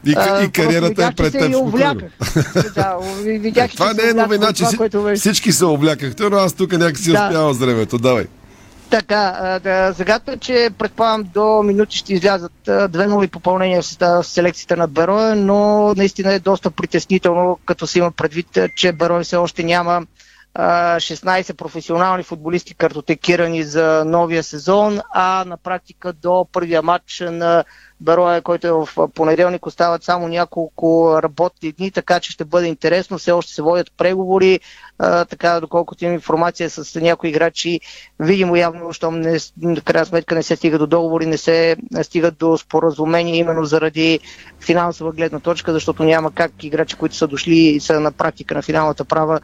И, 0.06 0.12
и 0.44 0.52
кариерата 0.52 1.06
е 1.06 1.16
пред 1.16 1.32
теб. 1.32 1.52
да, 2.76 2.98
видях, 3.24 3.72
това 3.72 3.94
не 3.94 4.10
е 4.10 4.14
новина, 4.14 4.54
че 4.54 4.64
това, 4.92 5.16
всички 5.16 5.52
се 5.52 5.66
облякахте, 5.66 6.30
но 6.30 6.38
аз 6.38 6.54
тук 6.54 6.72
някакси 6.72 7.12
да. 7.12 7.26
успявам 7.26 7.54
с 7.54 7.60
времето. 7.60 7.98
Давай. 7.98 8.26
Така, 8.90 9.60
да, 9.64 9.92
загадка, 9.92 10.38
че 10.38 10.70
предполагам 10.78 11.24
до 11.34 11.64
минути 11.64 11.98
ще 11.98 12.14
излязат 12.14 12.52
две 12.90 13.08
нови 13.08 13.28
попълнения 13.28 13.82
в 13.82 14.24
селекцията 14.24 14.78
на 14.78 14.88
Берой, 14.88 15.36
но 15.36 15.94
наистина 15.94 16.34
е 16.34 16.40
доста 16.40 16.72
притеснително, 16.72 17.60
като 17.66 17.88
се 17.88 18.00
има 18.00 18.12
предвид, 18.12 18.58
че 18.76 18.92
Берой 18.92 19.24
все 19.24 19.36
още 19.36 19.64
няма 19.64 20.06
16 20.56 21.54
професионални 21.54 22.24
футболисти 22.24 22.76
картотекирани 22.76 23.64
за 23.64 24.04
новия 24.06 24.44
сезон, 24.44 25.00
а 25.14 25.44
на 25.48 25.58
практика 25.58 26.14
до 26.14 26.48
първия 26.52 26.82
матч 26.82 27.24
на 27.32 27.64
Бероя, 28.04 28.42
който 28.42 28.68
е 28.68 28.72
в 28.72 28.88
понеделник, 29.14 29.66
остават 29.66 30.04
само 30.04 30.28
няколко 30.28 31.18
работни 31.24 31.72
дни, 31.72 31.92
така 31.92 32.20
че 32.20 32.32
ще 32.32 32.46
бъде 32.46 32.68
интересно. 32.68 33.18
Все 33.18 33.32
още 33.32 33.54
се 33.54 33.62
водят 33.62 33.92
преговори, 33.98 34.60
а, 35.00 35.26
така 35.26 35.60
доколкото 35.60 36.04
имам 36.04 36.14
информация 36.14 36.70
с 36.70 37.02
някои 37.02 37.30
играчи, 37.30 37.80
видимо 38.20 38.56
явно, 38.56 38.94
щом 38.94 39.20
не, 39.20 39.38
крайна 39.86 40.06
сметка 40.06 40.36
не 40.36 40.44
се 40.44 40.56
стига 40.56 40.78
до 40.78 40.88
договори, 40.88 41.26
не 41.26 41.38
се 41.38 41.76
стига 42.02 42.32
до 42.32 42.58
споразумение 42.58 43.36
именно 43.36 43.66
заради 43.66 44.20
финансова 44.60 45.12
гледна 45.12 45.40
точка, 45.40 45.74
защото 45.74 46.04
няма 46.04 46.32
как 46.32 46.64
играчи, 46.64 46.96
които 46.96 47.16
са 47.16 47.28
дошли 47.28 47.56
и 47.56 47.80
са 47.80 48.00
на 48.00 48.12
практика 48.12 48.56
на 48.56 48.62
финалната 48.62 49.06
права, 49.06 49.40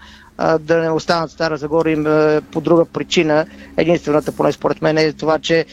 да 0.59 0.77
не 0.77 0.89
останат 0.91 1.31
Стара 1.31 1.57
Загора 1.57 1.91
им 1.91 2.03
по 2.51 2.61
друга 2.61 2.85
причина. 2.85 3.45
Единствената, 3.77 4.31
поне 4.31 4.51
според 4.51 4.81
мен, 4.81 4.97
е 4.97 5.13
това, 5.13 5.39
че 5.39 5.65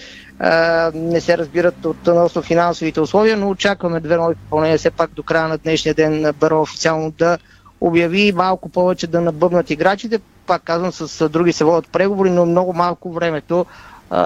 не 0.95 1.21
се 1.21 1.39
разбират 1.39 1.85
относно 1.85 2.43
финансовите 2.43 3.01
условия, 3.01 3.37
но 3.37 3.51
очакваме 3.51 4.01
две 4.01 4.17
нови 4.17 4.35
попълнения 4.35 4.79
все 4.79 4.91
пак 4.91 5.11
до 5.15 5.23
края 5.23 5.49
на 5.49 5.59
днешния 5.59 5.95
ден 5.95 6.33
Беро 6.41 6.61
официално 6.61 7.11
да 7.11 7.39
обяви 7.81 8.33
малко 8.33 8.69
повече 8.69 9.07
да 9.07 9.21
набъбнат 9.21 9.71
играчите. 9.71 10.19
Пак 10.47 10.63
казвам, 10.63 10.93
с 10.93 11.29
други 11.29 11.53
се 11.53 11.65
водят 11.65 11.89
преговори, 11.93 12.31
но 12.31 12.47
много 12.47 12.73
малко 12.73 13.13
времето 13.13 13.67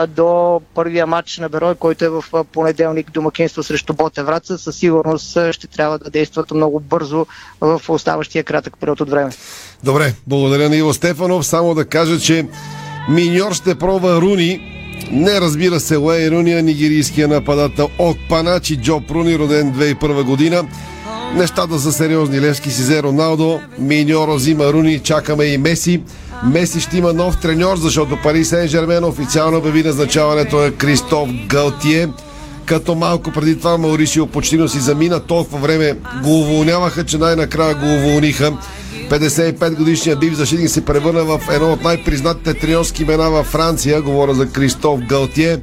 до 0.08 0.60
първия 0.74 1.06
матч 1.06 1.38
на 1.38 1.48
Берой, 1.48 1.74
който 1.74 2.04
е 2.04 2.08
в 2.08 2.24
понеделник 2.52 3.10
домакинство 3.10 3.62
срещу 3.62 3.94
Боте 3.94 4.22
Враца. 4.22 4.58
Със 4.58 4.76
сигурност 4.76 5.38
ще 5.52 5.66
трябва 5.66 5.98
да 5.98 6.10
действат 6.10 6.50
много 6.50 6.80
бързо 6.80 7.26
в 7.60 7.82
оставащия 7.88 8.44
кратък 8.44 8.76
период 8.80 9.00
от 9.00 9.10
време. 9.10 9.30
Добре, 9.84 10.14
благодаря 10.26 10.68
на 10.68 10.76
Иво 10.76 10.94
Стефанов. 10.94 11.46
Само 11.46 11.74
да 11.74 11.84
кажа, 11.84 12.18
че 12.18 12.48
Миньор 13.08 13.52
ще 13.52 13.74
пробва 13.74 14.20
Руни 14.20 14.79
не 15.12 15.40
разбира 15.40 15.80
се 15.80 15.98
Уей 15.98 16.30
Руния, 16.30 16.62
нигерийския 16.62 17.28
нападател 17.28 17.88
Окпаначи 17.98 18.76
Джо 18.76 19.00
Пруни, 19.00 19.38
роден 19.38 19.72
2001 19.72 20.22
година. 20.22 20.64
Нещата 21.34 21.78
са 21.78 21.92
сериозни. 21.92 22.40
Левски 22.40 22.70
си 22.70 22.82
взе 22.82 23.02
Роналдо, 23.02 23.60
Миньоро 23.78 24.34
взима 24.34 24.72
Руни, 24.72 24.98
чакаме 24.98 25.44
и 25.44 25.58
Меси. 25.58 26.02
Меси 26.44 26.80
ще 26.80 26.98
има 26.98 27.12
нов 27.12 27.40
треньор, 27.40 27.76
защото 27.76 28.18
Пари 28.22 28.44
Сен 28.44 28.68
Жермен 28.68 29.04
официално 29.04 29.58
обяви 29.58 29.82
назначаването 29.82 30.56
на 30.56 30.70
Кристоф 30.70 31.28
Галтие. 31.46 32.08
Като 32.64 32.94
малко 32.94 33.32
преди 33.32 33.58
това 33.58 33.78
Маурисио 33.78 34.26
почти 34.26 34.68
си 34.68 34.78
замина, 34.78 35.20
толкова 35.20 35.58
време 35.58 35.96
го 36.22 36.40
уволняваха, 36.40 37.04
че 37.04 37.18
най-накрая 37.18 37.74
го 37.74 37.86
уволниха. 37.86 38.52
55 39.10 39.76
годишният 39.76 40.20
бив 40.20 40.34
защитник 40.34 40.70
се 40.70 40.84
превърна 40.84 41.24
в 41.24 41.40
едно 41.52 41.72
от 41.72 41.84
най-признатите 41.84 42.54
треньорски 42.54 43.02
имена 43.02 43.30
във 43.30 43.46
Франция. 43.46 44.02
Говоря 44.02 44.34
за 44.34 44.48
Кристоф 44.48 45.00
Галтие. 45.00 45.58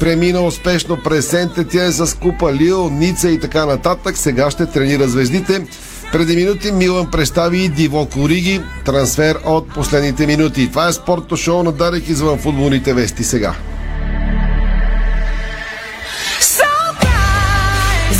Премина 0.00 0.40
успешно 0.40 0.98
през 1.04 1.26
Сентетия 1.26 1.92
с 1.92 2.18
Купа 2.18 2.52
Лил, 2.52 2.90
Ница 2.90 3.30
и 3.30 3.40
така 3.40 3.66
нататък. 3.66 4.16
Сега 4.16 4.50
ще 4.50 4.66
тренира 4.66 5.08
звездите. 5.08 5.66
Преди 6.12 6.36
минути 6.36 6.72
Милан 6.72 7.10
представи 7.10 7.58
и 7.58 7.68
Диво 7.68 8.06
Кориги. 8.06 8.60
Трансфер 8.84 9.38
от 9.44 9.74
последните 9.74 10.26
минути. 10.26 10.70
Това 10.70 10.88
е 10.88 10.92
спортното 10.92 11.36
шоу 11.36 11.62
на 11.62 11.72
Дарик 11.72 12.08
извън 12.08 12.38
футболните 12.38 12.94
вести 12.94 13.24
сега. 13.24 13.54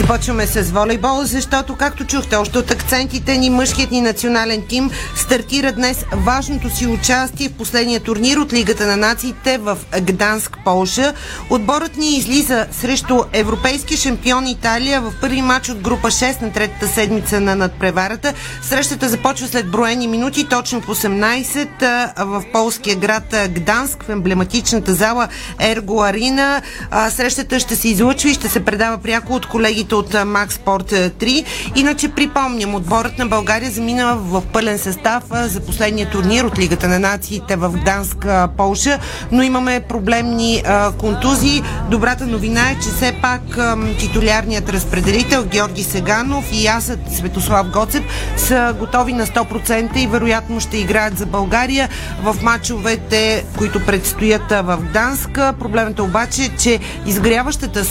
Започваме 0.01 0.47
с 0.47 0.63
волейбол, 0.63 1.25
защото, 1.25 1.77
както 1.77 2.05
чухте, 2.05 2.37
още 2.37 2.59
от 2.59 2.71
акцентите 2.71 3.39
ни, 3.39 3.51
мъжкият 3.51 3.91
ни 3.91 4.01
национален 4.01 4.63
тим 4.69 4.91
стартира 5.17 5.73
днес 5.73 6.05
важното 6.13 6.71
си 6.77 6.87
участие 6.87 7.49
в 7.49 7.53
последния 7.53 8.01
турнир 8.01 8.37
от 8.37 8.53
Лигата 8.53 8.87
на 8.87 8.97
нациите 8.97 9.59
в 9.59 9.79
Гданск, 10.01 10.59
Полша. 10.65 11.15
Отборът 11.51 11.97
ни 11.97 12.17
излиза 12.17 12.67
срещу 12.73 13.23
европейски 13.33 13.97
шампион 13.97 14.47
Италия 14.47 15.01
в 15.01 15.13
първи 15.21 15.43
матч 15.43 15.69
от 15.69 15.81
група 15.81 16.09
6 16.09 16.43
на 16.43 16.53
третата 16.53 16.89
седмица 16.89 17.41
на 17.41 17.57
надпреварата. 17.57 18.35
Срещата 18.63 19.09
започва 19.09 19.49
след 19.49 19.71
броени 19.71 20.09
минути, 20.09 20.49
точно 20.49 20.81
в 20.81 20.87
18 20.87 22.25
в 22.25 22.45
полския 22.53 22.97
град 22.97 23.35
Гданск, 23.49 24.03
в 24.03 24.09
емблематичната 24.09 24.95
зала 24.95 25.29
Ерго 25.61 26.03
Арина. 26.05 26.63
Срещата 27.11 27.61
ще 27.61 27.77
се 27.77 27.89
излъчва 27.89 28.31
и 28.31 28.35
ще 28.35 28.49
се 28.49 28.65
предава 28.65 28.99
пряко 28.99 29.35
от 29.35 29.47
колегите 29.47 29.90
от 29.93 30.13
Max 30.13 30.49
Sport 30.49 31.11
3. 31.11 31.45
Иначе 31.77 32.09
припомням, 32.09 32.75
отборът 32.75 33.19
на 33.19 33.27
България 33.27 33.71
замина 33.71 34.17
в 34.17 34.43
пълен 34.53 34.79
състав 34.79 35.25
за 35.31 35.61
последния 35.61 36.11
турнир 36.11 36.45
от 36.45 36.59
Лигата 36.59 36.89
на 36.89 36.99
нациите 36.99 37.57
в 37.57 37.71
Гданск, 37.71 38.27
Полша, 38.57 38.99
но 39.33 39.43
имаме 39.43 39.81
проблемни 39.81 40.63
а, 40.67 40.93
контузии. 40.93 41.63
Добрата 41.91 42.27
новина 42.27 42.71
е, 42.71 42.75
че 42.75 42.89
все 42.89 43.13
пак 43.23 43.59
а, 43.59 43.77
титулярният 43.99 44.71
разпределител 44.71 45.45
Георги 45.45 45.83
Сеганов 45.83 46.45
и 46.53 46.67
аз, 46.67 46.93
Светослав 47.17 47.71
Гоцев, 47.71 48.03
са 48.37 48.75
готови 48.79 49.13
на 49.13 49.27
100% 49.27 49.97
и 49.97 50.07
вероятно 50.07 50.61
ще 50.61 50.79
играят 50.79 51.19
за 51.19 51.27
България 51.27 51.89
в 52.23 52.37
матчовете, 52.43 53.45
които 53.59 53.87
предстоят 53.87 54.51
в 54.51 54.79
Гданск. 54.83 55.31
Проблемът 55.59 55.99
е 55.99 56.03
обаче, 56.03 56.51
че 56.59 56.79
изгряващата 57.07 57.85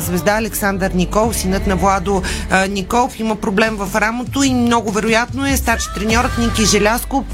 звезда 0.00 0.32
Александър 0.32 0.90
Никол, 0.90 1.32
синът 1.40 1.66
на 1.66 1.76
Владо 1.76 2.22
Николов, 2.68 3.20
има 3.20 3.36
проблем 3.36 3.76
в 3.76 4.00
рамото 4.00 4.42
и 4.42 4.54
много 4.54 4.90
вероятно 4.90 5.46
е 5.46 5.56
старши 5.56 5.86
треньорът 5.94 6.38
Ники 6.38 6.64
Желясков 6.64 7.24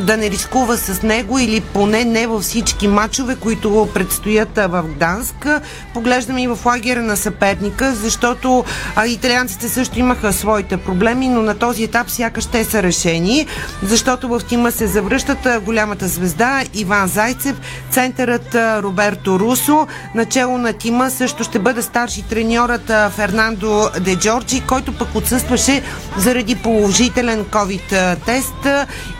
да 0.00 0.16
не 0.16 0.30
рискува 0.30 0.76
с 0.76 1.02
него 1.02 1.38
или 1.38 1.60
поне 1.60 2.04
не 2.04 2.26
във 2.26 2.42
всички 2.42 2.88
матчове, 2.88 3.36
които 3.36 3.88
предстоят 3.94 4.56
в 4.56 4.82
Гданск. 4.82 5.46
Поглеждаме 5.94 6.42
и 6.42 6.48
в 6.48 6.58
лагера 6.66 7.02
на 7.02 7.16
съперника, 7.16 7.94
защото 7.94 8.64
а, 8.96 9.06
италианците 9.06 9.68
също 9.68 9.98
имаха 9.98 10.32
своите 10.32 10.76
проблеми, 10.76 11.28
но 11.28 11.42
на 11.42 11.58
този 11.58 11.84
етап 11.84 12.10
сякаш 12.10 12.46
те 12.46 12.64
са 12.64 12.82
решени, 12.82 13.46
защото 13.82 14.28
в 14.28 14.40
тима 14.48 14.72
се 14.72 14.86
завръщат 14.86 15.62
голямата 15.64 16.08
звезда 16.08 16.62
Иван 16.74 17.08
Зайцев, 17.08 17.56
центърът 17.90 18.54
Роберто 18.54 19.38
Русо, 19.38 19.86
начало 20.14 20.58
на 20.58 20.72
тима 20.72 21.10
също 21.10 21.44
ще 21.44 21.58
бъде 21.58 21.82
старши 21.82 22.22
треньорът 22.22 22.90
Фернандо 23.10 23.90
Де 24.00 24.16
Джорджи, 24.16 24.60
който 24.60 24.92
пък 24.92 25.14
отсъстваше 25.14 25.82
заради 26.16 26.54
положителен 26.54 27.44
COVID 27.44 28.16
тест. 28.26 28.66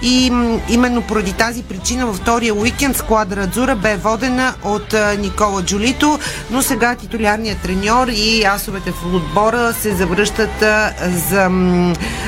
И 0.02 0.26
именно 0.68 1.02
поради 1.02 1.32
тази 1.32 1.62
причина 1.62 2.06
във 2.06 2.16
втория 2.16 2.54
уикенд 2.54 2.96
складра 2.96 3.42
Адзура 3.42 3.76
бе 3.76 3.96
водена 3.96 4.54
от 4.64 4.94
Никола 5.18 5.62
Джулито, 5.62 6.18
но 6.50 6.62
сега 6.62 6.94
титулярният 6.94 7.62
треньор 7.62 8.08
и 8.08 8.44
асовете 8.44 8.90
в 8.90 9.14
отбора 9.14 9.72
се 9.72 9.94
завръщат 9.94 10.64
за 11.30 11.50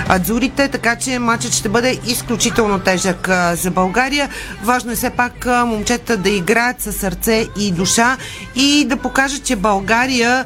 Адзурите, 0.08 0.68
така 0.68 0.96
че 0.96 1.18
матчът 1.18 1.52
ще 1.52 1.68
бъде 1.68 1.98
изключително 2.06 2.78
тежък 2.78 3.28
за 3.54 3.70
България. 3.70 4.28
Важно 4.62 4.92
е 4.92 4.94
все 4.94 5.10
пак 5.10 5.46
момчета 5.46 6.16
да 6.16 6.30
играят 6.30 6.80
със 6.80 6.96
сърце 6.96 7.46
и 7.58 7.72
душа. 7.72 8.16
И 8.54 8.84
да 8.88 8.96
покажат, 8.96 9.44
че 9.44 9.56
България 9.56 10.44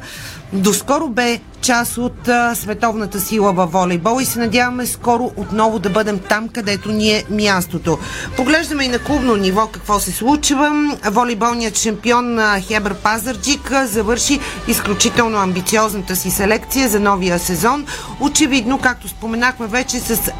доскоро 0.53 1.07
бе 1.07 1.39
част 1.61 1.97
от 1.97 2.27
а, 2.27 2.55
световната 2.55 3.19
сила 3.19 3.53
във 3.53 3.71
волейбол 3.71 4.21
и 4.21 4.25
се 4.25 4.39
надяваме 4.39 4.85
скоро 4.85 5.31
отново 5.37 5.79
да 5.79 5.89
бъдем 5.89 6.19
там, 6.19 6.49
където 6.49 6.91
ни 6.91 7.11
е 7.11 7.25
мястото. 7.29 7.97
Поглеждаме 8.37 8.83
и 8.83 8.87
на 8.87 8.99
клубно 8.99 9.35
ниво 9.35 9.67
какво 9.67 9.99
се 9.99 10.11
случва. 10.11 10.95
Волейболният 11.05 11.77
шампион 11.77 12.39
Хебър 12.61 12.93
Пазарджик 12.93 13.71
завърши 13.83 14.39
изключително 14.67 15.37
амбициозната 15.37 16.15
си 16.15 16.31
селекция 16.31 16.89
за 16.89 16.99
новия 16.99 17.39
сезон. 17.39 17.85
Очевидно, 18.19 18.79
както 18.79 19.07
споменахме 19.07 19.67
вече, 19.67 19.99
с 19.99 20.31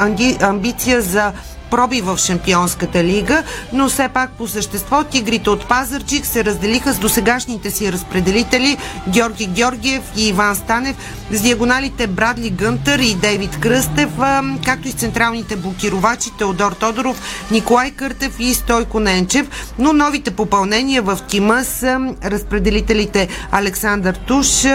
амбиция 0.41 1.01
за 1.01 1.31
проби 1.73 2.01
в 2.01 2.17
Шампионската 2.17 3.03
лига, 3.03 3.43
но 3.73 3.89
все 3.89 4.09
пак 4.09 4.31
по 4.31 4.47
същество 4.47 5.03
тигрите 5.03 5.49
от 5.49 5.67
Пазарчик 5.67 6.25
се 6.25 6.45
разделиха 6.45 6.93
с 6.93 6.99
досегашните 6.99 7.71
си 7.71 7.91
разпределители 7.91 8.77
Георги 9.09 9.45
Георгиев 9.45 10.01
и 10.17 10.27
Иван 10.27 10.55
Станев, 10.55 10.95
с 11.31 11.41
диагоналите 11.41 12.07
Брадли 12.07 12.49
Гънтър 12.49 12.99
и 12.99 13.15
Дейвид 13.15 13.59
Кръстев, 13.59 14.09
както 14.65 14.87
и 14.87 14.91
с 14.91 14.95
централните 14.95 15.55
блокировачи 15.55 16.29
Теодор 16.37 16.71
Тодоров, 16.71 17.21
Николай 17.51 17.91
Къртев 17.91 18.35
и 18.39 18.53
Стойко 18.53 18.99
Ненчев, 18.99 19.49
но 19.79 19.93
новите 19.93 20.31
попълнения 20.31 21.01
в 21.01 21.19
тима 21.27 21.63
са 21.63 22.13
разпределителите 22.25 23.27
Александър 23.51 24.15
Туш, 24.15 24.65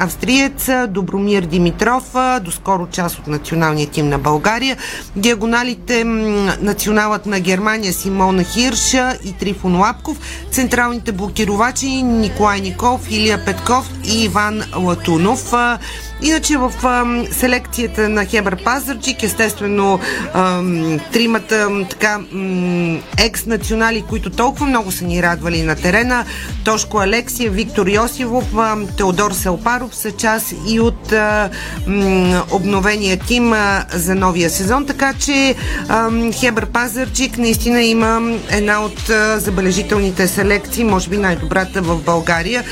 австриец, 0.00 0.68
Добромир 0.88 1.42
Димитров, 1.42 2.14
доскоро 2.42 2.86
част 2.86 3.18
от 3.18 3.26
националния 3.26 3.86
тим 3.86 4.08
на 4.08 4.18
България, 4.18 4.76
диагоналите 5.16 6.04
националът 6.60 7.26
на 7.26 7.40
Германия 7.40 7.92
Симона 7.92 8.44
Хирша 8.44 9.18
и 9.24 9.32
Трифон 9.32 9.76
Лапков, 9.76 10.20
централните 10.50 11.12
блокировачи 11.12 11.86
Николай 12.02 12.60
Николов, 12.60 13.10
Илия 13.10 13.44
Петков 13.44 13.90
и 14.04 14.24
Иван 14.24 14.62
Латунов. 14.76 15.52
Иначе 16.22 16.56
в 16.56 16.72
селекцията 17.32 18.08
на 18.08 18.24
Хебър 18.24 18.64
Пазарчик, 18.64 19.22
естествено 19.22 20.00
тримата 21.12 21.86
така 21.90 22.20
екс-национали, 23.18 24.02
които 24.08 24.30
толкова 24.30 24.66
много 24.66 24.92
са 24.92 25.04
ни 25.04 25.22
радвали 25.22 25.62
на 25.62 25.76
терена, 25.76 26.24
Тошко 26.64 26.98
Алексия, 26.98 27.50
Виктор 27.50 27.86
Йосивов, 27.86 28.44
Теодор 28.96 29.32
Селпаров 29.32 29.96
са 29.96 30.12
част 30.12 30.54
и 30.68 30.80
от 30.80 31.12
обновения 32.50 33.18
тим 33.26 33.54
за 33.94 34.14
новия 34.14 34.50
сезон, 34.50 34.86
така 34.86 35.12
че 35.12 35.54
а, 35.88 36.10
Хебър 36.32 36.66
Пазарчик 36.66 37.38
наистина 37.38 37.82
има 37.82 38.38
една 38.50 38.84
от 38.84 38.98
забележителните 39.36 40.28
селекции, 40.28 40.84
може 40.84 41.08
би 41.08 41.16
най-добрата 41.16 41.82
в 41.82 42.02
България. 42.04 42.64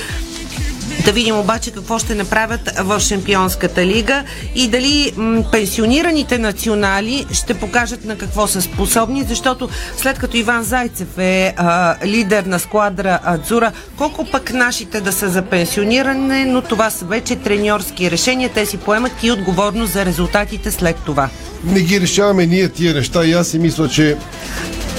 Да 1.06 1.12
видим 1.12 1.38
обаче 1.38 1.70
какво 1.70 1.98
ще 1.98 2.14
направят 2.14 2.70
в 2.78 3.00
Шампионската 3.00 3.86
лига 3.86 4.24
и 4.54 4.68
дали 4.68 5.12
м- 5.16 5.42
пенсионираните 5.52 6.38
национали 6.38 7.26
ще 7.32 7.54
покажат 7.54 8.04
на 8.04 8.18
какво 8.18 8.46
са 8.46 8.62
способни, 8.62 9.24
защото 9.28 9.68
след 9.96 10.18
като 10.18 10.36
Иван 10.36 10.62
Зайцев 10.62 11.18
е 11.18 11.54
а, 11.56 11.96
лидер 12.06 12.42
на 12.42 12.58
складра 12.58 13.18
Адзура, 13.24 13.72
колко 13.96 14.24
пък 14.24 14.52
нашите 14.52 15.00
да 15.00 15.12
са 15.12 15.28
за 15.28 15.42
пенсиониране, 15.42 16.44
но 16.44 16.62
това 16.62 16.90
са 16.90 17.04
вече 17.04 17.36
треньорски 17.36 18.10
решения. 18.10 18.50
Те 18.54 18.66
си 18.66 18.76
поемат 18.76 19.12
и 19.22 19.30
отговорност 19.30 19.92
за 19.92 20.04
резултатите 20.04 20.70
след 20.70 20.96
това. 20.96 21.28
Не 21.64 21.80
ги 21.80 22.00
решаваме 22.00 22.46
ние 22.46 22.68
тия 22.68 22.94
неща 22.94 23.24
и 23.24 23.32
аз 23.32 23.48
си 23.48 23.58
мисля, 23.58 23.88
че 23.88 24.16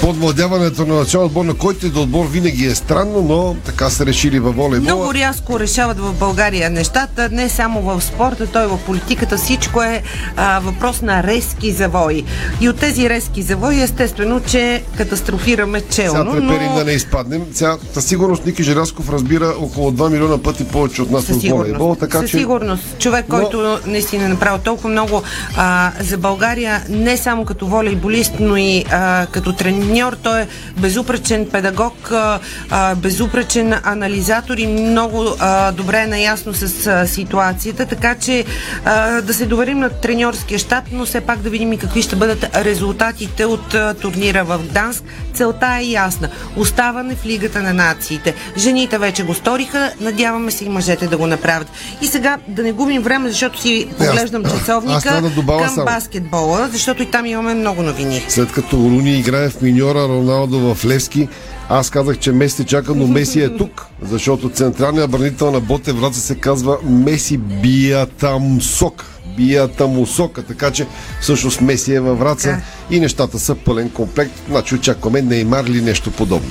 подвладяването 0.01 0.85
на 0.85 0.95
национал 0.95 1.27
отбор, 1.27 1.45
на 1.45 1.53
който 1.53 1.85
и 1.85 1.89
да 1.89 1.99
отбор 1.99 2.25
винаги 2.25 2.65
е 2.65 2.75
странно, 2.75 3.21
но 3.21 3.55
така 3.65 3.89
са 3.89 4.05
решили 4.05 4.39
във 4.39 4.55
волейбола. 4.55 4.95
Много 4.95 5.13
рязко 5.13 5.59
решават 5.59 5.99
в 5.99 6.13
България 6.13 6.69
нещата, 6.69 7.29
не 7.31 7.49
само 7.49 7.81
в 7.81 8.01
спорта, 8.01 8.47
той 8.47 8.67
в 8.67 8.79
политиката. 8.85 9.37
Всичко 9.37 9.83
е 9.83 10.03
а, 10.35 10.59
въпрос 10.59 11.01
на 11.01 11.23
резки 11.23 11.71
завои. 11.71 12.23
И 12.61 12.69
от 12.69 12.79
тези 12.79 13.09
резки 13.09 13.41
завои, 13.41 13.81
естествено, 13.81 14.39
че 14.39 14.83
катастрофираме 14.97 15.81
челно. 15.81 16.31
Сега 16.31 16.47
треперим 16.47 16.69
но... 16.69 16.75
да 16.75 16.85
не 16.85 16.91
изпаднем. 16.91 17.41
Сега, 17.53 17.77
със 17.93 18.05
сигурност 18.05 18.45
Ники 18.45 18.63
Желясков 18.63 19.09
разбира 19.09 19.53
около 19.59 19.91
2 19.91 20.11
милиона 20.11 20.37
пъти 20.37 20.63
повече 20.67 21.01
от 21.01 21.11
нас 21.11 21.23
Със 21.23 21.35
от 21.35 21.43
волейбол. 21.43 21.95
Така, 21.99 22.19
Със 22.19 22.31
че... 22.31 22.37
сигурност. 22.37 22.83
Човек, 22.99 23.25
Но- 23.29 23.39
който 23.39 23.79
наистина 23.85 24.25
е 24.25 24.27
направил 24.27 24.57
толкова 24.57 24.89
много 24.89 25.21
а, 25.57 25.91
за 25.99 26.17
България, 26.17 26.83
не 26.89 27.17
само 27.17 27.45
като 27.45 27.67
волейболист, 27.67 28.33
но 28.39 28.57
и 28.57 28.85
а, 28.91 29.25
като 29.31 29.53
треньор. 29.87 30.17
Той 30.23 30.41
е 30.41 30.47
безупречен 30.77 31.47
педагог, 31.51 32.11
безупречен 32.95 33.73
анализатор 33.83 34.57
и 34.57 34.67
много 34.67 35.25
добре 35.73 35.99
е 35.99 36.07
наясно 36.07 36.53
с 36.53 37.07
ситуацията. 37.07 37.85
Така 37.85 38.15
че 38.15 38.45
да 39.23 39.33
се 39.33 39.45
доверим 39.45 39.79
на 39.79 39.89
треньорския 39.89 40.59
щаб, 40.59 40.83
но 40.91 41.05
все 41.05 41.21
пак 41.21 41.39
да 41.39 41.49
видим 41.49 41.73
и 41.73 41.77
какви 41.77 42.01
ще 42.01 42.15
бъдат 42.15 42.45
резултатите 42.55 43.45
от 43.45 43.75
турнира 44.01 44.43
в 44.43 44.59
Гданск. 44.69 45.03
Целта 45.33 45.77
е 45.81 45.85
ясна. 45.85 46.29
Оставане 46.55 47.15
в 47.15 47.25
Лигата 47.25 47.61
на 47.61 47.73
нациите. 47.73 48.35
Жените 48.57 48.97
вече 48.97 49.23
го 49.23 49.33
сториха, 49.33 49.91
надяваме 50.01 50.51
се 50.51 50.65
и 50.65 50.69
мъжете 50.69 51.07
да 51.07 51.17
го 51.17 51.27
направят. 51.27 51.67
И 52.01 52.07
сега 52.07 52.37
да 52.47 52.63
не 52.63 52.71
губим 52.71 53.01
време, 53.01 53.29
защото 53.29 53.61
си 53.61 53.87
поглеждам 53.97 54.43
аз 54.45 54.59
часовника 54.59 55.01
трябва 55.01 55.21
да 55.21 55.29
добавя 55.29 55.63
към 55.65 55.75
само. 55.75 55.85
баскетбола, 55.85 56.69
защото 56.71 57.03
и 57.03 57.11
там 57.11 57.25
имаме 57.25 57.53
много 57.53 57.83
новини. 57.83 58.25
След 58.29 58.51
като 58.51 58.77
Руни 58.77 59.19
играе 59.19 59.49
в 59.49 59.55
Синьора 59.77 60.07
Роналдо 60.07 60.75
в 60.75 60.85
Левски. 60.85 61.27
Аз 61.69 61.89
казах, 61.89 62.17
че 62.17 62.31
Меси 62.31 62.65
чака, 62.65 62.95
но 62.95 63.07
Меси 63.07 63.41
е 63.41 63.57
тук, 63.57 63.85
защото 64.01 64.49
централният 64.49 65.11
бранител 65.11 65.51
на 65.51 65.59
Боте 65.59 65.91
Враца 65.93 66.19
се 66.19 66.35
казва 66.35 66.77
Меси 66.83 67.37
Биятамсок. 67.37 69.05
Биятамусока, 69.37 70.43
така 70.43 70.71
че 70.71 70.87
всъщност 71.21 71.61
Меси 71.61 71.93
е 71.93 71.99
във 71.99 72.19
Враца 72.19 72.61
и 72.91 72.99
нещата 72.99 73.39
са 73.39 73.55
пълен 73.55 73.89
комплект. 73.89 74.31
Значи 74.49 74.75
очакваме 74.75 75.21
Неймар 75.21 75.65
ли 75.65 75.81
нещо 75.81 76.11
подобно. 76.11 76.49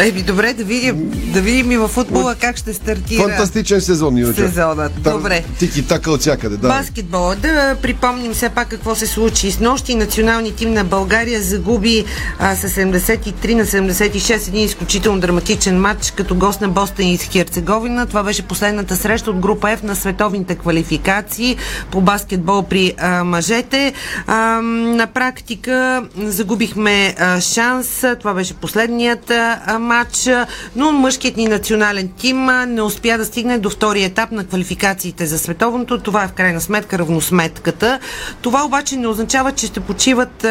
Еми, 0.00 0.22
добре, 0.22 0.52
да 0.52 0.64
видим, 0.64 1.10
да 1.32 1.40
видим 1.40 1.72
и 1.72 1.76
във 1.76 1.90
футбола 1.90 2.34
как 2.40 2.56
ще 2.56 2.74
стартира 2.74 3.22
Фантастичен 3.22 3.80
сезон, 3.80 4.14
Ниночка. 4.14 4.48
сезонът. 4.48 5.02
Добре. 5.02 5.44
Тики 5.58 5.86
така 5.86 6.10
от 6.10 6.20
всякъде, 6.20 6.56
да. 6.56 6.68
Баскетбол. 6.68 7.34
Да 7.34 7.76
припомним 7.82 8.34
все 8.34 8.48
пак 8.48 8.68
какво 8.68 8.94
се 8.94 9.06
случи. 9.06 9.50
С 9.50 9.60
нощи 9.60 9.94
националният 9.94 10.56
тим 10.56 10.72
на 10.72 10.84
България 10.84 11.42
загуби 11.42 12.04
а, 12.38 12.56
с 12.56 12.68
73 12.68 13.54
на 13.54 13.64
76 13.64 14.48
един 14.48 14.64
изключително 14.64 15.20
драматичен 15.20 15.80
матч 15.80 16.10
като 16.10 16.34
гост 16.34 16.60
на 16.60 16.68
Бостон 16.68 17.06
и 17.06 17.18
Херцеговина. 17.18 18.06
Това 18.06 18.22
беше 18.22 18.42
последната 18.42 18.96
среща 18.96 19.30
от 19.30 19.38
група 19.38 19.66
F 19.66 19.84
на 19.84 19.96
световните 19.96 20.54
квалификации 20.54 21.56
по 21.90 22.00
баскетбол 22.00 22.62
при 22.62 22.94
а, 22.98 23.24
мъжете. 23.24 23.92
А, 24.26 24.60
на 24.62 25.06
практика 25.06 26.04
загубихме 26.18 27.14
а, 27.18 27.40
шанс. 27.40 28.04
Това 28.18 28.34
беше 28.34 28.54
последният 28.54 29.30
а, 29.30 29.60
матч, 29.90 30.28
но 30.76 30.92
мъжкият 30.92 31.36
ни 31.36 31.46
национален 31.46 32.08
тим 32.18 32.46
не 32.66 32.82
успя 32.82 33.18
да 33.18 33.24
стигне 33.24 33.58
до 33.58 33.70
втория 33.70 34.06
етап 34.06 34.32
на 34.32 34.44
квалификациите 34.44 35.26
за 35.26 35.38
световното. 35.38 35.98
Това 35.98 36.24
е 36.24 36.28
в 36.28 36.32
крайна 36.32 36.60
сметка 36.60 36.98
равносметката. 36.98 37.98
Това 38.42 38.64
обаче 38.64 38.96
не 38.96 39.06
означава, 39.06 39.52
че 39.52 39.66
ще 39.66 39.80
почиват 39.80 40.46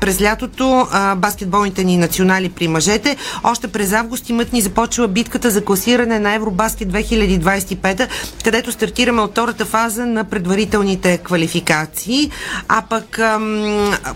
през 0.00 0.22
лятото 0.22 0.86
баскетболните 1.16 1.84
ни 1.84 1.96
национали 1.96 2.48
при 2.48 2.68
мъжете. 2.68 3.16
Още 3.44 3.68
през 3.68 3.92
август 3.92 4.28
имът 4.30 4.52
ни 4.52 4.60
започва 4.60 5.08
битката 5.08 5.50
за 5.50 5.64
класиране 5.64 6.18
на 6.18 6.34
Евробаскет 6.34 6.88
2025, 6.88 8.08
където 8.44 8.72
стартираме 8.72 9.22
от 9.22 9.30
втората 9.30 9.64
фаза 9.64 10.06
на 10.06 10.24
предварителните 10.24 11.18
квалификации. 11.18 12.30
А 12.68 12.82
пък 12.82 13.20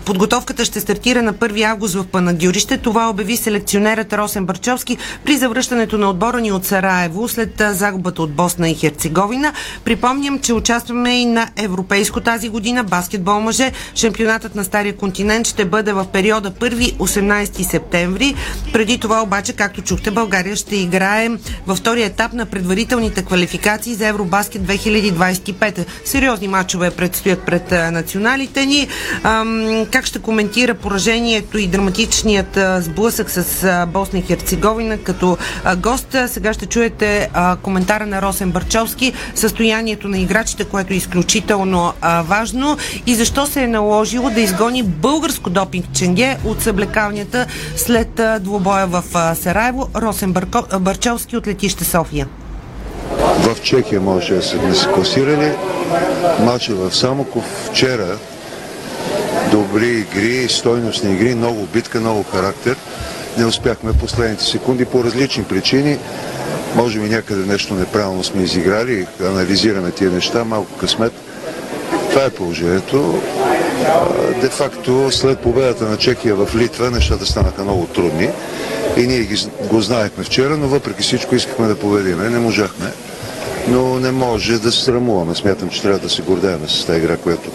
подготовката 0.05 0.65
ще 0.65 0.79
стартира 0.79 1.21
на 1.21 1.33
1 1.33 1.63
август 1.63 1.95
в 1.95 2.05
Панагюрище. 2.07 2.77
Това 2.77 3.09
обяви 3.09 3.37
селекционерът 3.37 4.13
Росен 4.13 4.45
Барчовски 4.49 4.97
при 5.25 5.37
завръщането 5.37 5.97
на 5.97 6.09
отбора 6.09 6.41
ни 6.41 6.51
от 6.51 6.65
Сараево 6.65 7.27
след 7.27 7.61
загубата 7.71 8.21
от 8.21 8.31
Босна 8.33 8.69
и 8.69 8.75
Херцеговина. 8.75 9.53
Припомням, 9.83 10.39
че 10.39 10.53
участваме 10.53 11.21
и 11.21 11.25
на 11.25 11.47
Европейско 11.55 12.21
тази 12.21 12.49
година 12.49 12.83
баскетбол 12.83 13.39
мъже. 13.39 13.71
Шампионатът 13.95 14.55
на 14.55 14.63
Стария 14.63 14.95
континент 14.95 15.47
ще 15.47 15.65
бъде 15.65 15.93
в 15.93 16.05
периода 16.13 16.51
1-18 16.51 17.61
септември. 17.61 18.35
Преди 18.73 18.97
това 18.99 19.21
обаче, 19.21 19.53
както 19.53 19.81
чухте, 19.81 20.11
България 20.11 20.55
ще 20.55 20.75
играе 20.75 21.29
във 21.67 21.77
втория 21.77 22.05
етап 22.05 22.33
на 22.33 22.45
предварителните 22.45 23.25
квалификации 23.25 23.95
за 23.95 24.07
Евробаскет 24.07 24.61
2025. 24.61 25.85
Сериозни 26.05 26.47
матчове 26.47 26.91
предстоят 26.91 27.45
пред 27.45 27.71
националите 27.71 28.65
ни. 28.65 28.87
Как 29.91 30.05
ще 30.05 30.19
коментира 30.19 30.73
поражението 30.73 31.57
и 31.57 31.67
драматичният 31.67 32.59
сблъсък 32.79 33.29
с 33.29 33.85
Босна 33.87 34.19
и 34.19 34.23
Херцеговина 34.29 34.97
като 34.97 35.37
гост? 35.77 36.15
Сега 36.27 36.53
ще 36.53 36.65
чуете 36.65 37.29
коментара 37.61 38.05
на 38.05 38.21
Росен 38.21 38.51
Барчовски, 38.51 39.13
състоянието 39.35 40.07
на 40.07 40.19
играчите, 40.19 40.63
което 40.63 40.93
е 40.93 40.95
изключително 40.95 41.93
важно 42.23 42.77
и 43.05 43.15
защо 43.15 43.45
се 43.45 43.63
е 43.63 43.67
наложило 43.67 44.29
да 44.29 44.41
изгони 44.41 44.83
българско 44.83 45.49
допинг 45.49 45.85
ченге 45.93 46.37
от 46.45 46.61
съблекалнята 46.61 47.45
след 47.75 48.19
а, 48.19 48.39
двубоя 48.39 48.87
в 48.87 49.03
Сараево. 49.35 49.89
Росен 49.95 50.35
Барчовски 50.79 51.37
от 51.37 51.47
летище 51.47 51.83
София. 51.83 52.27
В 53.39 53.61
Чехия 53.61 54.01
може 54.01 54.35
да 54.35 54.41
сме 54.41 54.75
се 54.75 54.87
класирали. 54.87 55.51
Матча 56.39 56.75
в 56.75 56.95
Самоков 56.95 57.43
вчера. 57.71 58.17
Добри 59.51 59.87
игри, 59.87 60.49
стойностни 60.49 61.13
игри, 61.13 61.35
много 61.35 61.67
битка, 61.73 61.99
много 61.99 62.23
характер. 62.23 62.75
Не 63.39 63.45
успяхме 63.45 63.93
последните 63.93 64.43
секунди 64.43 64.85
по 64.85 65.03
различни 65.03 65.43
причини. 65.43 65.97
Може 66.75 66.99
би 66.99 67.09
някъде 67.09 67.45
нещо 67.45 67.73
неправилно 67.73 68.23
сме 68.23 68.43
изиграли, 68.43 69.07
анализираме 69.21 69.91
тия 69.91 70.11
неща, 70.11 70.43
малко 70.43 70.77
късмет. 70.77 71.13
Това 72.09 72.25
е 72.25 72.29
положението. 72.29 73.21
Де-факто, 74.41 75.11
след 75.11 75.39
победата 75.39 75.83
на 75.83 75.97
Чехия 75.97 76.35
в 76.35 76.55
Литва, 76.55 76.91
нещата 76.91 77.25
станаха 77.25 77.63
много 77.63 77.85
трудни. 77.85 78.29
И 78.97 79.07
ние 79.07 79.27
го 79.69 79.81
знаехме 79.81 80.23
вчера, 80.23 80.57
но 80.57 80.67
въпреки 80.67 81.01
всичко 81.01 81.35
искахме 81.35 81.67
да 81.67 81.79
победиме. 81.79 82.29
Не 82.29 82.39
можахме. 82.39 82.91
Но 83.67 83.99
не 83.99 84.11
може 84.11 84.59
да 84.59 84.71
се 84.71 84.83
срамуваме. 84.83 85.35
Смятам, 85.35 85.69
че 85.69 85.81
трябва 85.81 85.99
да 85.99 86.09
се 86.09 86.21
гордеем 86.21 86.59
с 86.67 86.85
тази 86.85 86.99
игра, 86.99 87.17
която 87.17 87.49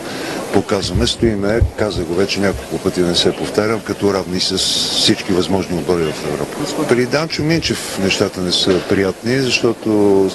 показваме. 0.53 1.07
Стоиме, 1.07 1.61
казах 1.79 2.05
го 2.05 2.15
вече 2.15 2.41
няколко 2.41 2.79
пъти, 2.79 3.01
не 3.01 3.15
се 3.15 3.33
повтарям, 3.33 3.81
като 3.81 4.15
равни 4.15 4.41
с 4.41 4.59
всички 4.59 5.33
възможни 5.33 5.79
отбори 5.79 6.03
в 6.03 6.25
Европа. 6.29 6.87
При 6.89 7.07
Данчо 7.07 7.43
Минчев 7.43 7.99
нещата 8.03 8.41
не 8.41 8.53
са 8.53 8.81
приятни, 8.89 9.41
защото 9.41 10.31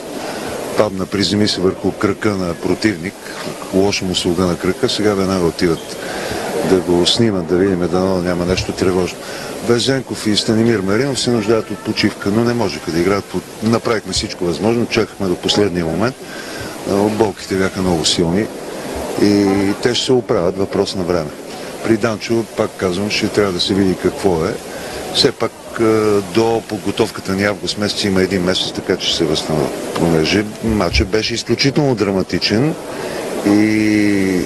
падна, 0.77 1.05
приземи 1.05 1.47
се 1.47 1.61
върху 1.61 1.91
кръка 1.91 2.29
на 2.29 2.53
противник, 2.53 3.13
лошо 3.73 4.05
му 4.05 4.15
слуга 4.15 4.45
на 4.45 4.57
кръка, 4.57 4.89
сега 4.89 5.13
веднага 5.13 5.45
отиват 5.45 5.97
да 6.69 6.79
го 6.79 7.05
снимат, 7.05 7.47
да 7.47 7.55
видим 7.55 7.87
дано 7.91 8.21
няма 8.21 8.45
нещо 8.45 8.71
тревожно. 8.71 9.17
Безенков 9.67 10.27
и 10.27 10.35
Станимир 10.35 10.79
Маринов 10.79 11.19
се 11.19 11.31
нуждаят 11.31 11.71
от 11.71 11.77
почивка, 11.77 12.29
но 12.29 12.43
не 12.43 12.53
можеха 12.53 12.91
да 12.91 12.99
играят. 12.99 13.33
Направихме 13.63 14.13
всичко 14.13 14.45
възможно, 14.45 14.85
чакахме 14.85 15.27
до 15.27 15.35
последния 15.35 15.85
момент. 15.85 16.15
Болките 16.89 17.55
бяха 17.55 17.81
много 17.81 18.05
силни 18.05 18.45
и 19.21 19.45
те 19.83 19.95
ще 19.95 20.05
се 20.05 20.11
оправят 20.11 20.57
въпрос 20.57 20.95
на 20.95 21.03
време. 21.03 21.29
При 21.83 21.97
Данчо, 21.97 22.45
пак 22.57 22.69
казвам, 22.77 23.09
ще 23.09 23.27
трябва 23.27 23.53
да 23.53 23.59
се 23.59 23.73
види 23.73 23.95
какво 24.03 24.45
е. 24.45 24.53
Все 25.15 25.31
пак 25.31 25.51
до 26.33 26.61
подготовката 26.67 27.33
ни 27.33 27.43
август 27.43 27.77
месец 27.77 28.03
има 28.03 28.21
един 28.21 28.43
месец, 28.43 28.71
така 28.71 28.97
че 28.97 29.15
се 29.15 29.23
възстановя. 29.23 29.69
Понеже 29.95 30.45
матчът 30.63 31.07
беше 31.07 31.33
изключително 31.33 31.95
драматичен 31.95 32.73
и 33.45 34.41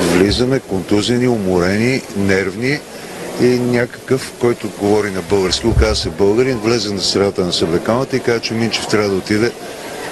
влизаме 0.00 0.60
контузени, 0.60 1.28
уморени, 1.28 2.02
нервни 2.16 2.78
и 3.40 3.46
някакъв, 3.46 4.32
който 4.40 4.70
говори 4.80 5.10
на 5.10 5.22
български, 5.22 5.66
оказа 5.66 5.94
се 5.94 6.10
българин, 6.10 6.58
влезе 6.58 6.94
на 6.94 7.00
средата 7.00 7.44
на 7.44 7.52
съблекалната 7.52 8.16
и 8.16 8.20
каза, 8.20 8.40
че 8.40 8.54
Минчев 8.54 8.86
трябва 8.86 9.08
да 9.08 9.16
отиде 9.16 9.52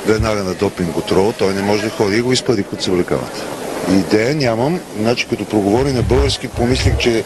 веднага 0.07 0.45
на 0.45 0.55
допинг 0.55 0.93
контрол. 0.93 1.33
Той 1.39 1.55
не 1.55 1.63
може 1.63 1.83
да 1.83 1.91
ходи 1.91 2.17
и 2.17 2.21
го 2.21 2.33
изпади 2.33 2.65
от 2.73 2.83
съблекалната. 2.83 3.43
Идея 3.91 4.35
нямам, 4.35 4.81
значи 5.01 5.27
като 5.31 5.45
проговори 5.45 5.93
на 5.93 6.03
български, 6.03 6.49
помислих, 6.49 6.99
че 6.99 7.25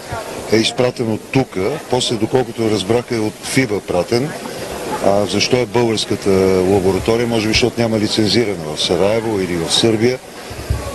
е 0.53 0.57
изпратен 0.57 1.13
от 1.13 1.21
тук, 1.31 1.49
после 1.91 2.17
доколкото 2.17 2.71
разбрах 2.71 3.05
е 3.11 3.19
от 3.19 3.35
ФИБА 3.43 3.81
пратен. 3.81 4.31
А 5.05 5.27
защо 5.27 5.57
е 5.57 5.67
българската 5.67 6.31
лаборатория? 6.71 7.27
Може 7.27 7.47
би, 7.47 7.53
защото 7.53 7.81
няма 7.81 7.99
лицензирана 7.99 8.77
в 8.77 8.83
Сараево 8.83 9.41
или 9.41 9.57
в 9.57 9.75
Сърбия. 9.75 10.19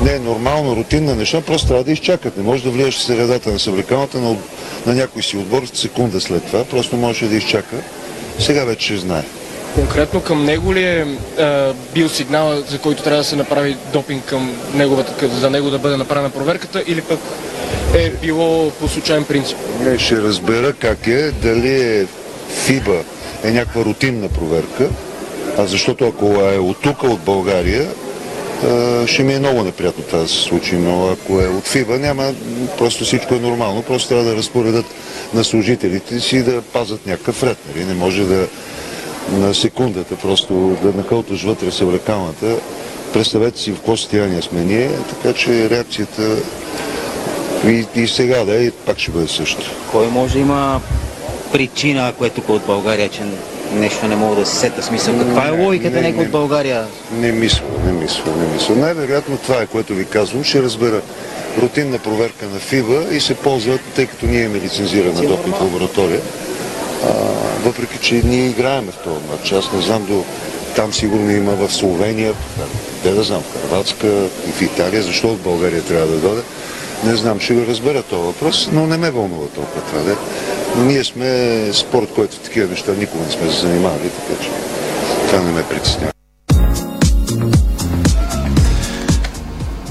Не 0.01 0.13
е 0.13 0.19
нормално, 0.19 0.75
рутинна 0.75 1.15
неща, 1.15 1.41
просто 1.41 1.67
трябва 1.67 1.83
да 1.83 1.91
изчакат. 1.91 2.37
Не 2.37 2.43
може 2.43 2.63
да 2.63 2.69
влияш 2.69 2.97
в 2.97 3.03
средата 3.03 3.51
на 3.51 3.59
съблекалната 3.59 4.19
на, 4.19 4.35
на 4.85 4.93
някой 4.93 5.23
си 5.23 5.37
отбор 5.37 5.63
секунда 5.73 6.21
след 6.21 6.45
това. 6.45 6.63
Просто 6.63 6.97
можеше 6.97 7.27
да 7.27 7.35
изчака. 7.35 7.75
Сега 8.39 8.65
вече 8.65 8.85
ще 8.85 8.97
знае. 8.97 9.23
Конкретно 9.75 10.21
към 10.21 10.45
него 10.45 10.73
ли 10.73 10.83
е 10.83 11.05
а, 11.39 11.73
бил 11.93 12.09
сигнал, 12.09 12.61
за 12.69 12.79
който 12.79 13.03
трябва 13.03 13.17
да 13.17 13.23
се 13.23 13.35
направи 13.35 13.77
допинг 13.93 14.25
към 14.25 14.55
неговата, 14.75 15.27
за 15.27 15.49
него 15.49 15.69
да 15.69 15.79
бъде 15.79 15.97
направена 15.97 16.29
проверката 16.29 16.83
или 16.87 17.01
пък 17.01 17.19
е 17.93 18.09
било 18.09 18.71
по 18.71 18.87
случайен 18.87 19.23
принцип? 19.23 19.57
Не, 19.79 19.99
ще 19.99 20.17
разбера 20.17 20.73
как 20.73 21.07
е, 21.07 21.31
дали 21.31 21.81
е 21.81 22.05
ФИБА 22.65 23.03
е 23.43 23.51
някаква 23.51 23.85
рутинна 23.85 24.29
проверка, 24.29 24.89
а 25.57 25.65
защото 25.65 26.07
ако 26.07 26.25
е 26.25 26.57
от 26.57 26.81
тук, 26.81 27.03
от 27.03 27.19
България, 27.19 27.89
ще 29.07 29.23
ми 29.23 29.33
е 29.33 29.39
много 29.39 29.63
неприятно 29.63 30.03
това 30.03 30.19
да 30.19 30.27
се 30.27 30.41
случи, 30.41 30.75
но 30.75 31.07
ако 31.07 31.41
е 31.41 31.47
от 31.47 31.67
ФИБА, 31.67 31.97
няма, 31.97 32.33
просто 32.77 33.03
всичко 33.03 33.35
е 33.35 33.39
нормално, 33.39 33.81
просто 33.81 34.09
трябва 34.09 34.23
да 34.23 34.35
разпоредат 34.35 34.85
на 35.33 35.43
служителите 35.43 36.19
си 36.19 36.43
да 36.43 36.61
пазят 36.61 37.07
някакъв 37.07 37.43
ред, 37.43 37.57
нали? 37.67 37.85
не 37.85 37.93
може 37.93 38.25
да 38.25 38.47
на 39.31 39.53
секундата 39.53 40.15
просто 40.15 40.77
да 40.83 40.91
накълташ 40.97 41.43
вътре 41.43 41.71
съблекалната. 41.71 42.57
Представете 43.13 43.59
си 43.59 43.71
в 43.71 43.75
какво 43.75 43.97
състояние 43.97 44.41
сме 44.41 44.61
ние, 44.61 44.89
така 45.09 45.33
че 45.33 45.69
реакцията 45.69 46.37
и, 47.67 47.85
и 47.95 48.07
сега 48.07 48.43
да 48.43 48.65
е, 48.65 48.71
пак 48.71 48.99
ще 48.99 49.11
бъде 49.11 49.27
също. 49.27 49.71
Кой 49.91 50.07
може 50.07 50.39
има 50.39 50.81
причина, 51.51 52.07
ако 52.07 52.25
е 52.25 52.29
тук 52.29 52.49
от 52.49 52.65
България, 52.65 53.09
че 53.09 53.21
нещо 53.73 54.07
не 54.07 54.15
мога 54.15 54.35
да 54.35 54.45
се 54.45 54.55
сета 54.55 54.83
смисъл. 54.83 55.17
Каква 55.17 55.47
е 55.47 55.51
логиката 55.51 56.01
него 56.01 56.21
от 56.21 56.31
България? 56.31 56.85
Не 57.11 57.31
мисля, 57.31 57.63
не 57.85 57.91
мисля, 57.91 58.31
не 58.37 58.53
мисля. 58.53 58.75
Най-вероятно 58.75 59.37
това 59.37 59.61
е, 59.61 59.65
което 59.65 59.93
ви 59.93 60.05
казвам. 60.05 60.43
Ще 60.43 60.63
разбера 60.63 61.01
рутинна 61.61 61.99
проверка 61.99 62.45
на 62.53 62.59
ФИБА 62.59 63.05
и 63.11 63.19
се 63.19 63.35
ползват, 63.35 63.81
тъй 63.95 64.05
като 64.05 64.25
ние 64.25 64.43
имаме 64.43 64.59
лицензирана 64.59 65.21
допинг 65.21 65.61
лаборатория. 65.61 66.21
А, 67.03 67.07
въпреки, 67.63 67.97
че 68.01 68.21
ние 68.25 68.45
играеме 68.45 68.91
в 68.91 69.03
този 69.03 69.19
матч. 69.31 69.51
Аз 69.51 69.73
не 69.73 69.81
знам 69.81 70.05
до 70.05 70.23
там 70.75 70.93
сигурно 70.93 71.31
има 71.31 71.51
в 71.51 71.73
Словения, 71.73 72.33
те 73.03 73.11
да 73.11 73.23
знам, 73.23 73.41
в 73.41 73.69
Харватска 73.69 74.07
и 74.47 74.51
в 74.51 74.61
Италия, 74.61 75.03
защо 75.03 75.27
от 75.27 75.39
България 75.39 75.81
трябва 75.81 76.07
да 76.07 76.17
дойде. 76.17 76.41
Не 77.05 77.15
знам, 77.15 77.39
ще 77.39 77.53
го 77.53 77.67
разбера 77.67 78.03
този 78.03 78.23
въпрос, 78.23 78.69
но 78.71 78.87
не 78.87 78.97
ме 78.97 79.11
вълнува 79.11 79.47
толкова 79.47 79.81
това. 79.81 80.15
Ние 80.77 81.03
сме 81.03 81.69
спорт, 81.73 82.13
който 82.15 82.39
такива 82.39 82.69
неща 82.69 82.91
никога 82.91 83.23
не 83.23 83.31
сме 83.31 83.51
се 83.51 83.59
занимавали, 83.59 84.09
така 84.09 84.43
че 84.43 84.49
това 85.27 85.43
не 85.43 85.51
ме 85.51 85.63
притеснява. 85.69 86.12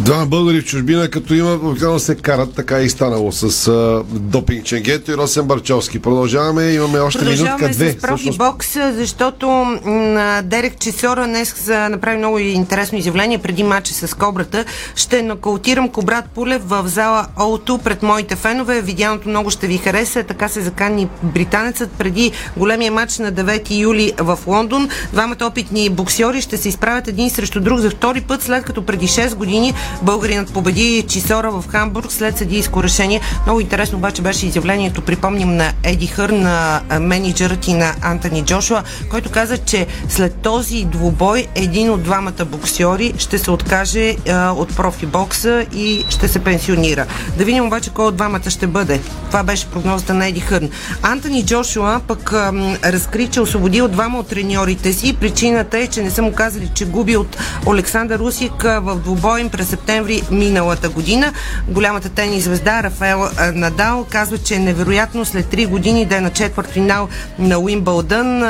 Двама 0.03 0.27
българи 0.27 0.61
в 0.61 0.65
чужбина, 0.65 1.09
като 1.09 1.35
има, 1.35 1.53
обикновено 1.55 1.99
се 1.99 2.15
карат, 2.15 2.55
така 2.55 2.81
и 2.81 2.89
станало 2.89 3.33
с 3.33 3.69
а, 3.69 4.03
допинг 4.11 4.65
Ченгето 4.65 5.11
и 5.11 5.17
Росен 5.17 5.45
Барчовски. 5.45 5.99
Продължаваме, 5.99 6.65
имаме 6.65 6.99
още 7.01 7.19
минутка 7.19 7.37
Продължаваме 7.39 7.69
две. 7.69 7.91
с 7.91 7.97
профи 7.97 8.15
Всъщност, 8.15 8.39
бокс, 8.39 8.67
защото 8.93 9.49
м, 9.85 10.41
Дерек 10.45 10.79
Чесора 10.79 11.27
днес 11.27 11.65
за- 11.65 11.89
направи 11.89 12.17
много 12.17 12.39
интересно 12.39 12.99
изявление 12.99 13.39
преди 13.39 13.63
матча 13.63 13.95
с 13.95 14.15
Кобрата. 14.15 14.65
Ще 14.95 15.23
нокаутирам 15.23 15.89
Кобрат 15.89 16.25
Пулев 16.27 16.63
в 16.63 16.83
зала 16.87 17.27
Олто 17.39 17.79
пред 17.79 18.03
моите 18.03 18.37
фенове. 18.37 18.83
Видяното 18.83 19.29
много 19.29 19.51
ще 19.51 19.67
ви 19.67 19.79
хареса. 19.79 20.23
Така 20.23 20.49
се 20.49 20.61
закани 20.61 21.09
британецът 21.25 21.91
преди 21.91 22.33
големия 22.57 22.93
матч 22.93 23.19
на 23.19 23.33
9 23.33 23.71
юли 23.73 24.13
в 24.19 24.39
Лондон. 24.47 24.89
Двамата 25.13 25.37
опитни 25.43 25.91
боксьори 25.91 26.41
ще 26.41 26.57
се 26.57 26.69
изправят 26.69 27.09
един 27.09 27.31
срещу 27.31 27.61
друг 27.61 27.79
за 27.79 27.91
втори 27.91 28.21
път, 28.21 28.43
след 28.43 28.65
като 28.65 28.83
преди 28.83 29.07
6 29.07 29.35
години 29.35 29.75
българинът 30.03 30.53
победи 30.53 31.05
Чисора 31.09 31.51
в 31.51 31.65
Хамбург 31.69 32.13
след 32.13 32.39
съдийско 32.39 32.83
решение. 32.83 33.21
Много 33.47 33.61
интересно 33.61 33.99
обаче 33.99 34.23
беше 34.23 34.47
изявлението, 34.47 35.01
припомним 35.01 35.57
на 35.57 35.73
Еди 35.83 36.07
Хърн, 36.07 36.43
на 36.43 36.81
а, 36.89 37.01
менеджерът 37.01 37.69
и 37.69 37.75
на 37.75 37.95
Антони 38.03 38.45
Джошуа, 38.45 38.83
който 39.11 39.31
каза, 39.31 39.59
че 39.59 39.87
след 40.09 40.35
този 40.35 40.85
двубой 40.85 41.47
един 41.55 41.91
от 41.91 42.03
двамата 42.03 42.45
боксьори 42.47 43.13
ще 43.19 43.39
се 43.39 43.51
откаже 43.51 44.17
а, 44.29 44.51
от 44.51 44.77
профи 44.77 45.07
бокса 45.07 45.67
и 45.75 46.05
ще 46.09 46.29
се 46.29 46.39
пенсионира. 46.39 47.07
Да 47.39 47.45
видим 47.45 47.67
обаче 47.67 47.91
кой 47.91 48.07
от 48.07 48.17
двамата 48.17 48.51
ще 48.51 48.67
бъде. 48.67 49.01
Това 49.27 49.43
беше 49.43 49.67
прогнозата 49.67 50.15
на 50.15 50.27
Еди 50.27 50.41
Хърн. 50.41 50.71
Антони 51.03 51.45
Джошуа 51.47 52.01
пък 52.07 52.33
ам, 52.33 52.77
разкри, 52.85 53.29
че 53.29 53.41
освободил 53.41 53.89
двама 53.89 54.19
от 54.19 54.29
треньорите 54.29 54.93
си. 54.93 55.17
Причината 55.21 55.79
е, 55.79 55.87
че 55.87 56.03
не 56.03 56.11
са 56.11 56.23
му 56.23 56.33
казали, 56.33 56.71
че 56.75 56.85
губи 56.85 57.17
от 57.17 57.37
Александър 57.67 58.19
Русик 58.19 58.65
а, 58.65 58.81
в 58.81 58.97
двубой 58.97 59.41
им 59.41 59.49
през 59.49 59.73
септември 59.83 60.23
миналата 60.31 60.89
година. 60.89 61.33
Голямата 61.69 62.09
тенис 62.09 62.45
звезда 62.45 62.83
Рафаел 62.83 63.29
Надал 63.55 64.07
казва, 64.11 64.39
че 64.39 64.55
е 64.55 64.59
невероятно 64.59 65.25
след 65.25 65.47
3 65.47 65.67
години 65.67 66.07
да 66.07 66.17
е 66.17 66.21
на 66.21 66.31
четвърт 66.31 66.71
финал 66.71 67.09
на 67.39 67.59
Уимбълдън. 67.59 68.43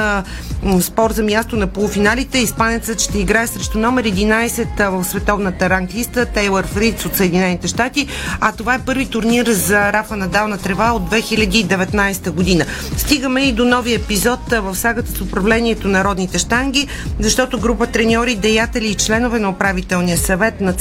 Спор 0.80 1.12
за 1.12 1.22
място 1.22 1.56
на 1.56 1.66
полуфиналите. 1.66 2.38
Испанецът 2.38 3.00
ще 3.00 3.18
играе 3.18 3.46
срещу 3.46 3.78
номер 3.78 4.04
11 4.04 4.66
а, 4.80 4.90
в 4.90 5.04
световната 5.04 5.70
ранглиста 5.70 6.26
Тейлър 6.26 6.66
Фриц 6.66 7.04
от 7.04 7.16
Съединените 7.16 7.68
щати. 7.68 8.06
А 8.40 8.52
това 8.52 8.74
е 8.74 8.78
първи 8.78 9.06
турнир 9.06 9.46
за 9.46 9.92
Рафа 9.92 10.16
Надал 10.16 10.48
на 10.48 10.58
трева 10.58 10.92
от 10.92 11.10
2019 11.10 12.30
година. 12.30 12.64
Стигаме 12.96 13.40
и 13.40 13.52
до 13.52 13.64
нови 13.64 13.94
епизод 13.94 14.40
в 14.50 14.74
сагата 14.74 15.10
с 15.10 15.20
управлението 15.20 15.88
на 15.88 16.04
родните 16.04 16.38
штанги, 16.38 16.88
защото 17.20 17.58
група 17.58 17.86
треньори, 17.86 18.34
деятели 18.34 18.88
и 18.88 18.94
членове 18.94 19.38
на 19.38 19.50
управителния 19.50 20.18
съвет 20.18 20.60
на 20.60 20.72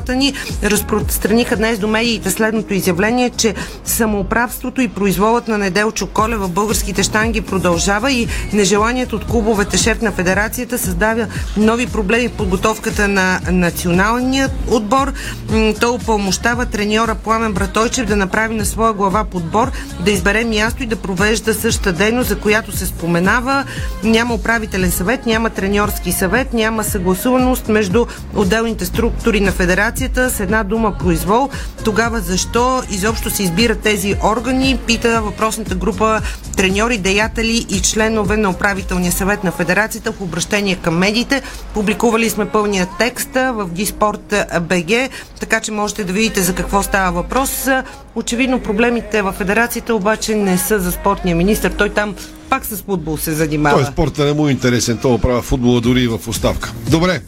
централата 0.00 0.14
ни 0.14 0.34
разпространиха 0.62 1.56
днес 1.56 1.78
до 1.78 1.88
медиите 1.88 2.30
следното 2.30 2.74
изявление, 2.74 3.30
че 3.30 3.54
самоуправството 3.84 4.80
и 4.80 4.88
произволът 4.88 5.48
на 5.48 5.58
Неделчо 5.58 6.06
Коле 6.06 6.36
в 6.36 6.48
българските 6.48 7.02
штанги 7.02 7.40
продължава 7.40 8.12
и 8.12 8.28
нежеланието 8.52 9.16
от 9.16 9.24
клубовете 9.24 9.76
шеф 9.78 10.02
на 10.02 10.12
федерацията 10.12 10.78
създава 10.78 11.26
нови 11.56 11.86
проблеми 11.86 12.28
в 12.28 12.32
подготовката 12.32 13.08
на 13.08 13.40
националния 13.50 14.48
отбор. 14.70 15.12
М, 15.50 15.72
Той 15.80 15.90
упълмощава 15.90 16.66
треньора 16.66 17.14
Пламен 17.14 17.52
Братойчев 17.52 18.06
да 18.06 18.16
направи 18.16 18.54
на 18.54 18.64
своя 18.64 18.92
глава 18.92 19.24
подбор, 19.24 19.70
да 20.04 20.10
избере 20.10 20.44
място 20.44 20.82
и 20.82 20.86
да 20.86 20.96
провежда 20.96 21.54
същата 21.54 21.92
дейност, 21.92 22.28
за 22.28 22.38
която 22.38 22.72
се 22.72 22.86
споменава. 22.86 23.64
Няма 24.04 24.34
управителен 24.34 24.90
съвет, 24.90 25.26
няма 25.26 25.50
треньорски 25.50 26.12
съвет, 26.12 26.52
няма 26.52 26.84
съгласуваност 26.84 27.68
между 27.68 28.06
отделните 28.34 28.84
структури 28.84 29.40
на 29.40 29.52
федерацията 29.52 29.79
с 30.14 30.40
една 30.40 30.64
дума 30.64 30.92
произвол. 30.98 31.48
Тогава 31.84 32.20
защо 32.20 32.82
изобщо 32.90 33.30
се 33.30 33.42
избират 33.42 33.80
тези 33.80 34.14
органи? 34.24 34.78
Пита 34.86 35.22
въпросната 35.22 35.74
група 35.74 36.20
треньори, 36.56 36.98
деятели 36.98 37.66
и 37.68 37.80
членове 37.80 38.36
на 38.36 38.50
управителния 38.50 39.12
съвет 39.12 39.44
на 39.44 39.52
федерацията 39.52 40.12
в 40.12 40.20
обращение 40.20 40.76
към 40.76 40.98
медиите. 40.98 41.42
Публикували 41.74 42.30
сме 42.30 42.48
пълния 42.48 42.88
текст 42.98 43.34
в 43.34 43.68
Диспорт 43.72 44.34
БГ, 44.60 45.10
така 45.40 45.60
че 45.60 45.72
можете 45.72 46.04
да 46.04 46.12
видите 46.12 46.42
за 46.42 46.54
какво 46.54 46.82
става 46.82 47.12
въпрос. 47.12 47.68
Очевидно 48.14 48.60
проблемите 48.60 49.22
в 49.22 49.32
федерацията 49.32 49.94
обаче 49.94 50.34
не 50.34 50.58
са 50.58 50.78
за 50.78 50.92
спортния 50.92 51.36
министр. 51.36 51.70
Той 51.70 51.88
там 51.88 52.14
пак 52.50 52.66
с 52.66 52.76
футбол 52.76 53.16
се 53.16 53.32
занимава. 53.32 53.76
той 53.76 53.92
спорта 53.92 54.24
не 54.24 54.32
му 54.32 54.48
е 54.48 54.50
интересен, 54.50 54.98
той 55.02 55.12
оправя 55.12 55.42
футбола 55.42 55.80
дори 55.80 56.02
и 56.02 56.08
в 56.08 56.28
оставка. 56.28 56.72
Добре, 56.90 57.20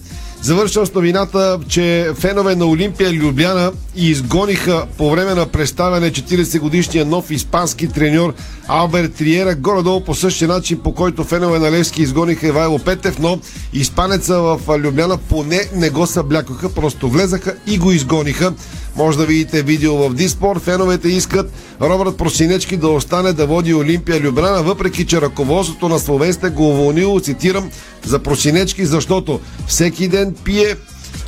Завършвам 0.42 0.86
с 0.86 0.94
новината, 0.94 1.58
че 1.68 2.10
фенове 2.14 2.54
на 2.54 2.66
Олимпия 2.66 3.12
Любляна 3.12 3.72
изгониха 3.96 4.86
по 4.98 5.10
време 5.10 5.34
на 5.34 5.46
представяне 5.46 6.10
40 6.10 6.58
годишния 6.60 7.06
нов 7.06 7.30
испански 7.30 7.88
треньор 7.88 8.34
Алберт 8.68 9.14
Триера, 9.14 9.54
горе-долу 9.54 10.04
по 10.04 10.14
същия 10.14 10.48
начин, 10.48 10.78
по 10.78 10.94
който 10.94 11.24
фенове 11.24 11.58
на 11.58 11.70
Левски 11.70 12.02
изгониха 12.02 12.46
Ивайло 12.46 12.78
Петев, 12.78 13.18
но 13.18 13.38
испанеца 13.72 14.38
в 14.38 14.78
Любляна 14.78 15.18
поне 15.18 15.60
не 15.74 15.90
го 15.90 16.06
съблякоха, 16.06 16.74
просто 16.74 17.08
влезаха 17.08 17.54
и 17.66 17.78
го 17.78 17.92
изгониха. 17.92 18.52
Може 18.96 19.18
да 19.18 19.26
видите 19.26 19.62
видео 19.62 19.96
в 19.96 20.14
Диспор. 20.14 20.60
Феновете 20.60 21.08
искат 21.08 21.52
Робърт 21.80 22.16
Просинечки 22.16 22.76
да 22.76 22.88
остане 22.88 23.32
да 23.32 23.46
води 23.46 23.74
Олимпия 23.74 24.20
Любляна, 24.20 24.62
въпреки 24.62 25.06
че 25.06 25.20
ръководството 25.20 25.88
на 25.88 25.98
Словенсте 25.98 26.50
го 26.50 26.68
уволнило, 26.68 27.20
цитирам, 27.20 27.70
за 28.04 28.18
Просинечки, 28.18 28.86
защото 28.86 29.40
всеки 29.66 30.08
ден 30.08 30.34
пие 30.44 30.76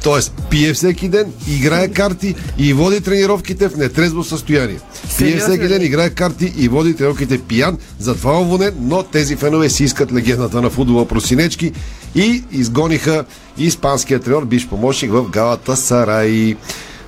т.е. 0.04 0.44
пие 0.50 0.72
всеки 0.72 1.08
ден, 1.08 1.32
играе 1.48 1.88
карти 1.88 2.34
и 2.58 2.72
води 2.72 3.00
тренировките 3.00 3.68
в 3.68 3.76
нетрезво 3.76 4.24
състояние. 4.24 4.78
Пие 5.18 5.36
всеки 5.36 5.68
ден, 5.68 5.82
играе 5.82 6.10
карти 6.10 6.52
и 6.56 6.68
води 6.68 6.94
тренировките 6.96 7.38
пиян. 7.38 7.78
Затова 7.98 8.40
уволнен, 8.40 8.74
но 8.80 9.02
тези 9.02 9.36
фенове 9.36 9.68
си 9.68 9.84
искат 9.84 10.12
легендата 10.12 10.62
на 10.62 10.70
футбола 10.70 11.08
Просинечки 11.08 11.72
и 12.14 12.42
изгониха 12.52 13.24
испанския 13.58 14.20
треньор, 14.20 14.44
биш 14.44 14.68
помощник 14.68 15.12
в 15.12 15.30
Галата 15.30 15.76
Сарай. 15.76 16.56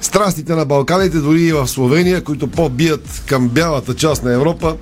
Страстите 0.00 0.54
на 0.54 0.64
Балканите, 0.64 1.18
дори 1.18 1.42
и 1.42 1.52
в 1.52 1.68
Словения, 1.68 2.24
които 2.24 2.46
по-бият 2.46 3.22
към 3.26 3.48
бялата 3.48 3.94
част 3.94 4.24
на 4.24 4.32
Европа, 4.32 4.76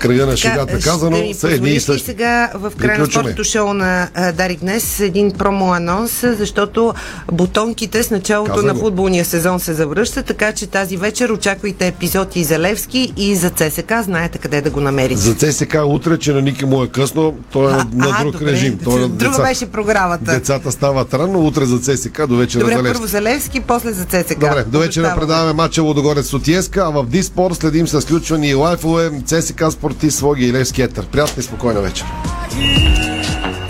кръга 0.00 0.26
на 0.26 0.36
шегата 0.36 0.78
казано, 0.80 1.16
са 1.34 1.50
едни 1.50 1.70
и 1.70 1.80
същи. 1.80 2.06
сега 2.06 2.50
в 2.54 2.72
края 2.78 2.98
на 2.98 3.06
спортното 3.06 3.44
шоу 3.44 3.72
на 3.74 4.08
а, 4.14 4.32
Дарик 4.32 4.60
днес 4.60 5.00
един 5.00 5.30
промо-анонс, 5.30 6.10
защото 6.28 6.94
бутонките 7.32 8.02
с 8.02 8.10
началото 8.10 8.52
Каза 8.52 8.66
на 8.66 8.74
го. 8.74 8.80
футболния 8.80 9.24
сезон 9.24 9.60
се 9.60 9.74
завръщат, 9.74 10.26
така 10.26 10.52
че 10.52 10.66
тази 10.66 10.96
вечер 10.96 11.30
очаквайте 11.30 11.86
епизод 11.86 12.36
и 12.36 12.44
за 12.44 12.58
Левски 12.58 13.12
и 13.16 13.36
за 13.36 13.50
ЦСК. 13.50 13.92
Знаете 14.02 14.38
къде 14.38 14.60
да 14.60 14.70
го 14.70 14.80
намерите. 14.80 15.20
За 15.20 15.34
ЦСК 15.34 15.76
утре, 15.86 16.18
че 16.18 16.32
на 16.32 16.42
Ники 16.42 16.64
му 16.64 16.82
е 16.84 16.88
късно, 16.88 17.38
той 17.52 17.64
е 17.64 17.74
А, 17.74 17.86
на 17.94 18.08
а, 18.10 18.22
друг 18.22 18.32
добре. 18.32 18.46
режим. 18.46 18.78
Той 18.78 18.94
е 18.94 18.98
Друга 19.00 19.14
деца. 19.30 19.42
беше 19.42 19.66
програмата. 19.66 20.32
Децата 20.32 20.72
стават 20.72 21.14
рано, 21.14 21.38
утре 21.40 21.64
за 21.64 21.78
ЦСК, 21.78 22.26
до 22.26 22.36
вечера 22.36 22.60
Добре, 22.60 22.72
за 22.72 22.78
Левски. 22.78 22.92
първо 22.92 23.06
за 23.06 23.22
Левски, 23.22 23.60
после 23.60 23.92
за 23.92 24.04
ЦСК. 24.04 24.34
Добре, 24.34 24.64
до 24.64 24.78
вечера 24.78 25.14
предаваме 25.16 25.52
матча 25.52 25.82
Лодогорец 25.82 26.26
Сотиеска, 26.26 26.80
а 26.80 26.90
в 26.92 27.06
Диспор 27.06 27.52
следим 27.52 27.88
с 27.88 28.00
включвани 28.00 28.48
и 28.48 28.54
лайфове 28.54 29.10
ЦСК 29.26 29.62
Спортист, 29.90 30.18
Своги 30.18 30.46
и 30.46 30.52
Левски 30.52 30.82
Етър. 30.82 31.06
Приятна 31.06 31.40
и 31.40 31.42
спокойна 31.42 31.80
вечер. 31.80 32.06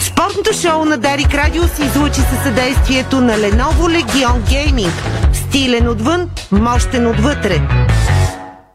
Спортното 0.01 0.53
шоу 0.53 0.85
на 0.85 0.99
Дарик 0.99 1.35
Радио 1.35 1.63
се 1.63 1.85
излучи 1.85 2.21
със 2.21 2.43
съдействието 2.43 3.21
на 3.21 3.33
Lenovo 3.33 4.03
Legion 4.03 4.41
Gaming. 4.41 4.91
Стилен 5.33 5.89
отвън, 5.89 6.31
мощен 6.53 7.07
отвътре. 7.07 7.63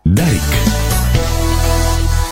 Дарик. 0.06 0.75